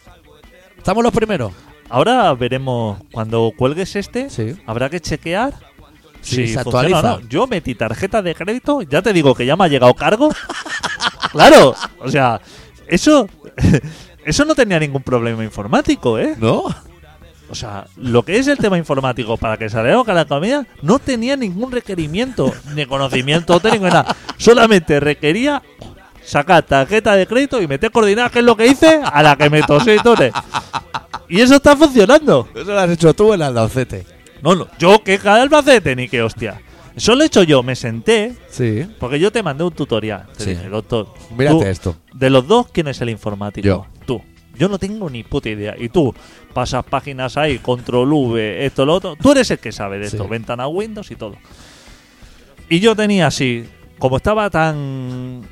Estamos 0.85 1.03
los 1.03 1.15
primeros. 1.15 1.51
Ahora 1.89 2.35
veremos 2.35 2.99
cuando 3.11 3.51
cuelgues 3.57 3.97
este. 3.97 4.29
Sí. 4.29 4.55
Habrá 4.67 4.91
que 4.91 5.01
chequear. 5.01 5.55
Sí, 6.21 6.47
si 6.47 6.49
se 6.49 6.63
funciona 6.63 6.79
o 6.79 6.99
actualiza. 6.99 7.23
no. 7.23 7.29
Yo 7.31 7.47
metí 7.47 7.75
tarjeta 7.75 8.21
de 8.21 8.35
crédito, 8.35 8.83
ya 8.83 9.01
te 9.01 9.15
digo 9.15 9.35
que 9.35 9.47
ya 9.47 9.57
me 9.57 9.65
ha 9.65 9.69
llegado 9.69 9.95
cargo. 9.95 10.29
claro, 11.33 11.75
o 12.01 12.11
sea, 12.11 12.39
eso 12.87 13.27
eso 14.27 14.45
no 14.45 14.55
tenía 14.55 14.79
ningún 14.79 15.03
problema 15.03 15.43
informático, 15.43 16.19
¿eh? 16.19 16.35
¿No? 16.39 16.65
O 17.49 17.55
sea, 17.55 17.87
lo 17.97 18.23
que 18.23 18.37
es 18.37 18.47
el 18.47 18.59
tema 18.59 18.77
informático 18.77 19.39
para 19.39 19.57
que 19.57 19.71
saliera 19.71 20.03
a 20.07 20.13
la 20.13 20.27
comida 20.27 20.67
no 20.83 20.99
tenía 20.99 21.35
ningún 21.35 21.73
requerimiento, 21.73 22.53
ni 22.75 22.85
conocimiento 22.85 23.59
técnico, 23.59 23.87
ni 23.87 23.91
nada. 23.91 24.15
Solamente 24.37 25.01
requería 25.01 25.63
sacar 26.25 26.63
tarjeta 26.65 27.15
de 27.17 27.27
crédito 27.27 27.61
y 27.61 27.67
meter 27.69 27.91
coordenadas, 27.91 28.33
que 28.33 28.39
es 28.41 28.45
lo 28.45 28.57
que 28.57 28.67
hice, 28.67 29.01
a 29.05 29.23
la 29.23 29.37
que 29.37 29.51
me 29.51 29.63
tosé 29.63 29.97
y. 29.97 30.33
Y 31.29 31.41
eso 31.41 31.57
está 31.57 31.77
funcionando. 31.77 32.49
Eso 32.55 32.65
lo 32.73 32.79
has 32.79 32.91
hecho 32.91 33.15
tú 33.15 33.33
en 33.33 33.43
Albacete. 33.43 34.07
No, 34.43 34.55
no, 34.55 34.69
yo 34.79 35.03
que 35.03 35.19
cada 35.19 35.43
Albacete 35.43 35.97
ni 35.97 36.09
que 36.09 36.23
hostia. 36.23 36.61
Eso 36.95 37.15
lo 37.17 37.25
he 37.25 37.27
hecho 37.27 37.43
yo, 37.43 37.63
me 37.63 37.75
senté, 37.75 38.37
Sí. 38.51 38.87
porque 39.01 39.19
yo 39.19 39.33
te 39.33 39.43
mandé 39.43 39.65
un 39.65 39.73
tutorial. 39.73 40.27
Te 40.37 40.45
Sí. 40.45 40.51
dije, 40.51 40.69
doctor, 40.69 41.09
Mírate 41.37 41.57
tú, 41.57 41.63
esto. 41.65 41.97
de 42.13 42.31
los 42.31 42.47
dos, 42.47 42.67
¿quién 42.73 42.87
es 42.89 43.01
el 43.01 43.11
informático? 43.11 43.67
Yo. 43.67 43.87
Tú. 44.07 44.23
Yo 44.57 44.69
no 44.69 44.79
tengo 44.79 45.11
ni 45.11 45.25
puta 45.25 45.49
idea. 45.49 45.75
Y 45.77 45.89
tú 45.89 46.15
pasas 46.53 46.85
páginas 46.85 47.37
ahí, 47.37 47.59
control 47.59 48.13
V, 48.13 48.65
esto, 48.65 48.87
lo 48.87 48.95
otro. 48.95 49.17
Tú 49.17 49.33
eres 49.33 49.51
el 49.51 49.59
que 49.59 49.73
sabe 49.73 49.99
de 49.99 50.09
Sí. 50.09 50.15
esto, 50.17 50.29
ventana 50.29 50.69
Windows 50.69 51.11
y 51.11 51.17
todo. 51.17 51.37
Y 52.69 52.79
yo 52.79 52.95
tenía 52.95 53.27
así, 53.27 53.65
como 53.99 54.17
estaba 54.19 54.49
tan 54.51 55.43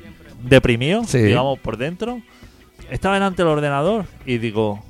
deprimido, 0.43 1.03
Sí. 1.05 1.19
digamos, 1.19 1.57
por 1.59 1.77
dentro, 1.77 2.21
estaba 2.91 3.15
delante 3.15 3.41
del 3.43 3.51
ordenador 3.51 4.05
y 4.25 4.37
digo, 4.37 4.83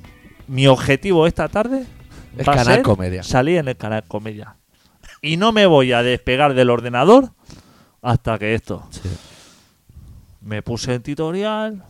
mi 0.46 0.66
objetivo 0.66 1.26
esta 1.26 1.48
tarde 1.48 1.86
Es 2.36 2.46
va 2.46 2.54
Canal 2.56 2.82
Comedia. 2.82 3.22
salir 3.22 3.58
en 3.58 3.68
el 3.68 3.76
canal 3.76 4.04
Comedia. 4.06 4.56
Y 5.22 5.36
no 5.38 5.52
me 5.52 5.64
voy 5.66 5.92
a 5.92 6.02
despegar 6.02 6.52
del 6.54 6.68
ordenador 6.68 7.30
hasta 8.02 8.38
que 8.38 8.54
esto. 8.54 8.86
Sí. 8.90 9.08
Me 10.42 10.60
puse 10.62 10.94
el 10.94 11.02
tutorial. 11.02 11.82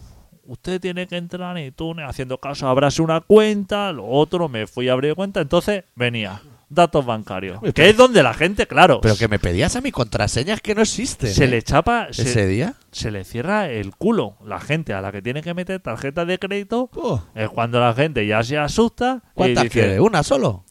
Usted 0.46 0.80
tiene 0.80 1.06
que 1.08 1.16
entrar 1.16 1.56
en 1.56 1.66
iTunes 1.66 2.06
haciendo 2.08 2.38
caso, 2.38 2.68
abrase 2.68 3.00
una 3.02 3.20
cuenta, 3.22 3.90
lo 3.92 4.06
otro, 4.06 4.48
me 4.48 4.66
fui 4.66 4.88
a 4.88 4.92
abrir 4.92 5.14
cuenta, 5.14 5.40
entonces 5.40 5.84
venía 5.96 6.40
datos 6.74 7.06
bancarios, 7.06 7.60
que 7.74 7.88
es 7.90 7.96
donde 7.96 8.22
la 8.22 8.34
gente, 8.34 8.66
claro, 8.66 9.00
Pero 9.00 9.16
que 9.16 9.28
me 9.28 9.38
pedías 9.38 9.76
a 9.76 9.80
mi 9.80 9.92
contraseñas 9.92 10.60
que 10.60 10.74
no 10.74 10.82
existen. 10.82 11.32
se 11.32 11.44
¿eh? 11.44 11.48
le 11.48 11.62
chapa, 11.62 12.08
Ese 12.10 12.24
se, 12.24 12.46
día. 12.46 12.74
se 12.92 13.10
le 13.10 13.24
cierra 13.24 13.68
el 13.70 13.94
culo. 13.96 14.36
La 14.44 14.60
gente 14.60 14.92
a 14.92 15.00
la 15.00 15.12
que 15.12 15.22
tiene 15.22 15.42
que 15.42 15.54
meter 15.54 15.80
tarjeta 15.80 16.24
de 16.24 16.38
crédito 16.38 16.90
Oh, 16.94 17.22
es 17.34 17.48
cuando 17.50 17.80
la 17.80 17.94
gente 17.94 18.26
ya 18.26 18.42
se 18.42 18.58
asusta 18.58 19.22
¿Cuántas 19.34 19.64
dice, 19.64 19.72
quieres? 19.80 20.00
¿Una 20.00 20.22
solo? 20.22 20.64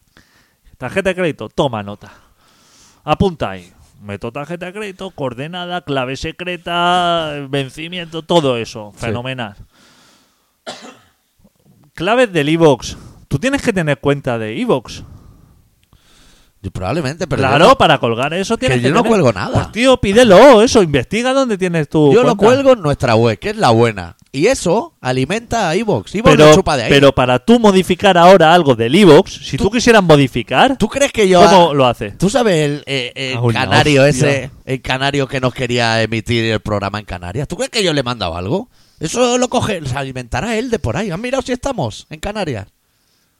Tarjeta 0.77 1.09
de 1.09 1.15
crédito, 1.15 1.49
toma 1.49 1.81
nota. 1.83 2.11
Apunta 3.03 3.51
ahí. 3.51 3.71
Meto 4.01 4.31
tarjeta 4.33 4.65
de 4.65 4.73
crédito, 4.73 5.11
coordenada, 5.11 5.81
clave 5.81 6.17
secreta, 6.17 7.31
vencimiento, 7.49 8.21
todo 8.23 8.57
eso. 8.57 8.91
Sí. 8.95 9.05
Fenomenal. 9.05 9.55
Claves 11.93 12.31
del 12.33 12.49
iVox. 12.49 12.97
Tú 13.27 13.39
tienes 13.39 13.61
que 13.61 13.71
tener 13.73 13.99
cuenta 13.99 14.37
de 14.37 14.55
iVox. 14.55 14.97
Yo 14.99 15.03
probablemente, 16.71 17.27
pero 17.27 17.41
claro, 17.41 17.67
no- 17.69 17.77
para 17.77 17.97
colgar 17.99 18.33
eso 18.33 18.57
tienes 18.57 18.77
que 18.77 18.81
que, 18.83 18.87
yo 18.89 18.93
no 18.93 19.01
tener- 19.01 19.09
cuelgo 19.11 19.33
nada. 19.33 19.53
Pues 19.53 19.71
tío, 19.71 19.97
pídelo, 19.99 20.61
eso, 20.61 20.81
investiga 20.81 21.33
dónde 21.33 21.57
tienes 21.57 21.89
tu 21.89 22.13
Yo 22.13 22.23
lo 22.23 22.35
cuelgo 22.37 22.73
en 22.73 22.81
nuestra 22.81 23.15
web, 23.15 23.37
que 23.39 23.49
es 23.51 23.57
la 23.57 23.69
buena. 23.71 24.15
Y 24.31 24.47
eso 24.47 24.93
alimenta 25.01 25.69
a 25.69 25.75
iVoox. 25.75 26.15
iVoox 26.15 26.31
Pero, 26.31 26.47
lo 26.49 26.55
chupa 26.55 26.75
de 26.77 26.83
ahí. 26.83 26.89
pero 26.89 27.13
para 27.13 27.39
tú 27.39 27.59
modificar 27.59 28.17
ahora 28.17 28.53
algo 28.53 28.75
del 28.75 28.95
iVox, 28.95 29.31
si 29.45 29.57
tú, 29.57 29.65
Tú- 29.65 29.71
quisieras 29.71 30.01
modificar, 30.03 30.77
¿Tú 30.77 30.87
crees 30.89 31.11
que 31.11 31.27
yo... 31.27 31.41
¿cómo 31.43 31.73
lo 31.73 31.85
haces? 31.85 32.17
¿Tú 32.17 32.29
sabes 32.29 32.81
el, 32.85 33.11
el 33.15 33.37
Ah, 33.37 33.41
canario 33.53 34.05
ese, 34.05 34.49
el 34.65 34.81
canario 34.81 35.27
que 35.27 35.39
nos 35.39 35.53
quería 35.53 36.01
emitir 36.01 36.45
el 36.45 36.59
programa 36.61 36.97
en 36.99 37.05
Canarias? 37.05 37.47
¿Tú 37.47 37.57
crees 37.57 37.69
que 37.69 37.83
yo 37.83 37.93
le 37.93 37.99
he 37.99 38.03
mandado 38.03 38.35
algo? 38.35 38.69
Eso 38.99 39.37
lo 39.37 39.49
coge, 39.49 39.85
se 39.85 39.97
alimentará 39.97 40.55
él 40.57 40.69
de 40.69 40.79
por 40.79 40.95
ahí. 40.97 41.11
¿Han 41.11 41.19
mirado 41.21 41.41
si 41.43 41.51
estamos 41.51 42.07
en 42.09 42.19
Canarias? 42.19 42.67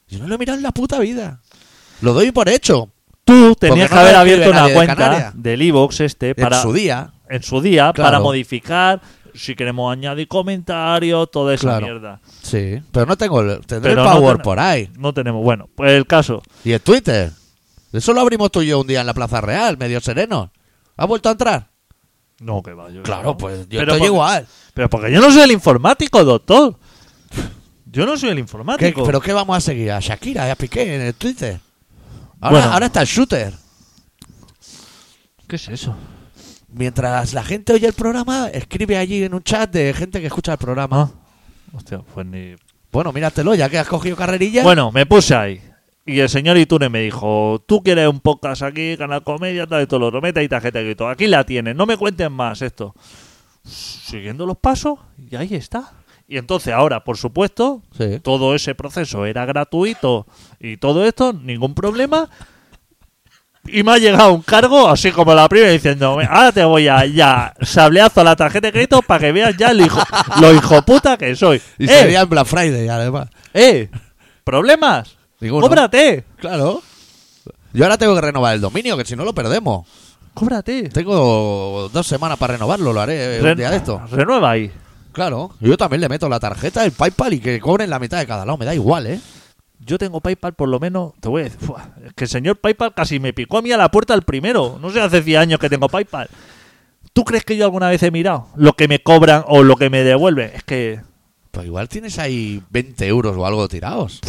Yo 0.09 0.19
no 0.19 0.27
lo 0.27 0.35
he 0.35 0.37
mirado 0.37 0.57
en 0.57 0.63
la 0.63 0.71
puta 0.73 0.99
vida. 0.99 1.39
Lo 2.01 2.13
doy 2.13 2.31
por 2.31 2.49
hecho. 2.49 2.89
Tú 3.25 3.55
tenías 3.55 3.89
que 3.89 3.95
haber 3.97 4.15
abierto 4.15 4.49
una 4.49 4.67
de 4.67 4.73
cuenta 4.73 4.95
Canarias. 4.95 5.33
del 5.35 5.61
iVox 5.61 6.01
este 6.01 6.35
para 6.35 6.57
En 6.57 6.61
su 6.63 6.73
día. 6.73 7.11
en 7.29 7.43
su 7.43 7.61
día 7.61 7.91
Claro. 7.93 8.07
para 8.07 8.19
modificar 8.19 9.01
si 9.33 9.55
queremos 9.55 9.91
añadir 9.91 10.27
comentarios, 10.27 11.31
toda 11.31 11.53
esa 11.55 11.63
Claro. 11.63 11.85
mierda. 11.87 12.19
Sí. 12.43 12.81
Pero 12.91 13.05
no 13.07 13.17
tengo... 13.17 13.41
el- 13.41 13.65
Tendré 13.65 13.91
Pero 13.95 14.03
el 14.05 14.11
Power 14.11 14.37
por 14.43 14.59
ahí. 14.59 14.89
No 14.97 15.13
tenemos. 15.13 15.41
Bueno, 15.43 15.67
pues 15.75 15.93
el 15.93 16.05
caso. 16.05 16.43
¿Y 16.63 16.71
el 16.73 16.81
Twitter? 16.81 17.31
Eso 17.91 18.13
lo 18.13 18.21
abrimos 18.21 18.51
tú 18.51 18.61
y 18.61 18.67
yo 18.67 18.79
un 18.81 18.87
día 18.87 19.01
en 19.01 19.07
la 19.07 19.13
Plaza 19.13 19.41
Real, 19.41 19.77
medio 19.77 19.99
sereno. 20.01 20.51
¿Ha 20.97 21.05
vuelto 21.05 21.29
a 21.29 21.31
entrar? 21.31 21.69
No, 22.41 22.61
que 22.61 22.73
va. 22.73 22.89
yo- 22.91 23.01
Claro, 23.03 23.35
pues 23.37 23.61
yo 23.61 23.79
Pero 23.79 23.81
estoy 23.93 23.99
porque- 23.99 24.05
igual. 24.05 24.47
Pero 24.73 24.89
porque 24.89 25.11
yo 25.11 25.21
no 25.21 25.31
soy 25.31 25.41
el 25.43 25.51
informático, 25.51 26.23
doctor. 26.23 26.75
Yo 27.85 28.05
no 28.05 28.17
soy 28.17 28.29
el 28.29 28.35
¿Qué- 28.35 28.41
informático. 28.41 29.03
¿Pero 29.03 29.21
qué 29.21 29.33
vamos 29.33 29.55
a 29.57 29.61
seguir? 29.61 29.91
¿A 29.91 29.99
Shakira 29.99 30.47
y 30.47 30.51
a 30.51 30.55
Piqué 30.55 30.95
en 30.95 31.01
el 31.01 31.13
Twitter? 31.13 31.59
Ahora, 32.43 32.57
Bueno. 32.59 32.73
ahora 32.73 32.85
está 32.87 32.99
el 33.01 33.07
shooter. 33.07 33.53
¿Qué 35.47 35.55
es 35.55 35.69
eso? 35.69 35.95
Mientras 36.67 37.33
la 37.33 37.41
gente 37.41 37.71
oye 37.71 37.87
el 37.87 37.93
programa, 37.93 38.49
escribe 38.49 38.97
allí 38.97 39.23
en 39.23 39.33
un 39.33 39.41
chat 39.43 39.71
de 39.71 39.93
gente 39.93 40.19
que 40.19 40.27
escucha 40.27 40.51
el 40.51 40.57
programa. 40.57 41.09
Ah. 41.13 41.75
Hostia, 41.77 41.99
pues 41.99 42.25
ni. 42.25 42.55
Bueno, 42.91 43.13
míratelo, 43.13 43.55
ya 43.55 43.69
que 43.69 43.79
has 43.79 43.87
cogido 43.87 44.17
carrerilla. 44.17 44.61
Bueno, 44.63 44.91
me 44.91 45.05
puse 45.05 45.33
ahí. 45.33 45.61
Y 46.05 46.19
el 46.19 46.27
señor 46.27 46.57
Itune 46.57 46.89
me 46.89 46.99
dijo, 46.99 47.63
tú 47.65 47.81
quieres 47.81 48.09
un 48.09 48.19
podcast 48.19 48.61
aquí, 48.61 48.97
Canal 48.97 49.23
Comedia, 49.23 49.65
tal 49.65 49.81
y 49.83 49.87
todo 49.87 50.01
lo 50.01 50.07
otro, 50.07 50.21
mete 50.21 50.41
ahí 50.41 50.49
tarjeta 50.49 50.79
de 50.79 50.83
crédito. 50.83 51.07
Aquí 51.07 51.27
la 51.27 51.45
tienes, 51.45 51.77
no 51.77 51.85
me 51.85 51.95
cuenten 51.95 52.33
más 52.33 52.61
esto. 52.61 52.93
Siguiendo 53.63 54.45
los 54.45 54.57
pasos, 54.57 54.99
y 55.31 55.37
ahí 55.37 55.55
está. 55.55 55.93
Y 56.33 56.37
entonces 56.39 56.73
ahora, 56.73 57.03
por 57.03 57.15
supuesto, 57.15 57.83
Sí. 57.95 58.19
todo 58.23 58.55
ese 58.55 58.73
proceso 58.73 59.23
era 59.27 59.45
gratuito 59.45 60.25
y 60.59 60.77
todo 60.77 61.05
esto, 61.05 61.31
ningún 61.31 61.75
problema. 61.75 62.27
Y 63.67 63.83
me 63.83 63.91
ha 63.91 63.97
llegado 63.99 64.33
un 64.33 64.41
cargo, 64.41 64.89
así 64.89 65.11
como 65.11 65.35
la 65.35 65.47
primera, 65.47 65.69
diciendo, 65.71 66.17
ahora 66.27 66.51
te 66.51 66.63
voy 66.63 66.87
a 66.87 67.05
ya 67.05 67.53
sableazo 67.61 68.21
a 68.21 68.23
la 68.23 68.35
tarjeta 68.35 68.65
de 68.67 68.71
crédito 68.73 69.03
para 69.03 69.19
que 69.19 69.31
veas 69.31 69.55
ya 69.55 69.73
lo 69.73 69.85
hijo, 69.85 70.01
lo 70.41 70.51
hijo 70.55 70.81
puta 70.81 71.17
que 71.17 71.35
soy. 71.35 71.61
Y 71.77 71.85
¡Eh! 71.85 71.87
sería 71.99 72.21
en 72.21 72.29
Black 72.29 72.47
Friday, 72.47 72.89
además. 72.89 73.29
¡Eh! 73.53 73.91
¿Problemas? 74.43 75.15
¡Cóbrate! 75.39 76.23
Claro. 76.37 76.81
Yo 77.73 77.85
ahora 77.85 77.99
tengo 77.99 78.15
que 78.15 78.21
renovar 78.21 78.55
el 78.55 78.61
dominio, 78.61 78.97
que 78.97 79.05
si 79.05 79.15
no 79.15 79.23
lo 79.23 79.33
perdemos. 79.35 79.85
¡Cóbrate! 80.33 80.89
Tengo 80.89 81.91
dos 81.93 82.07
semanas 82.07 82.39
para 82.39 82.53
renovarlo, 82.53 82.91
lo 82.91 83.01
haré 83.01 83.37
un 83.39 83.45
Ren- 83.45 83.55
día 83.57 83.69
de 83.69 83.77
esto. 83.77 84.01
Renueva 84.11 84.49
ahí. 84.49 84.71
Claro. 85.13 85.51
Yo 85.61 85.77
también 85.77 86.01
le 86.01 86.09
meto 86.09 86.27
la 86.27 86.39
tarjeta, 86.39 86.83
el 86.83 86.91
PayPal 86.91 87.33
y 87.33 87.39
que 87.39 87.59
cobren 87.59 87.89
la 87.89 87.99
mitad 87.99 88.17
de 88.19 88.27
cada 88.27 88.45
lado. 88.45 88.57
Me 88.57 88.65
da 88.65 88.75
igual, 88.75 89.07
¿eh? 89.07 89.19
Yo 89.79 89.97
tengo 89.97 90.21
PayPal 90.21 90.53
por 90.53 90.69
lo 90.69 90.79
menos, 90.79 91.13
te 91.19 91.27
voy 91.29 91.41
a 91.41 91.43
decir, 91.45 91.59
¡fua! 91.59 91.89
es 92.05 92.13
que 92.13 92.23
el 92.23 92.29
señor 92.29 92.57
PayPal 92.57 92.93
casi 92.93 93.19
me 93.19 93.33
picó 93.33 93.57
a 93.57 93.61
mí 93.61 93.71
a 93.71 93.77
la 93.77 93.89
puerta 93.91 94.13
el 94.13 94.21
primero. 94.23 94.77
No 94.81 94.89
sé, 94.89 94.99
hace 95.01 95.21
10 95.21 95.39
años 95.39 95.59
que 95.59 95.69
tengo 95.69 95.89
PayPal. 95.89 96.29
¿Tú 97.11 97.23
crees 97.25 97.43
que 97.45 97.57
yo 97.57 97.65
alguna 97.65 97.89
vez 97.89 98.01
he 98.01 98.09
mirado 98.11 98.47
lo 98.55 98.73
que 98.73 98.87
me 98.87 98.99
cobran 99.03 99.43
o 99.47 99.61
lo 99.61 99.75
que 99.75 99.89
me 99.89 100.03
devuelven? 100.03 100.51
Es 100.55 100.63
que 100.63 101.01
Pues 101.51 101.65
igual 101.67 101.89
tienes 101.89 102.17
ahí 102.17 102.63
20 102.71 103.05
euros 103.07 103.35
o 103.37 103.45
algo 103.45 103.67
tirados. 103.67 104.19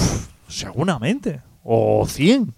seguramente. 0.49 1.41
O 1.63 2.05
100. 2.07 2.53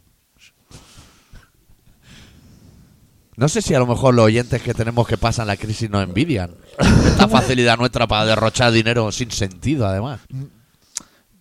No 3.37 3.49
sé 3.49 3.61
si 3.62 3.74
a 3.74 3.78
lo 3.78 3.87
mejor 3.87 4.14
los 4.14 4.24
oyentes 4.26 4.62
que 4.62 4.72
tenemos 4.74 5.07
que 5.07 5.18
pasan 5.18 5.47
la 5.47 5.57
crisis 5.57 5.91
nos 5.91 6.03
envidian. 6.03 6.55
Esta 6.78 7.28
facilidad 7.28 7.76
nuestra 7.76 8.07
para 8.07 8.24
derrochar 8.24 8.72
dinero 8.72 9.12
sin 9.12 9.30
sentido, 9.30 9.87
además. 9.87 10.20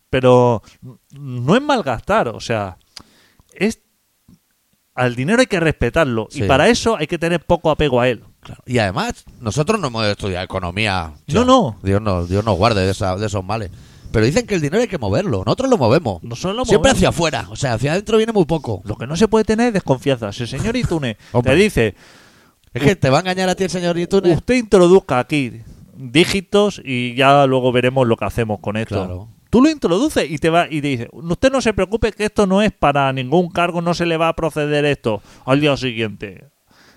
Pero 0.09 0.61
no 1.11 1.55
es 1.55 1.61
malgastar, 1.61 2.29
o 2.29 2.39
sea, 2.39 2.77
es 3.53 3.79
al 4.93 5.15
dinero 5.15 5.41
hay 5.41 5.47
que 5.47 5.59
respetarlo 5.59 6.27
Sí. 6.29 6.43
y 6.43 6.47
para 6.47 6.69
eso 6.69 6.95
hay 6.95 7.07
que 7.07 7.17
tener 7.17 7.43
poco 7.45 7.69
apego 7.69 7.99
a 7.99 8.07
él. 8.07 8.23
Claro. 8.39 8.61
Y 8.65 8.77
además, 8.77 9.25
nosotros 9.41 9.79
no 9.79 9.87
hemos 9.87 10.05
estudiado 10.05 10.45
economía. 10.45 11.13
No, 11.27 11.43
no. 11.43 11.79
Dios 11.83 12.01
nos, 12.01 12.29
Dios 12.29 12.45
nos 12.45 12.55
guarde 12.57 12.85
de, 12.85 12.91
esa- 12.91 13.17
de 13.17 13.25
esos 13.25 13.43
males. 13.43 13.71
Pero 14.15 14.25
dicen 14.25 14.47
que 14.47 14.55
el 14.55 14.61
dinero 14.61 14.81
hay 14.81 14.87
que 14.87 14.97
moverlo. 14.97 15.43
Nosotros 15.45 15.69
lo 15.69 15.77
movemos. 15.77 16.23
Nosotros 16.23 16.55
lo 16.55 16.63
Siempre 16.65 16.91
movemos. 16.91 16.97
hacia 16.97 17.09
afuera. 17.09 17.47
O 17.49 17.55
sea, 17.55 17.73
hacia 17.73 17.91
adentro 17.91 18.15
viene 18.17 18.31
muy 18.31 18.45
poco. 18.45 18.81
Lo 18.85 18.95
que 18.95 19.05
no 19.07 19.15
se 19.17 19.27
puede 19.27 19.43
tener 19.45 19.67
es 19.67 19.73
desconfianza. 19.73 20.31
Si 20.31 20.43
el 20.43 20.49
señor 20.49 20.75
Itune 20.77 21.17
Hombre. 21.33 21.51
te 21.53 21.59
dice, 21.59 21.95
Es 22.73 22.81
que 22.81 22.95
te 22.95 23.09
va 23.09 23.17
a 23.17 23.21
engañar 23.21 23.49
a 23.49 23.55
ti 23.55 23.65
el 23.65 23.69
señor 23.69 23.97
Itune. 23.99 24.31
usted 24.33 24.55
introduzca 24.55 25.19
aquí 25.19 25.61
dígitos 25.97 26.81
y 26.83 27.13
ya 27.15 27.45
luego 27.45 27.71
veremos 27.71 28.07
lo 28.07 28.15
que 28.17 28.25
hacemos 28.25 28.59
con 28.61 28.77
esto. 28.77 28.95
Claro. 29.05 29.27
Tú 29.49 29.61
lo 29.61 29.69
introduces 29.69 30.29
y 30.29 30.37
te 30.37 30.49
va 30.49 30.67
y 30.69 30.81
te 30.81 30.87
dice, 30.87 31.09
usted 31.11 31.51
no 31.51 31.61
se 31.61 31.73
preocupe 31.73 32.11
que 32.11 32.25
esto 32.25 32.45
no 32.47 32.61
es 32.61 32.71
para 32.71 33.11
ningún 33.13 33.49
cargo, 33.49 33.81
no 33.81 33.93
se 33.93 34.05
le 34.05 34.17
va 34.17 34.27
a 34.29 34.33
proceder 34.35 34.83
esto 34.85 35.21
al 35.45 35.61
día 35.61 35.77
siguiente. 35.77 36.45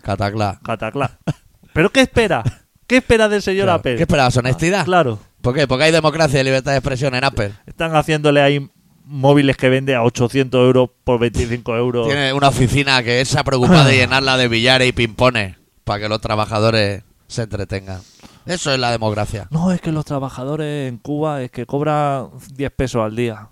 Cataclá. 0.02 0.60
Cataclá. 0.64 1.18
¿Pero 1.72 1.90
qué 1.90 2.00
espera? 2.00 2.42
¿Qué 2.86 2.96
espera 2.96 3.28
del 3.28 3.42
señor 3.42 3.64
Claro. 3.66 3.78
Apple? 3.80 3.96
¿Qué 3.96 4.02
esperabas? 4.02 4.36
¿Honestidad? 4.36 4.84
Claro. 4.84 5.18
¿Por 5.40 5.54
qué? 5.54 5.66
Porque 5.68 5.84
hay 5.84 5.92
democracia 5.92 6.40
y 6.40 6.44
libertad 6.44 6.72
de 6.72 6.78
expresión 6.78 7.14
en 7.14 7.24
Apple. 7.24 7.52
Están 7.66 7.94
haciéndole 7.94 8.40
ahí 8.40 8.68
móviles 9.04 9.56
que 9.56 9.68
vende 9.68 9.94
a 9.94 10.02
800 10.02 10.58
euros 10.60 10.90
por 11.04 11.18
25 11.18 11.76
euros. 11.76 12.06
Tiene 12.06 12.32
una 12.32 12.48
oficina 12.48 13.02
que 13.02 13.24
se 13.24 13.38
ha 13.38 13.44
preocupado 13.44 13.84
de 13.88 13.96
llenarla 13.96 14.36
de 14.36 14.48
billares 14.48 14.88
y 14.88 14.92
pimpones 14.92 15.56
para 15.84 16.00
que 16.00 16.08
los 16.08 16.20
trabajadores 16.20 17.02
se 17.26 17.42
entretengan. 17.42 18.00
Eso 18.46 18.72
es 18.72 18.78
la 18.78 18.90
democracia. 18.90 19.46
No, 19.50 19.72
es 19.72 19.80
que 19.80 19.92
los 19.92 20.04
trabajadores 20.04 20.88
en 20.88 20.98
Cuba 20.98 21.42
es 21.42 21.50
que 21.50 21.66
cobran 21.66 22.28
10 22.54 22.70
pesos 22.72 23.02
al 23.04 23.14
día. 23.14 23.48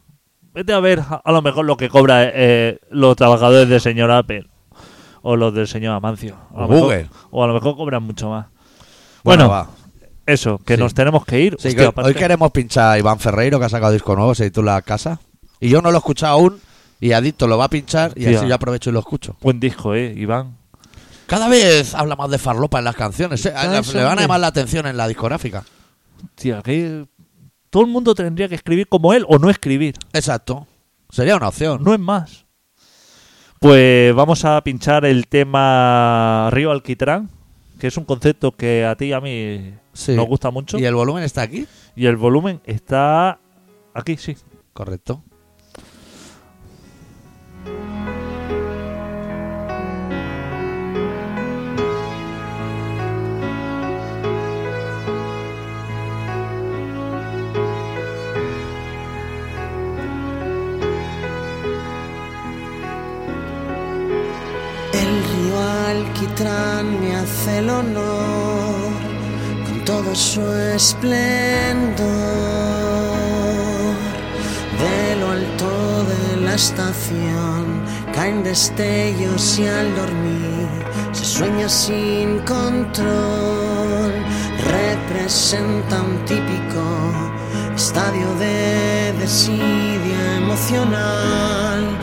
Vete 0.54 0.72
a 0.72 0.80
ver 0.80 1.00
a, 1.22 1.32
lo 1.32 1.42
mejor 1.42 1.66
lo 1.66 1.76
que 1.76 1.88
cobra 1.90 2.22
eh, 2.24 2.78
los 2.90 3.14
trabajadores 3.14 3.68
del 3.68 3.80
señor 3.80 4.10
Apple 4.10 4.48
o 5.22 5.36
los 5.36 5.54
del 5.54 5.68
señor 5.68 5.94
Amancio. 5.94 6.36
A 6.54 6.60
lo 6.60 6.64
O 6.64 6.68
mejor- 6.68 6.82
Google. 6.84 7.10
o 7.30 7.44
a 7.44 7.46
lo 7.46 7.54
mejor 7.54 7.76
cobran 7.76 8.02
mucho 8.02 8.30
más. 8.30 8.46
Bueno, 9.22 9.48
Bueno, 9.48 9.48
va. 9.50 9.68
Eso, 10.26 10.58
que 10.58 10.74
Sí. 10.74 10.80
nos 10.80 10.92
tenemos 10.94 11.24
que 11.24 11.40
ir. 11.40 11.56
Sí, 11.58 11.68
Hostia, 11.68 11.82
que 11.82 11.86
aparte- 11.88 12.08
hoy 12.08 12.14
queremos 12.14 12.50
pinchar 12.50 12.92
a 12.92 12.98
Iván 12.98 13.18
Ferreiro, 13.20 13.58
que 13.58 13.64
ha 13.66 13.68
sacado 13.68 13.92
disco 13.92 14.14
nuevo, 14.16 14.34
se 14.34 14.44
titula 14.44 14.80
Casa. 14.82 15.20
Y 15.60 15.68
yo 15.68 15.80
no 15.80 15.90
lo 15.90 15.96
he 15.96 16.00
escuchado 16.00 16.32
aún, 16.34 16.60
y 17.00 17.12
Adicto 17.12 17.46
lo 17.46 17.56
va 17.58 17.64
a 17.66 17.70
pinchar, 17.70 18.12
y 18.16 18.24
Hostia. 18.24 18.38
así 18.40 18.48
yo 18.48 18.54
aprovecho 18.54 18.90
y 18.90 18.92
lo 18.92 18.98
escucho. 19.00 19.36
Buen 19.40 19.60
disco, 19.60 19.94
eh, 19.94 20.12
Iván. 20.16 20.56
Cada 21.26 21.48
vez 21.48 21.94
habla 21.94 22.14
más 22.16 22.30
de 22.30 22.38
farlopa 22.38 22.78
en 22.78 22.84
las 22.84 22.94
canciones. 22.94 23.44
¿eh? 23.46 23.52
Le- 23.94 24.02
van 24.04 24.18
a 24.18 24.22
llamar 24.22 24.40
la 24.40 24.46
atención 24.48 24.86
en 24.86 24.96
la 24.96 25.08
discográfica. 25.08 25.64
Tía, 26.34 26.62
que 26.62 27.04
todo 27.70 27.82
el 27.84 27.88
mundo 27.90 28.14
tendría 28.14 28.48
que 28.48 28.54
escribir 28.54 28.86
como 28.88 29.12
él 29.12 29.24
o 29.28 29.38
no 29.38 29.50
escribir. 29.50 29.96
Exacto. 30.12 30.66
Sería 31.10 31.36
una 31.36 31.48
opción. 31.48 31.82
No 31.82 31.94
es 31.94 32.00
más. 32.00 32.44
Pues 33.58 34.14
vamos 34.14 34.44
a 34.44 34.60
pinchar 34.62 35.04
el 35.04 35.26
tema 35.28 36.48
Río 36.52 36.70
Alquitrán, 36.70 37.30
que 37.80 37.86
es 37.88 37.96
un 37.96 38.04
concepto 38.04 38.52
que 38.52 38.84
a 38.84 38.94
ti 38.96 39.06
y 39.06 39.12
a 39.12 39.20
mí 39.20 39.74
Sí. 39.96 40.14
nos 40.14 40.26
gusta 40.26 40.50
mucho. 40.50 40.78
¿Y 40.78 40.84
el 40.84 40.94
volumen 40.94 41.24
está 41.24 41.42
aquí? 41.42 41.66
Y 41.94 42.06
el 42.06 42.16
volumen 42.16 42.60
está 42.64 43.40
aquí, 43.94 44.16
sí. 44.16 44.36
Correcto. 44.72 45.22
El 64.92 65.22
río 65.30 65.58
Alquitrán 65.88 67.00
me 67.00 67.16
hace 67.16 67.58
el 67.58 67.70
honor 67.70 68.55
todo 69.86 70.14
su 70.14 70.42
esplendor. 70.74 71.06
De 74.82 75.16
lo 75.20 75.30
alto 75.30 76.04
de 76.04 76.40
la 76.44 76.54
estación 76.54 77.82
caen 78.12 78.42
destellos 78.42 79.58
y 79.58 79.66
al 79.66 79.94
dormir 79.94 80.68
se 81.12 81.24
sueña 81.24 81.68
sin 81.68 82.40
control. 82.40 84.12
Representa 84.78 86.02
un 86.02 86.16
típico 86.24 86.84
estadio 87.76 88.28
de 88.34 89.14
desidia 89.20 90.36
emocional 90.38 91.96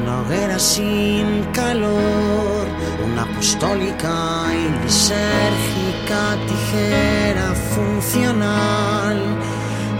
una 0.00 0.20
hoguera 0.22 0.58
sin 0.58 1.44
calor, 1.52 2.66
una 3.12 3.22
apostólica 3.22 4.46
y 4.52 4.84
lisérgica 4.84 6.36
tijera 6.48 7.54
funcional, 7.74 9.18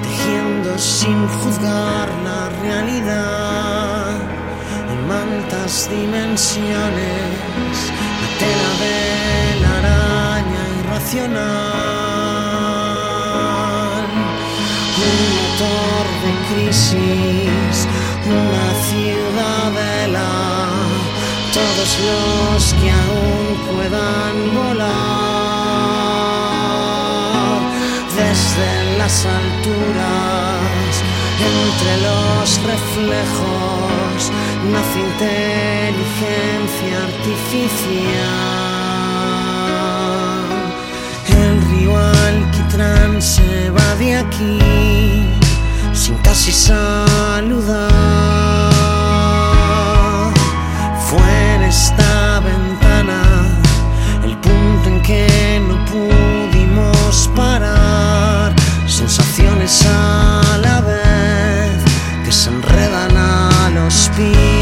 tejiendo 0.03 0.79
sin 0.79 1.29
juzgar 1.29 2.09
la 2.25 2.49
realidad 2.63 4.17
en 4.91 5.09
mantas 5.09 5.89
dimensiones, 5.91 7.75
la 8.21 8.29
tela 8.41 8.71
de 8.83 9.01
la 9.63 9.73
araña 9.79 10.63
irracional. 10.81 11.43
Un 15.09 15.19
motor 15.39 16.05
de 16.25 16.33
crisis, 16.49 17.75
una 18.27 18.67
ciudadela, 18.89 20.31
todos 21.53 21.91
los 22.09 22.73
que 22.75 22.91
aún 22.91 23.45
puedan 23.71 24.35
volar 24.55 24.89
desde 28.17 28.71
las 28.97 29.27
alturas, 29.27 30.93
entre 31.53 31.93
los 32.07 32.47
reflejos, 32.73 34.19
nace 34.73 34.99
inteligencia 35.11 36.97
artificial. 37.09 37.93
El 41.29 41.53
río 41.71 41.93
Alquitrán 41.99 43.11
se 43.21 43.71
va 43.71 43.89
de 43.97 44.09
aquí 44.17 44.59
sin 45.93 46.15
casi 46.19 46.53
saludar. 46.53 47.93
Fue 51.13 51.55
en 51.57 51.63
esta 51.65 52.41
ventana 52.41 53.23
el 54.25 54.35
punto 54.39 54.89
en 54.89 55.03
que 55.03 55.61
no 55.69 55.77
pudimos 55.85 57.31
parar. 57.37 58.55
Sensaciones 58.87 59.85
a 59.87 60.57
la 60.63 60.81
vez 60.81 61.85
que 62.25 62.33
se 62.33 62.49
enredan 62.49 63.15
a 63.15 63.71
los 63.75 64.11
pies. 64.17 64.62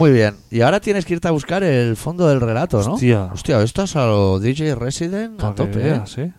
Muy 0.00 0.12
bien. 0.12 0.34
Y 0.50 0.62
ahora 0.62 0.80
tienes 0.80 1.04
que 1.04 1.12
irte 1.12 1.28
a 1.28 1.30
buscar 1.30 1.62
el 1.62 1.94
fondo 1.94 2.26
del 2.26 2.40
relato, 2.40 2.82
¿no? 2.82 2.94
Hostia. 2.94 3.24
Hostia, 3.34 3.60
estás 3.60 3.96
a 3.96 4.06
lo 4.06 4.40
DJ 4.40 4.74
Resident 4.74 5.44
a 5.44 5.54
tope, 5.54 5.78
¿eh? 5.78 5.82
veas, 5.82 6.16
¿eh? 6.16 6.32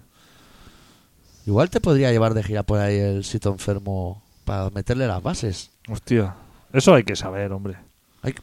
Igual 1.45 1.69
te 1.69 1.79
podría 1.79 2.11
llevar 2.11 2.33
de 2.33 2.41
gira 2.41 2.63
por 2.63 2.79
ahí 2.79 2.97
el 2.97 3.23
sitio 3.23 3.51
enfermo 3.51 4.23
para 4.45 4.71
meterle 4.71 5.05
las 5.05 5.21
bases. 5.21 5.69
Hostia. 5.87 6.33
Eso 6.73 6.95
hay 6.95 7.03
que 7.03 7.15
saber, 7.15 7.51
hombre. 7.51 7.77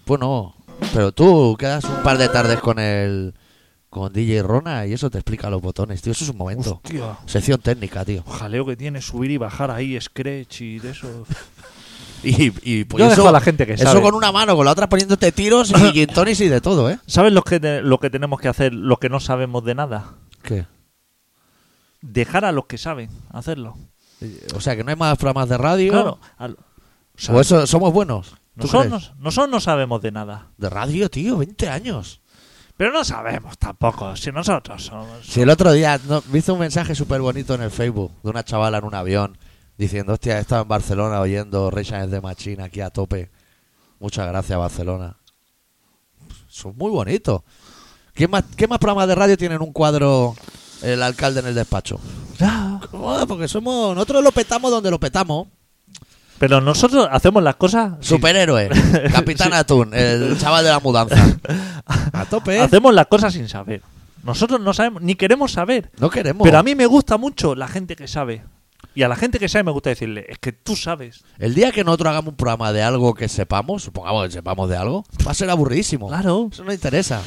Bueno, 0.06 0.54
pero 0.94 1.10
tú 1.10 1.56
quedas 1.58 1.82
un 1.82 2.00
par 2.04 2.16
de 2.16 2.28
tardes 2.28 2.60
con 2.60 2.78
el 2.78 3.34
con 3.90 4.12
DJ 4.12 4.44
Rona 4.44 4.86
y 4.86 4.92
eso 4.92 5.10
te 5.10 5.18
explica 5.18 5.50
los 5.50 5.60
botones, 5.60 6.00
tío. 6.00 6.12
Eso 6.12 6.22
es 6.22 6.30
un 6.30 6.36
momento. 6.36 6.80
Hostia. 6.84 7.18
Sección 7.26 7.60
técnica, 7.60 8.04
tío. 8.04 8.22
Jaleo 8.22 8.64
que 8.64 8.76
tiene 8.76 9.02
subir 9.02 9.32
y 9.32 9.36
bajar 9.36 9.72
ahí, 9.72 10.00
Scratch 10.00 10.60
y 10.60 10.78
de 10.78 10.90
eso. 10.90 11.08
Y, 12.22 12.52
y 12.62 12.84
pues 12.84 13.00
Yo 13.00 13.06
eso, 13.06 13.16
dejo 13.16 13.28
a 13.28 13.32
la 13.32 13.40
gente 13.40 13.66
que 13.66 13.74
eso 13.74 13.84
sabe. 13.84 14.00
con 14.02 14.14
una 14.14 14.32
mano, 14.32 14.56
con 14.56 14.64
la 14.64 14.72
otra 14.72 14.88
poniéndote 14.88 15.30
tiros 15.32 15.70
y 15.70 15.74
gin 15.92 16.06
tonics 16.08 16.40
y 16.40 16.48
de 16.48 16.60
todo, 16.60 16.90
¿eh? 16.90 16.98
¿Sabes 17.06 17.32
lo 17.32 17.42
que, 17.42 17.60
te- 17.60 17.82
lo 17.82 17.98
que 17.98 18.10
tenemos 18.10 18.40
que 18.40 18.48
hacer, 18.48 18.74
lo 18.74 18.96
que 18.98 19.08
no 19.08 19.20
sabemos 19.20 19.64
de 19.64 19.74
nada? 19.74 20.14
¿Qué? 20.42 20.66
Dejar 22.00 22.44
a 22.44 22.52
los 22.52 22.66
que 22.66 22.78
saben 22.78 23.10
hacerlo. 23.30 23.76
O 24.54 24.60
sea, 24.60 24.76
que 24.76 24.84
no 24.84 24.90
hay 24.90 24.96
más 24.96 25.16
programas 25.18 25.48
de 25.48 25.58
radio. 25.58 25.92
Claro. 25.92 26.18
o 26.38 26.48
sea, 27.16 27.34
O 27.34 27.40
eso, 27.40 27.66
somos 27.66 27.92
buenos. 27.92 28.30
¿Tú 28.56 28.66
nosotros, 28.66 29.12
nosotros 29.18 29.50
no 29.50 29.60
sabemos 29.60 30.02
de 30.02 30.10
nada. 30.10 30.48
De 30.56 30.68
radio, 30.68 31.08
tío, 31.08 31.36
20 31.38 31.68
años. 31.68 32.20
Pero 32.76 32.92
no 32.92 33.04
sabemos 33.04 33.58
tampoco. 33.58 34.14
Si 34.16 34.30
nosotros 34.32 34.84
somos. 34.84 35.24
Si 35.26 35.40
el 35.40 35.50
otro 35.50 35.72
día 35.72 36.00
no, 36.08 36.22
me 36.32 36.38
hizo 36.38 36.54
un 36.54 36.60
mensaje 36.60 36.94
súper 36.94 37.20
bonito 37.20 37.54
en 37.54 37.62
el 37.62 37.70
Facebook 37.70 38.12
de 38.22 38.30
una 38.30 38.44
chavala 38.44 38.78
en 38.78 38.84
un 38.84 38.94
avión 38.94 39.38
diciendo, 39.78 40.12
hostia, 40.14 40.36
he 40.38 40.40
estado 40.40 40.62
en 40.62 40.68
Barcelona 40.68 41.20
oyendo 41.20 41.68
Against 41.68 42.10
the 42.10 42.20
Machine 42.20 42.62
aquí 42.62 42.80
a 42.80 42.90
tope. 42.90 43.30
Muchas 44.00 44.26
gracias, 44.28 44.58
Barcelona. 44.58 45.16
Son 46.48 46.76
muy 46.76 46.90
bonitos. 46.90 47.42
¿Qué 48.14 48.26
más, 48.28 48.44
¿Qué 48.56 48.66
más 48.66 48.78
programas 48.78 49.08
de 49.08 49.14
radio 49.14 49.36
tienen 49.36 49.62
un 49.62 49.72
cuadro 49.72 50.34
el 50.82 51.02
alcalde 51.02 51.40
en 51.40 51.46
el 51.46 51.54
despacho? 51.54 52.00
Joder, 52.90 53.26
porque 53.26 53.48
somos 53.48 53.94
nosotros 53.94 54.22
lo 54.22 54.32
petamos 54.32 54.70
donde 54.70 54.90
lo 54.90 54.98
petamos. 54.98 55.48
Pero 56.38 56.60
nosotros 56.60 57.08
hacemos 57.10 57.42
las 57.42 57.56
cosas. 57.56 57.94
sin- 58.00 58.16
Superhéroe, 58.16 58.68
Capitán. 59.12 59.52
Atún, 59.54 59.92
el 59.92 60.38
chaval 60.38 60.64
de 60.64 60.70
la 60.70 60.78
mudanza. 60.80 61.16
A 62.12 62.24
tope. 62.26 62.56
¿eh? 62.56 62.60
Hacemos 62.60 62.94
las 62.94 63.06
cosas 63.06 63.32
sin 63.32 63.48
saber. 63.48 63.82
Nosotros 64.22 64.60
no 64.60 64.72
sabemos, 64.72 65.02
ni 65.02 65.14
queremos 65.16 65.52
saber. 65.52 65.90
No 65.98 66.10
queremos. 66.10 66.44
Pero 66.44 66.58
a 66.58 66.62
mí 66.62 66.74
me 66.76 66.86
gusta 66.86 67.16
mucho 67.16 67.54
la 67.56 67.66
gente 67.66 67.96
que 67.96 68.06
sabe. 68.06 68.44
Y 68.94 69.02
a 69.02 69.08
la 69.08 69.16
gente 69.16 69.38
que 69.38 69.48
sabe 69.48 69.64
me 69.64 69.70
gusta 69.70 69.90
decirle, 69.90 70.26
es 70.28 70.38
que 70.38 70.52
tú 70.52 70.74
sabes. 70.74 71.24
El 71.38 71.54
día 71.54 71.70
que 71.70 71.84
nosotros 71.84 72.10
hagamos 72.10 72.30
un 72.30 72.36
programa 72.36 72.72
de 72.72 72.82
algo 72.82 73.14
que 73.14 73.28
sepamos, 73.28 73.84
supongamos 73.84 74.26
que 74.26 74.32
sepamos 74.32 74.68
de 74.68 74.76
algo, 74.76 75.04
va 75.26 75.30
a 75.30 75.34
ser 75.34 75.50
aburridísimo. 75.50 76.08
Claro. 76.08 76.48
Eso 76.52 76.64
no 76.64 76.72
interesa. 76.72 77.22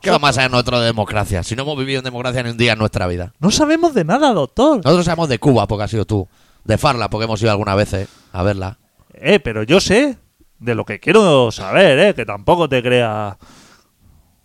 ¿Qué 0.00 0.10
vamos 0.10 0.30
a 0.30 0.32
saber 0.34 0.50
nosotros 0.50 0.80
de 0.80 0.86
democracia? 0.86 1.42
Si 1.42 1.56
no 1.56 1.62
hemos 1.62 1.76
vivido 1.76 1.98
en 1.98 2.04
democracia 2.04 2.42
ni 2.42 2.50
un 2.50 2.56
día 2.56 2.74
en 2.74 2.78
nuestra 2.78 3.08
vida. 3.08 3.32
No 3.40 3.50
sabemos 3.50 3.94
de 3.94 4.04
nada, 4.04 4.32
doctor. 4.32 4.76
Nosotros 4.84 5.04
sabemos 5.04 5.28
de 5.28 5.38
Cuba, 5.40 5.66
porque 5.66 5.84
has 5.84 5.90
sido 5.90 6.04
tú. 6.04 6.28
De 6.64 6.78
Farla, 6.78 7.10
porque 7.10 7.24
hemos 7.24 7.42
ido 7.42 7.50
algunas 7.50 7.76
veces 7.76 8.08
a 8.32 8.42
verla. 8.44 8.78
Eh, 9.14 9.40
pero 9.40 9.64
yo 9.64 9.80
sé 9.80 10.16
de 10.58 10.74
lo 10.74 10.84
que 10.84 11.00
quiero 11.00 11.50
saber, 11.50 11.98
eh, 11.98 12.14
que 12.14 12.24
tampoco 12.24 12.68
te 12.68 12.82
creas. 12.82 13.36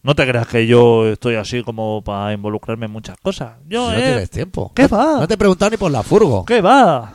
No 0.04 0.16
te 0.16 0.28
creas 0.28 0.48
que 0.48 0.66
yo 0.66 1.08
estoy 1.08 1.36
así 1.36 1.62
como 1.64 2.02
para 2.04 2.34
involucrarme 2.34 2.88
en 2.88 2.92
muchas 2.92 3.18
cosas. 3.22 3.54
Yo, 3.68 3.88
Si 3.90 3.94
no 3.96 4.00
eh, 4.00 4.04
tienes 4.04 4.30
tiempo. 4.32 4.72
¿qué 4.76 4.84
no, 4.84 4.98
va? 4.98 5.20
No 5.20 5.28
te 5.28 5.36
he 5.36 5.38
preguntado 5.38 5.70
ni 5.72 5.78
por 5.78 5.92
la 5.92 6.02
furgo. 6.02 6.44
¿Qué 6.46 6.60
va? 6.62 7.14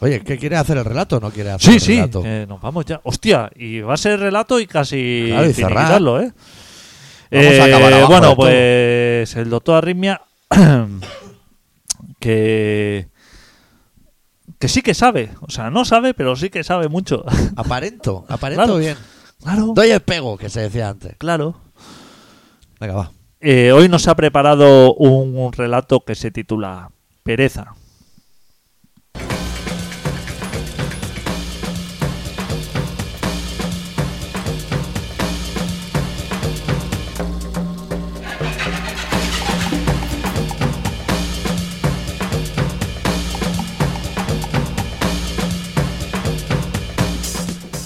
Oye, 0.00 0.20
¿qué 0.20 0.36
quiere 0.36 0.56
hacer 0.56 0.76
el 0.76 0.84
relato 0.84 1.18
no 1.20 1.30
quiere 1.30 1.50
hacer 1.52 1.70
Sí, 1.70 1.74
el 1.76 1.80
sí, 1.80 1.94
relato? 1.96 2.22
eh, 2.26 2.44
nos 2.46 2.60
vamos 2.60 2.84
ya. 2.84 3.00
Hostia, 3.04 3.50
y 3.56 3.80
va 3.80 3.94
a 3.94 3.96
ser 3.96 4.20
relato 4.20 4.60
y 4.60 4.66
casi 4.66 5.24
Claro, 5.28 5.48
y 5.48 5.52
cerrar. 5.54 5.70
finiquitarlo, 5.72 6.20
¿eh? 6.20 6.32
Vamos 7.30 7.46
a 7.46 7.52
Eh, 7.52 7.62
acabar 7.62 7.92
abajo 7.94 8.12
bueno, 8.12 8.36
pues 8.36 9.34
el 9.36 9.48
doctor 9.48 9.76
Arritmia 9.76 10.20
que 12.20 13.08
que 14.58 14.68
sí 14.68 14.82
que 14.82 14.94
sabe, 14.94 15.30
o 15.40 15.50
sea, 15.50 15.70
no 15.70 15.84
sabe, 15.84 16.14
pero 16.14 16.36
sí 16.36 16.48
que 16.48 16.64
sabe 16.64 16.88
mucho. 16.88 17.24
Aparento, 17.56 18.24
aparento 18.28 18.62
Claro. 18.64 18.78
bien. 18.78 18.96
Claro, 19.44 19.72
Doy 19.74 19.90
el 19.90 20.00
pego, 20.00 20.36
que 20.36 20.48
se 20.48 20.60
decía 20.60 20.88
antes. 20.88 21.14
claro. 21.18 21.54
Venga, 22.80 22.94
va. 22.94 23.12
Eh, 23.40 23.72
hoy 23.72 23.88
nos 23.88 24.08
ha 24.08 24.16
preparado 24.16 24.94
un, 24.94 25.36
un 25.36 25.52
relato 25.52 26.00
que 26.00 26.14
se 26.14 26.30
titula 26.30 26.90
Pereza. 27.22 27.74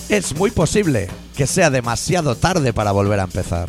Es 0.08 0.34
muy 0.36 0.50
posible 0.50 1.08
que 1.38 1.46
sea 1.46 1.70
demasiado 1.70 2.34
tarde 2.34 2.72
para 2.72 2.90
volver 2.90 3.20
a 3.20 3.22
empezar. 3.22 3.68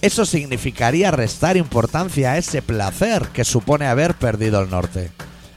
Eso 0.00 0.24
significaría 0.24 1.10
restar 1.10 1.58
importancia 1.58 2.32
a 2.32 2.38
ese 2.38 2.62
placer 2.62 3.28
que 3.28 3.44
supone 3.44 3.86
haber 3.86 4.14
perdido 4.14 4.62
el 4.62 4.70
norte, 4.70 5.10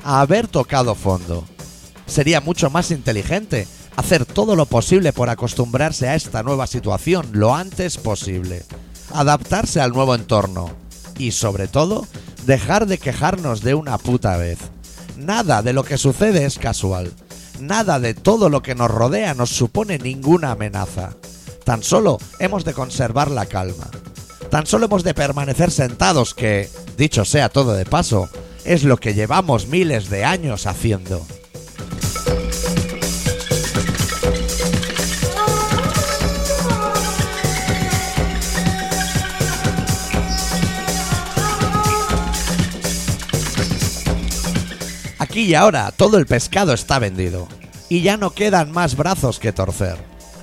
a 0.03 0.19
haber 0.19 0.49
tocado 0.49 0.93
fondo. 0.93 1.45
Sería 2.05 2.41
mucho 2.41 2.69
más 2.69 2.91
inteligente 2.91 3.65
hacer 3.95 4.25
todo 4.25 4.57
lo 4.57 4.65
posible 4.65 5.13
por 5.13 5.29
acostumbrarse 5.29 6.09
a 6.09 6.15
esta 6.15 6.43
nueva 6.43 6.67
situación 6.67 7.29
lo 7.31 7.55
antes 7.55 7.95
posible, 7.95 8.63
adaptarse 9.13 9.79
al 9.79 9.93
nuevo 9.93 10.15
entorno 10.15 10.69
y, 11.17 11.31
sobre 11.31 11.69
todo, 11.69 12.05
dejar 12.45 12.87
de 12.87 12.97
quejarnos 12.97 13.61
de 13.61 13.73
una 13.73 13.97
puta 13.97 14.35
vez. 14.35 14.59
Nada 15.15 15.61
de 15.61 15.71
lo 15.71 15.85
que 15.85 15.97
sucede 15.97 16.43
es 16.43 16.59
casual. 16.59 17.09
Nada 17.61 17.99
de 17.99 18.15
todo 18.15 18.49
lo 18.49 18.63
que 18.63 18.73
nos 18.73 18.89
rodea 18.89 19.35
nos 19.35 19.51
supone 19.51 19.99
ninguna 19.99 20.51
amenaza. 20.51 21.11
Tan 21.63 21.83
solo 21.83 22.17
hemos 22.39 22.65
de 22.65 22.73
conservar 22.73 23.29
la 23.29 23.45
calma. 23.45 23.87
Tan 24.49 24.65
solo 24.65 24.85
hemos 24.85 25.03
de 25.03 25.13
permanecer 25.13 25.69
sentados 25.69 26.33
que, 26.33 26.67
dicho 26.97 27.23
sea 27.23 27.49
todo 27.49 27.73
de 27.73 27.85
paso, 27.85 28.29
es 28.65 28.83
lo 28.83 28.97
que 28.97 29.13
llevamos 29.13 29.67
miles 29.67 30.09
de 30.09 30.25
años 30.25 30.65
haciendo. 30.65 31.23
Aquí 45.31 45.43
y 45.43 45.55
ahora 45.55 45.93
todo 45.95 46.17
el 46.17 46.25
pescado 46.25 46.73
está 46.73 46.99
vendido 46.99 47.47
y 47.87 48.01
ya 48.01 48.17
no 48.17 48.31
quedan 48.31 48.69
más 48.69 48.97
brazos 48.97 49.39
que 49.39 49.53
torcer. 49.53 49.95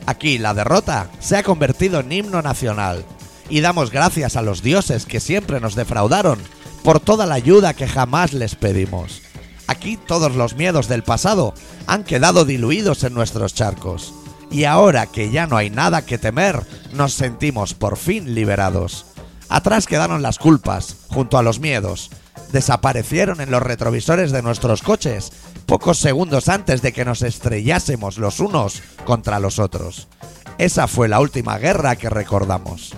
Aquí 0.07 0.39
la 0.39 0.55
derrota 0.55 1.11
se 1.21 1.37
ha 1.37 1.43
convertido 1.43 2.01
en 2.01 2.11
himno 2.11 2.41
nacional 2.41 3.05
y 3.51 3.61
damos 3.61 3.91
gracias 3.91 4.35
a 4.35 4.41
los 4.41 4.63
dioses 4.63 5.05
que 5.05 5.21
siempre 5.21 5.61
nos 5.61 5.75
defraudaron 5.75 6.39
por 6.83 7.01
toda 7.01 7.27
la 7.27 7.35
ayuda 7.35 7.75
que 7.75 7.87
jamás 7.87 8.33
les 8.33 8.55
pedimos. 8.55 9.21
Aquí 9.67 9.99
todos 9.99 10.35
los 10.35 10.55
miedos 10.55 10.89
del 10.89 11.03
pasado 11.03 11.53
han 11.87 12.03
quedado 12.03 12.47
diluidos 12.47 13.05
en 13.05 13.13
nuestros 13.13 13.53
charcos 13.53 14.15
y 14.51 14.65
ahora 14.65 15.05
que 15.05 15.31
ya 15.31 15.47
no 15.47 15.59
hay 15.59 15.69
nada 15.69 16.07
que 16.07 16.17
temer, 16.17 16.63
nos 16.95 17.13
sentimos 17.13 17.75
por 17.75 17.99
fin 17.99 18.35
liberados. 18.35 19.05
Atrás 19.51 19.87
quedaron 19.87 20.23
las 20.23 20.39
culpas, 20.39 20.97
junto 21.09 21.37
a 21.37 21.43
los 21.43 21.61
miedos. 21.61 22.11
Desaparecieron 22.53 23.41
en 23.41 23.51
los 23.51 23.63
retrovisores 23.63 24.33
de 24.33 24.43
nuestros 24.43 24.83
coches, 24.83 25.33
pocos 25.67 25.99
segundos 25.99 26.49
antes 26.49 26.83
de 26.83 26.93
que 26.93 27.05
nos 27.05 27.23
estrellásemos 27.23 28.19
los 28.19 28.41
unos 28.41 28.83
contra 29.05 29.39
los 29.39 29.59
otros. 29.59 30.09
Esa 30.57 30.89
fue 30.89 31.09
la 31.09 31.21
última 31.21 31.59
guerra 31.59 31.97
que 31.97 32.11
recordamos. 32.11 32.95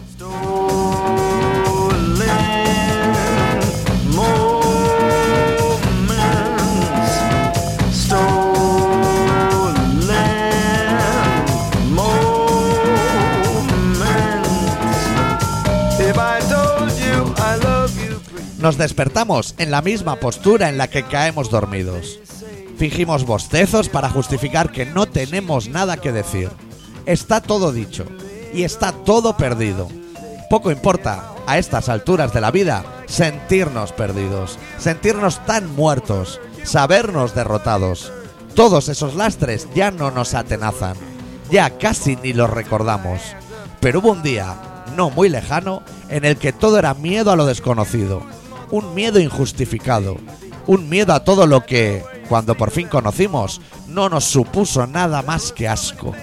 Nos 18.60 18.76
despertamos 18.76 19.54
en 19.56 19.70
la 19.70 19.80
misma 19.80 20.16
postura 20.16 20.68
en 20.68 20.76
la 20.76 20.88
que 20.88 21.02
caemos 21.02 21.50
dormidos. 21.50 22.20
Fingimos 22.76 23.24
bostezos 23.24 23.88
para 23.88 24.10
justificar 24.10 24.70
que 24.70 24.84
no 24.84 25.06
tenemos 25.06 25.68
nada 25.68 25.96
que 25.96 26.12
decir. 26.12 26.50
Está 27.06 27.40
todo 27.40 27.72
dicho 27.72 28.04
y 28.52 28.64
está 28.64 28.92
todo 28.92 29.34
perdido. 29.38 29.88
Poco 30.50 30.70
importa, 30.70 31.32
a 31.46 31.56
estas 31.56 31.88
alturas 31.88 32.34
de 32.34 32.42
la 32.42 32.50
vida, 32.50 32.84
sentirnos 33.06 33.92
perdidos, 33.92 34.58
sentirnos 34.78 35.44
tan 35.46 35.74
muertos, 35.74 36.38
sabernos 36.62 37.34
derrotados. 37.34 38.12
Todos 38.54 38.90
esos 38.90 39.14
lastres 39.14 39.68
ya 39.74 39.90
no 39.90 40.10
nos 40.10 40.34
atenazan. 40.34 40.96
ya 41.50 41.78
casi 41.78 42.16
ni 42.16 42.32
los 42.32 42.50
recordamos. 42.50 43.20
Pero 43.80 44.00
hubo 44.00 44.12
un 44.12 44.22
día, 44.22 44.54
no 44.96 45.10
muy 45.10 45.28
lejano, 45.28 45.82
en 46.08 46.24
el 46.24 46.36
que 46.36 46.52
todo 46.52 46.78
era 46.78 46.94
miedo 46.94 47.32
a 47.32 47.36
lo 47.36 47.46
desconocido, 47.46 48.22
un 48.70 48.94
miedo 48.94 49.18
injustificado, 49.20 50.16
un 50.66 50.88
miedo 50.88 51.12
a 51.12 51.24
todo 51.24 51.46
lo 51.46 51.64
que, 51.66 52.04
cuando 52.28 52.56
por 52.56 52.70
fin 52.70 52.88
conocimos, 52.88 53.60
no 53.88 54.08
nos 54.08 54.24
supuso 54.24 54.86
nada 54.86 55.22
más 55.22 55.52
que 55.52 55.68
asco. 55.68 56.14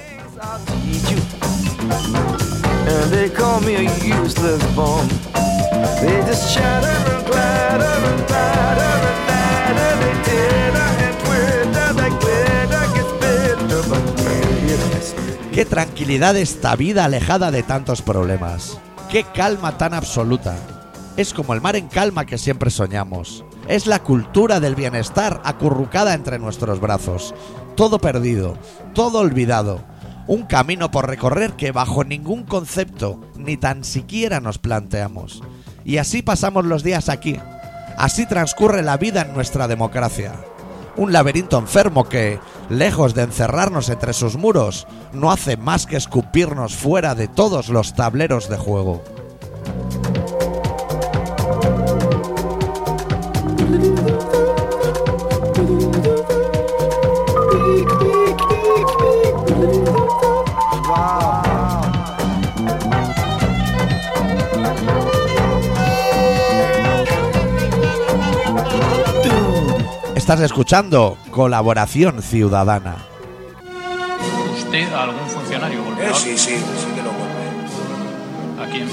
Qué 15.54 15.66
tranquilidad 15.66 16.38
esta 16.38 16.76
vida 16.76 17.06
alejada 17.06 17.50
de 17.50 17.64
tantos 17.64 18.04
problemas. 18.04 18.78
Qué 19.10 19.24
calma 19.24 19.78
tan 19.78 19.96
absoluta. 19.96 20.77
Es 21.18 21.34
como 21.34 21.56
el 21.56 21.62
mar 21.62 21.76
en 21.76 21.88
calma 21.88 22.28
que 22.28 22.38
siempre 22.38 22.70
soñamos. 22.70 23.44
Es 23.68 23.88
la 23.88 24.04
cultura 24.04 24.60
del 24.60 24.76
bienestar 24.76 25.42
acurrucada 25.44 26.14
entre 26.14 26.38
nuestros 26.38 26.80
brazos. 26.80 27.34
Todo 27.76 27.98
perdido, 27.98 28.56
todo 28.94 29.20
olvidado. 29.20 29.84
Un 30.28 30.44
camino 30.44 30.92
por 30.92 31.08
recorrer 31.08 31.54
que 31.54 31.72
bajo 31.72 32.04
ningún 32.04 32.44
concepto 32.44 33.20
ni 33.36 33.58
tan 33.58 33.84
siquiera 33.84 34.40
nos 34.42 34.60
planteamos. 34.60 35.42
Y 35.84 35.98
así 35.98 36.22
pasamos 36.22 36.66
los 36.66 36.84
días 36.84 37.10
aquí. 37.10 37.40
Así 37.98 38.28
transcurre 38.28 38.84
la 38.84 38.98
vida 38.98 39.24
en 39.24 39.34
nuestra 39.34 39.68
democracia. 39.68 40.34
Un 40.98 41.14
laberinto 41.14 41.58
enfermo 41.58 42.08
que, 42.08 42.40
lejos 42.70 43.16
de 43.16 43.24
encerrarnos 43.24 43.90
entre 43.90 44.14
sus 44.14 44.36
muros, 44.36 44.86
no 45.14 45.32
hace 45.32 45.58
más 45.58 45.88
que 45.88 45.98
escupirnos 45.98 46.76
fuera 46.76 47.16
de 47.16 47.28
todos 47.28 47.70
los 47.70 47.96
tableros 47.96 48.50
de 48.50 48.58
juego. 48.58 49.04
Estás 70.16 70.42
escuchando 70.42 71.18
Colaboración 71.32 72.22
Ciudadana. 72.22 72.96
¿Usted 74.58 74.92
a 74.94 75.04
algún 75.04 75.26
funcionario 75.30 75.80
Eh, 75.80 75.84
golpeador? 75.86 76.16
sí, 76.16 76.38
sí, 76.38 76.56
sí 76.58 76.88
que 76.96 77.02
lo 77.02 77.12
golpeé. 77.12 78.62
¿A 78.62 78.70
quién? 78.70 78.88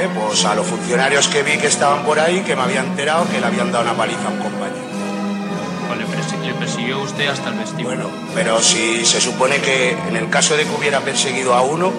Eh, 0.00 0.08
pues 0.14 0.44
a 0.44 0.54
los 0.54 0.66
funcionarios 0.66 1.26
que 1.28 1.42
vi 1.42 1.56
que 1.58 1.66
estaban 1.66 2.04
por 2.04 2.20
ahí, 2.20 2.40
que 2.40 2.54
me 2.54 2.62
había 2.62 2.80
enterado 2.80 3.26
que 3.28 3.40
le 3.40 3.46
habían 3.46 3.72
dado 3.72 3.84
una 3.84 3.94
paliza 3.94 4.26
a 4.28 4.30
un 4.30 4.38
compañero. 4.38 4.86
Pues 5.88 5.98
le, 5.98 6.06
persi- 6.06 6.40
le 6.46 6.54
persiguió 6.54 7.00
usted 7.00 7.28
hasta 7.28 7.48
el 7.48 7.58
vestíbulo. 7.58 7.96
Bueno, 7.96 8.10
pero 8.34 8.60
si 8.60 9.04
se 9.04 9.20
supone 9.20 9.56
que 9.60 9.90
en 10.08 10.16
el 10.16 10.30
caso 10.30 10.56
de 10.56 10.64
que 10.64 10.70
hubiera 10.70 11.00
perseguido 11.00 11.54
a 11.54 11.62
uno, 11.62 11.92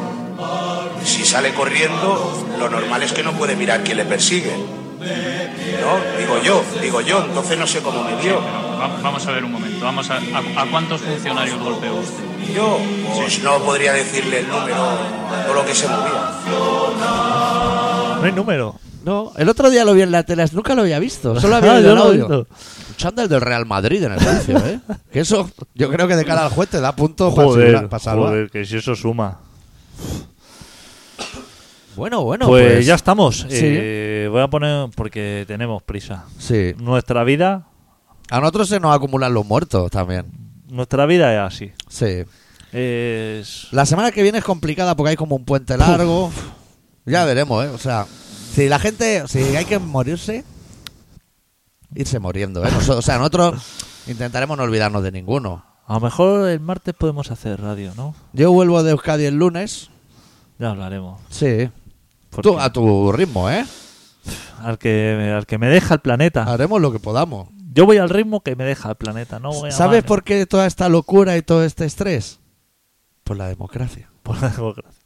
si 1.04 1.26
sale 1.26 1.54
corriendo, 1.54 2.48
lo 2.58 2.70
normal 2.70 3.04
es 3.04 3.12
que 3.12 3.24
no 3.24 3.34
puede 3.34 3.56
mirar 3.56 3.84
quién 3.84 3.98
le 3.98 4.06
persigue. 4.06 4.54
¿No? 5.00 6.18
Digo 6.20 6.42
yo, 6.44 6.62
digo 6.82 7.02
yo, 7.02 7.24
entonces 7.24 7.58
no 7.58 7.66
sé 7.68 7.80
cómo 7.82 8.04
me 8.04 8.12
va- 8.14 8.90
vamos 9.02 9.26
a 9.28 9.32
ver 9.32 9.44
un 9.44 9.52
momento. 9.52 9.84
Vamos 9.86 10.10
a, 10.10 10.16
a, 10.16 10.62
a 10.62 10.66
cuántos 10.70 11.02
funcionarios 11.02 11.60
golpeó 11.60 11.96
usted? 11.96 12.24
Yo, 12.54 12.80
pues 13.16 13.40
no 13.44 13.60
podría 13.60 13.94
decirle 13.94 14.40
el 14.40 14.48
número, 14.50 14.76
todo 15.46 15.54
lo 15.54 15.66
que 15.66 15.76
se 15.76 15.88
movía. 15.88 16.32
No 18.20 18.26
hay 18.26 18.32
número. 18.32 18.76
No, 19.06 19.32
el 19.38 19.48
otro 19.48 19.70
día 19.70 19.86
lo 19.86 19.94
vi 19.94 20.02
en 20.02 20.12
la 20.12 20.24
tele, 20.24 20.46
nunca 20.52 20.76
lo 20.76 20.82
había 20.82 21.00
visto, 21.00 21.40
solo 21.40 21.56
había 21.56 21.72
Ah, 21.76 21.78
oído 21.78 21.92
el 21.94 21.98
audio. 21.98 22.28
Un 22.28 22.96
chándal 22.98 23.30
del 23.30 23.40
Real 23.42 23.66
Madrid 23.66 24.04
en 24.04 24.12
el 24.12 24.20
juicio, 24.20 24.58
¿eh? 24.58 24.80
Que 25.12 25.22
eso, 25.22 25.50
yo 25.74 25.90
creo 25.90 26.08
que 26.08 26.16
de 26.18 26.26
cara 26.26 26.44
al 26.46 26.52
juez 26.52 26.70
te 26.70 26.82
da 26.82 26.94
punto 26.96 27.34
para 27.34 27.48
Joder, 27.48 27.88
para 27.90 28.00
salvar. 28.04 28.30
joder, 28.30 28.50
que 28.52 28.66
si 28.66 28.78
eso 28.78 28.96
suma. 28.96 29.40
Bueno, 31.96 32.24
bueno, 32.24 32.48
pues, 32.48 32.74
pues, 32.74 32.86
ya 32.86 32.96
estamos. 32.96 33.38
sí. 33.38 33.48
Eh, 33.52 34.28
voy 34.32 34.42
a 34.42 34.48
poner, 34.48 34.90
porque 34.96 35.44
tenemos 35.48 35.82
prisa. 35.84 36.26
Sí. 36.38 36.74
Nuestra 36.78 37.24
vida, 37.24 37.68
A 38.30 38.40
nosotros 38.40 38.70
se 38.70 38.80
nos 38.80 38.96
acumulan 38.96 39.34
los 39.34 39.46
muertos 39.46 39.90
también. 39.92 40.26
nuestra 40.70 41.06
vida 41.06 41.34
es 41.34 41.54
así. 41.54 41.72
Sí. 41.90 42.24
Es... 42.72 43.68
La 43.72 43.86
semana 43.86 44.12
que 44.12 44.22
viene 44.24 44.38
es 44.38 44.44
complicada 44.44 44.96
porque 44.96 45.10
hay 45.12 45.16
como 45.16 45.36
un 45.36 45.44
puente 45.46 45.76
largo. 45.78 46.32
Ya 47.06 47.26
veremos, 47.26 47.66
¿eh? 47.66 47.70
O 47.70 47.78
sea, 47.78 48.06
si 48.54 48.68
la 48.70 48.80
gente, 48.80 49.24
si 49.28 49.40
hay 49.56 49.66
que 49.66 49.80
morirse, 49.80 50.44
irse 51.96 52.20
moriendo, 52.20 52.64
¿eh? 52.66 52.70
Nosotros- 52.72 52.98
o 52.98 53.02
sea, 53.02 53.18
nosotros 53.18 53.62
intentaremos 54.08 54.58
no 54.58 54.64
olvidarnos 54.64 55.04
de 55.04 55.12
ninguno. 55.12 55.66
A 55.88 55.94
lo 55.96 56.00
mejor 56.02 56.50
el 56.50 56.60
martes 56.60 56.94
podemos 56.94 57.32
hacer 57.32 57.60
radio, 57.62 57.94
¿no? 57.96 58.14
Yo 58.34 58.52
vuelvo 58.52 58.84
de 58.84 58.92
Euskadi 58.92 59.26
el 59.26 59.36
lunes. 59.36 59.90
Ya 60.60 60.70
hablaremos. 60.70 61.20
Sí. 61.30 61.70
Porque 62.30 62.48
Tú, 62.50 62.60
a 62.60 62.72
tu 62.72 63.12
ritmo, 63.12 63.50
¿eh? 63.50 63.66
al, 64.62 64.78
que, 64.78 65.34
al 65.36 65.48
que 65.48 65.58
me 65.58 65.68
deja 65.68 65.96
el 65.96 66.00
planeta. 66.02 66.44
Haremos 66.44 66.80
lo 66.80 66.92
que 66.92 67.00
podamos. 67.00 67.50
Yo 67.74 67.86
voy 67.88 67.98
al 67.98 68.10
ritmo 68.10 68.42
que 68.42 68.56
me 68.56 68.66
deja 68.66 68.90
el 68.90 68.96
planeta. 68.96 69.40
No 69.40 69.50
voy 69.52 69.70
a 69.70 69.72
¿Sabes 69.72 70.04
más, 70.04 70.08
por 70.08 70.24
qué 70.24 70.46
toda 70.46 70.68
esta 70.68 70.90
locura 70.90 71.38
y 71.38 71.42
todo 71.42 71.64
este 71.64 71.86
estrés? 71.86 72.40
Por 73.24 73.38
la 73.38 73.48
democracia. 73.48 74.10
Por 74.22 74.40
la 74.42 74.50
democracia. 74.50 74.99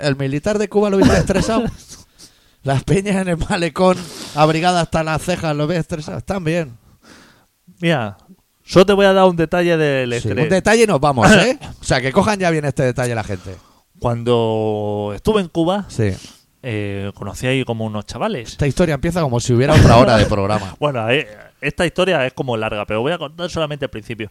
¿El 0.00 0.16
militar 0.16 0.58
de 0.58 0.68
Cuba 0.68 0.90
lo 0.90 0.96
viste 0.98 1.16
estresado? 1.16 1.64
Las 2.62 2.82
peñas 2.84 3.16
en 3.16 3.28
el 3.28 3.36
malecón, 3.38 3.96
abrigadas 4.34 4.82
hasta 4.82 5.02
las 5.04 5.22
cejas, 5.22 5.54
¿lo 5.56 5.66
ves 5.66 5.78
estresado? 5.78 6.18
Están 6.18 6.42
bien. 6.44 6.76
Mira, 7.80 8.18
solo 8.64 8.84
te 8.84 8.92
voy 8.92 9.06
a 9.06 9.12
dar 9.12 9.24
un 9.26 9.36
detalle 9.36 9.76
del 9.76 10.10
Sí, 10.10 10.16
estrés. 10.28 10.42
un 10.44 10.48
detalle 10.50 10.82
y 10.82 10.86
nos 10.86 11.00
vamos, 11.00 11.30
¿eh? 11.36 11.58
O 11.80 11.84
sea, 11.84 12.00
que 12.00 12.10
cojan 12.12 12.38
ya 12.40 12.50
bien 12.50 12.64
este 12.64 12.82
detalle 12.82 13.14
la 13.14 13.22
gente. 13.24 13.54
Cuando 14.00 15.12
estuve 15.14 15.40
en 15.40 15.48
Cuba, 15.48 15.86
Sí. 15.88 16.10
eh, 16.62 17.10
conocí 17.14 17.46
ahí 17.46 17.64
como 17.64 17.84
unos 17.86 18.04
chavales. 18.06 18.50
Esta 18.50 18.66
historia 18.66 18.94
empieza 18.96 19.20
como 19.22 19.38
si 19.40 19.52
hubiera 19.52 19.74
otra 19.74 19.96
hora 19.96 20.16
de 20.16 20.26
programa. 20.26 20.74
Bueno, 20.80 21.08
eh, 21.10 21.28
esta 21.60 21.86
historia 21.86 22.26
es 22.26 22.32
como 22.32 22.56
larga, 22.56 22.84
pero 22.86 23.00
voy 23.02 23.12
a 23.12 23.18
contar 23.18 23.48
solamente 23.50 23.84
el 23.86 23.90
principio. 23.90 24.28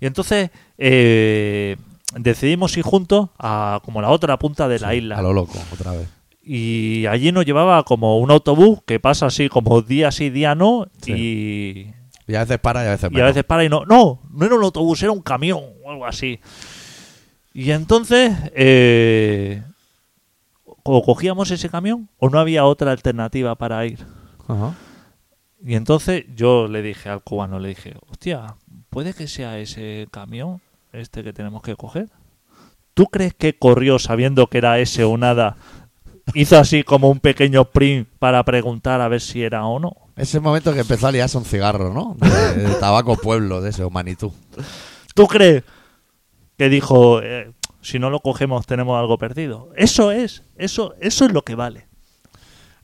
Y 0.00 0.06
entonces 0.06 0.50
eh, 0.78 1.76
decidimos 2.14 2.76
ir 2.76 2.84
juntos 2.84 3.30
a 3.38 3.80
como 3.84 4.00
la 4.00 4.10
otra 4.10 4.38
punta 4.38 4.68
de 4.68 4.78
la 4.78 4.94
isla. 4.94 5.18
A 5.18 5.22
lo 5.22 5.32
loco, 5.32 5.58
otra 5.72 5.92
vez. 5.92 6.08
Y 6.42 7.06
allí 7.06 7.32
nos 7.32 7.44
llevaba 7.44 7.82
como 7.84 8.18
un 8.20 8.30
autobús 8.30 8.78
que 8.86 9.00
pasa 9.00 9.26
así 9.26 9.48
como 9.48 9.82
día 9.82 10.12
sí, 10.12 10.30
día 10.30 10.54
no. 10.54 10.86
Y, 11.06 11.88
Y 12.28 12.34
a 12.34 12.40
veces 12.40 12.58
para 12.60 12.84
y 12.84 12.86
a 12.86 12.90
veces 12.90 13.10
y 13.10 13.14
menos. 13.14 13.24
a 13.24 13.28
veces 13.28 13.44
para 13.44 13.64
y 13.64 13.68
no. 13.68 13.84
No, 13.84 14.20
no 14.30 14.46
era 14.46 14.54
un 14.54 14.62
autobús, 14.62 15.02
era 15.02 15.10
un 15.12 15.22
camión 15.22 15.60
o 15.84 15.90
algo 15.90 16.06
así. 16.06 16.38
Y 17.52 17.70
entonces, 17.72 18.32
eh, 18.54 19.62
o 20.84 21.02
cogíamos 21.02 21.50
ese 21.50 21.68
camión 21.68 22.08
o 22.18 22.28
no 22.28 22.38
había 22.38 22.64
otra 22.64 22.92
alternativa 22.92 23.56
para 23.56 23.84
ir. 23.86 24.04
Ajá. 24.46 24.74
Y 25.64 25.74
entonces 25.74 26.26
yo 26.36 26.68
le 26.68 26.82
dije 26.82 27.08
al 27.08 27.22
cubano, 27.22 27.58
le 27.58 27.70
dije, 27.70 27.94
hostia, 28.08 28.54
¿puede 28.90 29.14
que 29.14 29.26
sea 29.26 29.58
ese 29.58 30.06
camión 30.12 30.60
este 30.96 31.22
que 31.22 31.32
tenemos 31.32 31.62
que 31.62 31.76
coger? 31.76 32.08
¿Tú 32.94 33.06
crees 33.06 33.34
que 33.34 33.58
corrió 33.58 33.98
sabiendo 33.98 34.46
que 34.48 34.58
era 34.58 34.78
ese 34.78 35.04
o 35.04 35.16
nada? 35.16 35.56
Hizo 36.34 36.58
así 36.58 36.82
como 36.82 37.08
un 37.10 37.20
pequeño 37.20 37.66
print 37.66 38.08
para 38.18 38.42
preguntar 38.44 39.00
a 39.00 39.08
ver 39.08 39.20
si 39.20 39.42
era 39.42 39.64
o 39.66 39.78
no. 39.78 39.92
Ese 40.16 40.40
momento 40.40 40.72
que 40.72 40.80
empezó 40.80 41.06
a 41.06 41.12
liarse 41.12 41.36
un 41.38 41.44
cigarro, 41.44 41.92
¿no? 41.92 42.16
De, 42.18 42.54
de 42.64 42.74
tabaco 42.76 43.16
pueblo, 43.16 43.60
de 43.60 43.70
ese, 43.70 43.84
o 43.84 43.90
Manitú. 43.90 44.32
¿Tú 45.14 45.26
crees 45.26 45.62
que 46.56 46.68
dijo, 46.68 47.20
eh, 47.22 47.52
si 47.82 47.98
no 47.98 48.10
lo 48.10 48.20
cogemos 48.20 48.66
tenemos 48.66 48.98
algo 48.98 49.18
perdido? 49.18 49.70
Eso 49.76 50.10
es, 50.10 50.42
eso, 50.56 50.94
eso 51.00 51.26
es 51.26 51.32
lo 51.32 51.42
que 51.42 51.54
vale. 51.54 51.86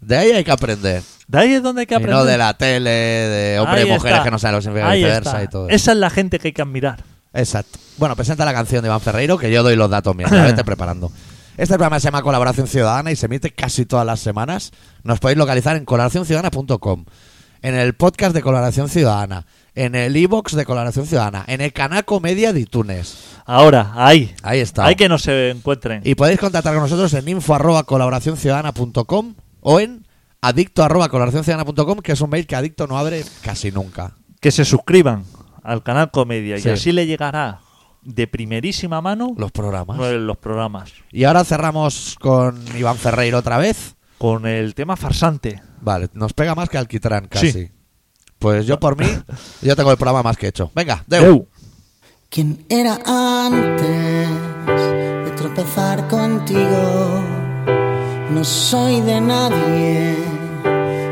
De 0.01 0.17
ahí 0.17 0.31
hay 0.33 0.45
que 0.45 0.51
aprender. 0.53 1.03
De 1.27 1.39
ahí 1.39 1.53
es 1.55 1.63
donde 1.63 1.81
hay 1.81 1.87
que 1.87 1.95
Y 1.95 1.97
aprender. 1.97 2.17
no 2.19 2.25
de 2.25 2.37
la 2.37 2.55
tele, 2.59 2.91
de 2.91 3.61
hombres 3.61 3.87
y 3.87 3.89
mujeres 3.91 4.13
está. 4.19 4.25
que 4.25 4.31
no 4.31 4.39
saben 4.39 4.55
lo 4.57 4.59
que 4.59 4.65
significa 4.65 4.93
viceversa 4.93 5.43
y 5.43 5.49
todo. 5.49 5.69
Esa 5.69 5.93
es 5.93 5.99
la 5.99 6.11
gente 6.11 6.39
que 6.39 6.49
hay 6.49 6.53
que 6.53 6.63
admirar. 6.63 7.03
Exacto. 7.35 7.79
Bueno, 7.99 8.17
presenta 8.17 8.45
la 8.45 8.53
canción 8.53 8.83
de 8.83 8.89
Iván 8.89 9.01
Ferreiro, 9.01 9.39
que 9.39 9.51
yo 9.51 9.63
doy 9.63 9.77
los 9.77 9.91
datos 9.91 10.15
mientras 10.17 10.45
vete 10.45 10.65
preparando. 10.65 11.11
Este 11.57 11.75
programa 11.75 12.01
se 12.01 12.05
llama 12.05 12.23
Colaboración 12.23 12.67
Ciudadana 12.67 13.11
y 13.13 13.17
se 13.17 13.27
emite 13.27 13.51
casi 13.51 13.85
todas 13.85 14.07
las 14.07 14.21
semanas. 14.21 14.73
Nos 15.03 15.19
podéis 15.21 15.39
localizar 15.39 15.77
en 15.77 15.85
colaboracionciudadana.com, 15.85 17.05
en 17.63 17.75
el 17.75 17.95
podcast 17.95 18.35
de 18.35 18.41
Colaboración 18.43 18.89
Ciudadana, 18.89 19.47
en 19.75 19.95
el 19.95 20.17
iBox 20.17 20.55
de 20.57 20.65
Colaboración 20.65 21.07
Ciudadana, 21.07 21.45
en 21.47 21.61
el 21.61 21.73
canal 21.73 22.05
Comedia 22.05 22.53
de 22.53 22.61
iTunes. 22.61 23.17
Ahora, 23.45 23.93
ahí. 23.95 24.35
Ahí 24.43 24.61
está. 24.61 24.87
Hay 24.87 24.97
que 24.97 25.09
no 25.09 25.19
se 25.19 25.51
encuentren. 25.51 26.01
Y 26.05 26.15
podéis 26.15 26.41
contactar 26.41 26.73
con 26.73 26.83
nosotros 26.83 27.13
en 27.15 27.29
info 27.29 27.55
arroba 27.55 27.85
colaboracionciudadana.com 27.85 29.35
o 29.61 29.81
en 29.81 30.07
adicto 30.41 30.83
arroba 30.83 31.09
colaboracionciudadana.com, 31.09 31.99
que 32.01 32.13
es 32.13 32.21
un 32.21 32.31
mail 32.31 32.47
que 32.47 32.57
Adicto 32.57 32.87
no 32.87 32.99
abre 32.99 33.25
casi 33.43 33.71
nunca. 33.71 34.13
que 34.41 34.51
se 34.51 34.65
suscriban 34.65 35.25
al 35.63 35.83
canal 35.83 36.11
Comedia 36.11 36.59
Sí. 36.59 36.69
y 36.69 36.73
así 36.73 36.93
le 36.93 37.07
llegará 37.07 37.61
de 38.03 38.27
primerísima 38.27 39.01
mano 39.01 39.35
Los 39.37 39.53
programas. 39.53 39.97
los 39.99 40.37
programas. 40.37 40.93
Y 41.13 41.25
ahora 41.25 41.45
cerramos 41.45 42.17
con 42.21 42.61
Iván 42.77 42.97
Ferreiro 42.97 43.39
otra 43.39 43.59
vez. 43.59 43.95
Con 44.19 44.47
el 44.47 44.75
tema 44.75 44.97
farsante. 44.97 45.61
Vale, 45.81 46.09
nos 46.15 46.33
pega 46.33 46.55
más 46.55 46.69
que 46.69 46.79
Alquitrán 46.79 47.27
casi. 47.29 47.53
Sí. 47.53 47.71
Pues 48.39 48.67
yo 48.67 48.79
por 48.81 48.97
mí, 48.99 49.07
yo 49.63 49.77
tengo 49.77 49.91
el 49.93 49.97
programa 49.97 50.23
más 50.23 50.37
que 50.37 50.49
hecho. 50.49 50.71
Venga, 50.75 51.05
Deu. 51.07 51.23
Deu. 51.23 51.49
¿Quién 52.29 52.65
era 52.69 52.95
antes 53.07 54.29
de 54.67 55.31
tropezar 55.37 56.09
contigo? 56.09 57.23
No 58.31 58.43
soy 58.43 59.01
de 59.03 59.21
nadie 59.21 60.17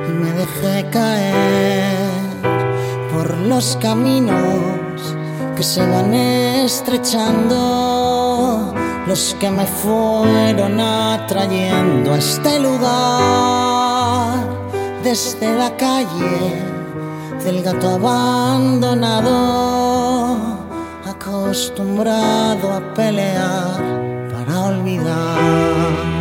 y 0.09 0.13
me 0.13 0.33
dejé 0.33 0.89
caer 0.91 2.00
por 3.21 3.37
los 3.37 3.77
caminos 3.83 5.15
que 5.55 5.63
se 5.63 5.87
van 5.87 6.15
estrechando, 6.15 8.73
los 9.07 9.37
que 9.39 9.51
me 9.51 9.67
fueron 9.67 10.81
atrayendo 10.81 12.15
a 12.15 12.19
este 12.19 12.59
lugar 12.61 14.39
desde 15.05 15.55
la 15.55 15.77
calle 15.77 16.65
del 17.45 17.63
gato 17.63 17.91
abandonado, 17.91 19.37
acostumbrado 21.05 22.73
a 22.73 22.81
pelear 22.95 23.83
para 24.33 24.61
olvidar. 24.61 26.20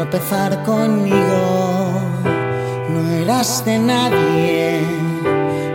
Tropezar 0.00 0.62
conmigo? 0.62 2.00
No 2.88 3.00
eras 3.22 3.62
de 3.66 3.78
nadie 3.78 4.80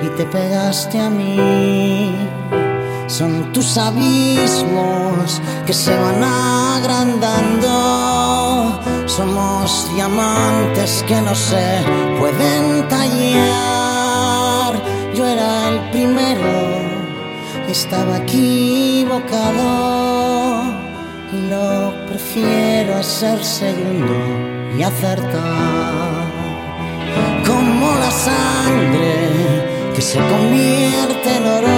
y 0.01 0.07
te 0.17 0.25
pegaste 0.25 0.99
a 0.99 1.11
mí. 1.11 2.15
Son 3.05 3.53
tus 3.53 3.77
abismos 3.77 5.39
que 5.67 5.73
se 5.73 5.95
van 5.95 6.23
agrandando. 6.23 7.71
Somos 9.05 9.87
diamantes 9.93 11.03
que 11.07 11.21
no 11.21 11.35
se 11.35 11.83
pueden 12.19 12.87
tallar. 12.89 14.73
Yo 15.13 15.23
era 15.27 15.69
el 15.69 15.91
primero, 15.91 16.81
estaba 17.67 18.17
equivocado 18.17 19.65
y 21.31 21.37
prefiero 22.35 23.01
ser 23.01 23.43
segundo 23.43 24.13
y 24.77 24.83
acertar. 24.83 26.25
Como 27.47 27.95
la 27.95 28.11
sangre 28.11 29.93
que 29.95 30.01
se 30.01 30.19
convierte 30.19 31.37
en 31.37 31.45
oro, 31.45 31.77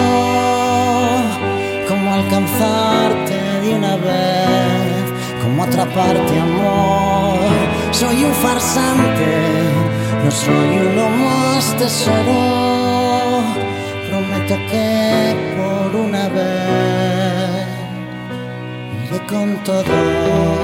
como 1.87 2.13
alcanzarte 2.13 3.35
de 3.61 3.75
una 3.75 3.97
vez, 3.97 5.03
como 5.43 5.63
atraparte 5.63 6.39
amor. 6.39 7.39
Soy 7.91 8.23
un 8.23 8.33
farsante, 8.33 9.33
no 10.25 10.31
soy 10.31 10.69
uno 10.91 11.09
más 11.09 11.77
tesoro, 11.77 13.43
prometo 14.09 14.55
que 14.71 14.86
con 19.27 19.55
todo. 19.63 20.57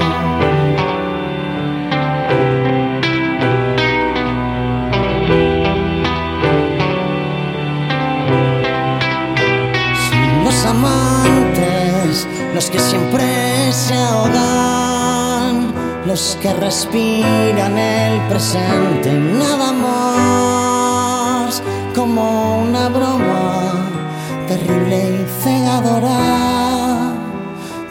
Amantes, 10.66 12.26
los 12.54 12.70
que 12.70 12.78
siempre 12.78 13.70
se 13.70 13.94
ahogan, 13.94 15.74
los 16.06 16.38
que 16.40 16.54
respiran 16.54 17.76
el 17.76 18.18
presente, 18.28 19.12
nada 19.12 19.72
más, 19.72 21.62
como 21.94 22.62
una 22.62 22.88
broma 22.88 23.90
terrible 24.48 25.20
y 25.20 25.26
cegadora, 25.42 26.63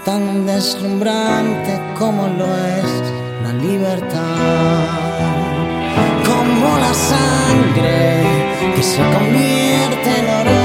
tan 0.06 0.46
deslumbrante 0.46 1.80
como 1.98 2.28
lo 2.28 2.46
es 2.46 2.92
la 3.44 3.54
libertad 3.54 5.04
como 6.26 6.78
la 6.78 6.94
sangre 6.94 8.24
que 8.76 8.84
se 8.84 9.02
convierte 9.14 10.10
en 10.20 10.26
oro, 10.42 10.64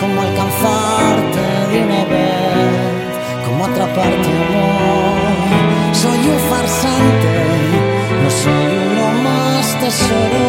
como 0.00 0.22
alcanzarte 0.22 1.42
de 1.70 1.82
una 1.82 2.04
vez, 2.04 3.46
como 3.46 3.64
atraparte 3.66 4.28
amor. 4.44 5.94
Soy 6.02 6.20
un 6.34 6.38
farsante, 6.50 7.34
no 8.22 8.30
soy 8.44 8.68
uno 8.90 9.06
más 9.26 9.66
tesoro. 9.80 10.46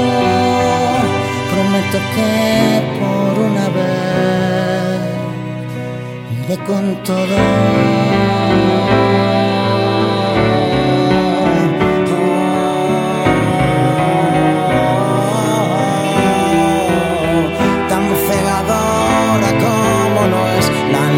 Prometo 1.51 1.99
que 2.15 2.31
por 2.99 3.33
una 3.49 3.67
vez 3.69 4.98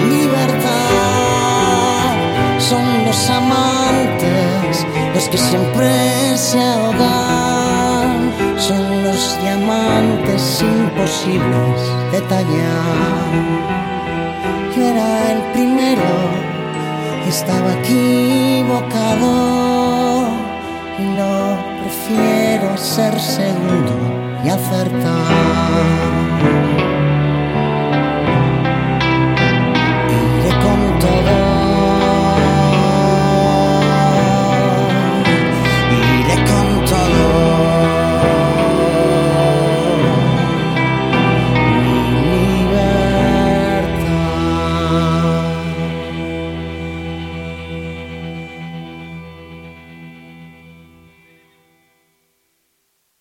libertad. 0.09 0.69
Son 2.59 3.05
los 3.05 3.29
amantes 3.29 4.85
los 5.13 5.29
que 5.29 5.37
siempre 5.37 6.37
se 6.37 6.59
ahogan, 6.61 8.31
son 8.57 9.03
los 9.03 9.39
diamantes 9.41 10.61
imposibles 10.61 11.79
de 12.11 12.21
tallar. 12.21 13.80
Era 14.91 15.31
el 15.31 15.41
primero, 15.53 16.09
estaba 17.25 17.71
equivocado 17.79 19.31
lo 21.15 21.57
prefiero 21.81 22.77
ser 22.77 23.17
segundo 23.19 23.95
y 24.43 24.49
acertar. 24.49 25.31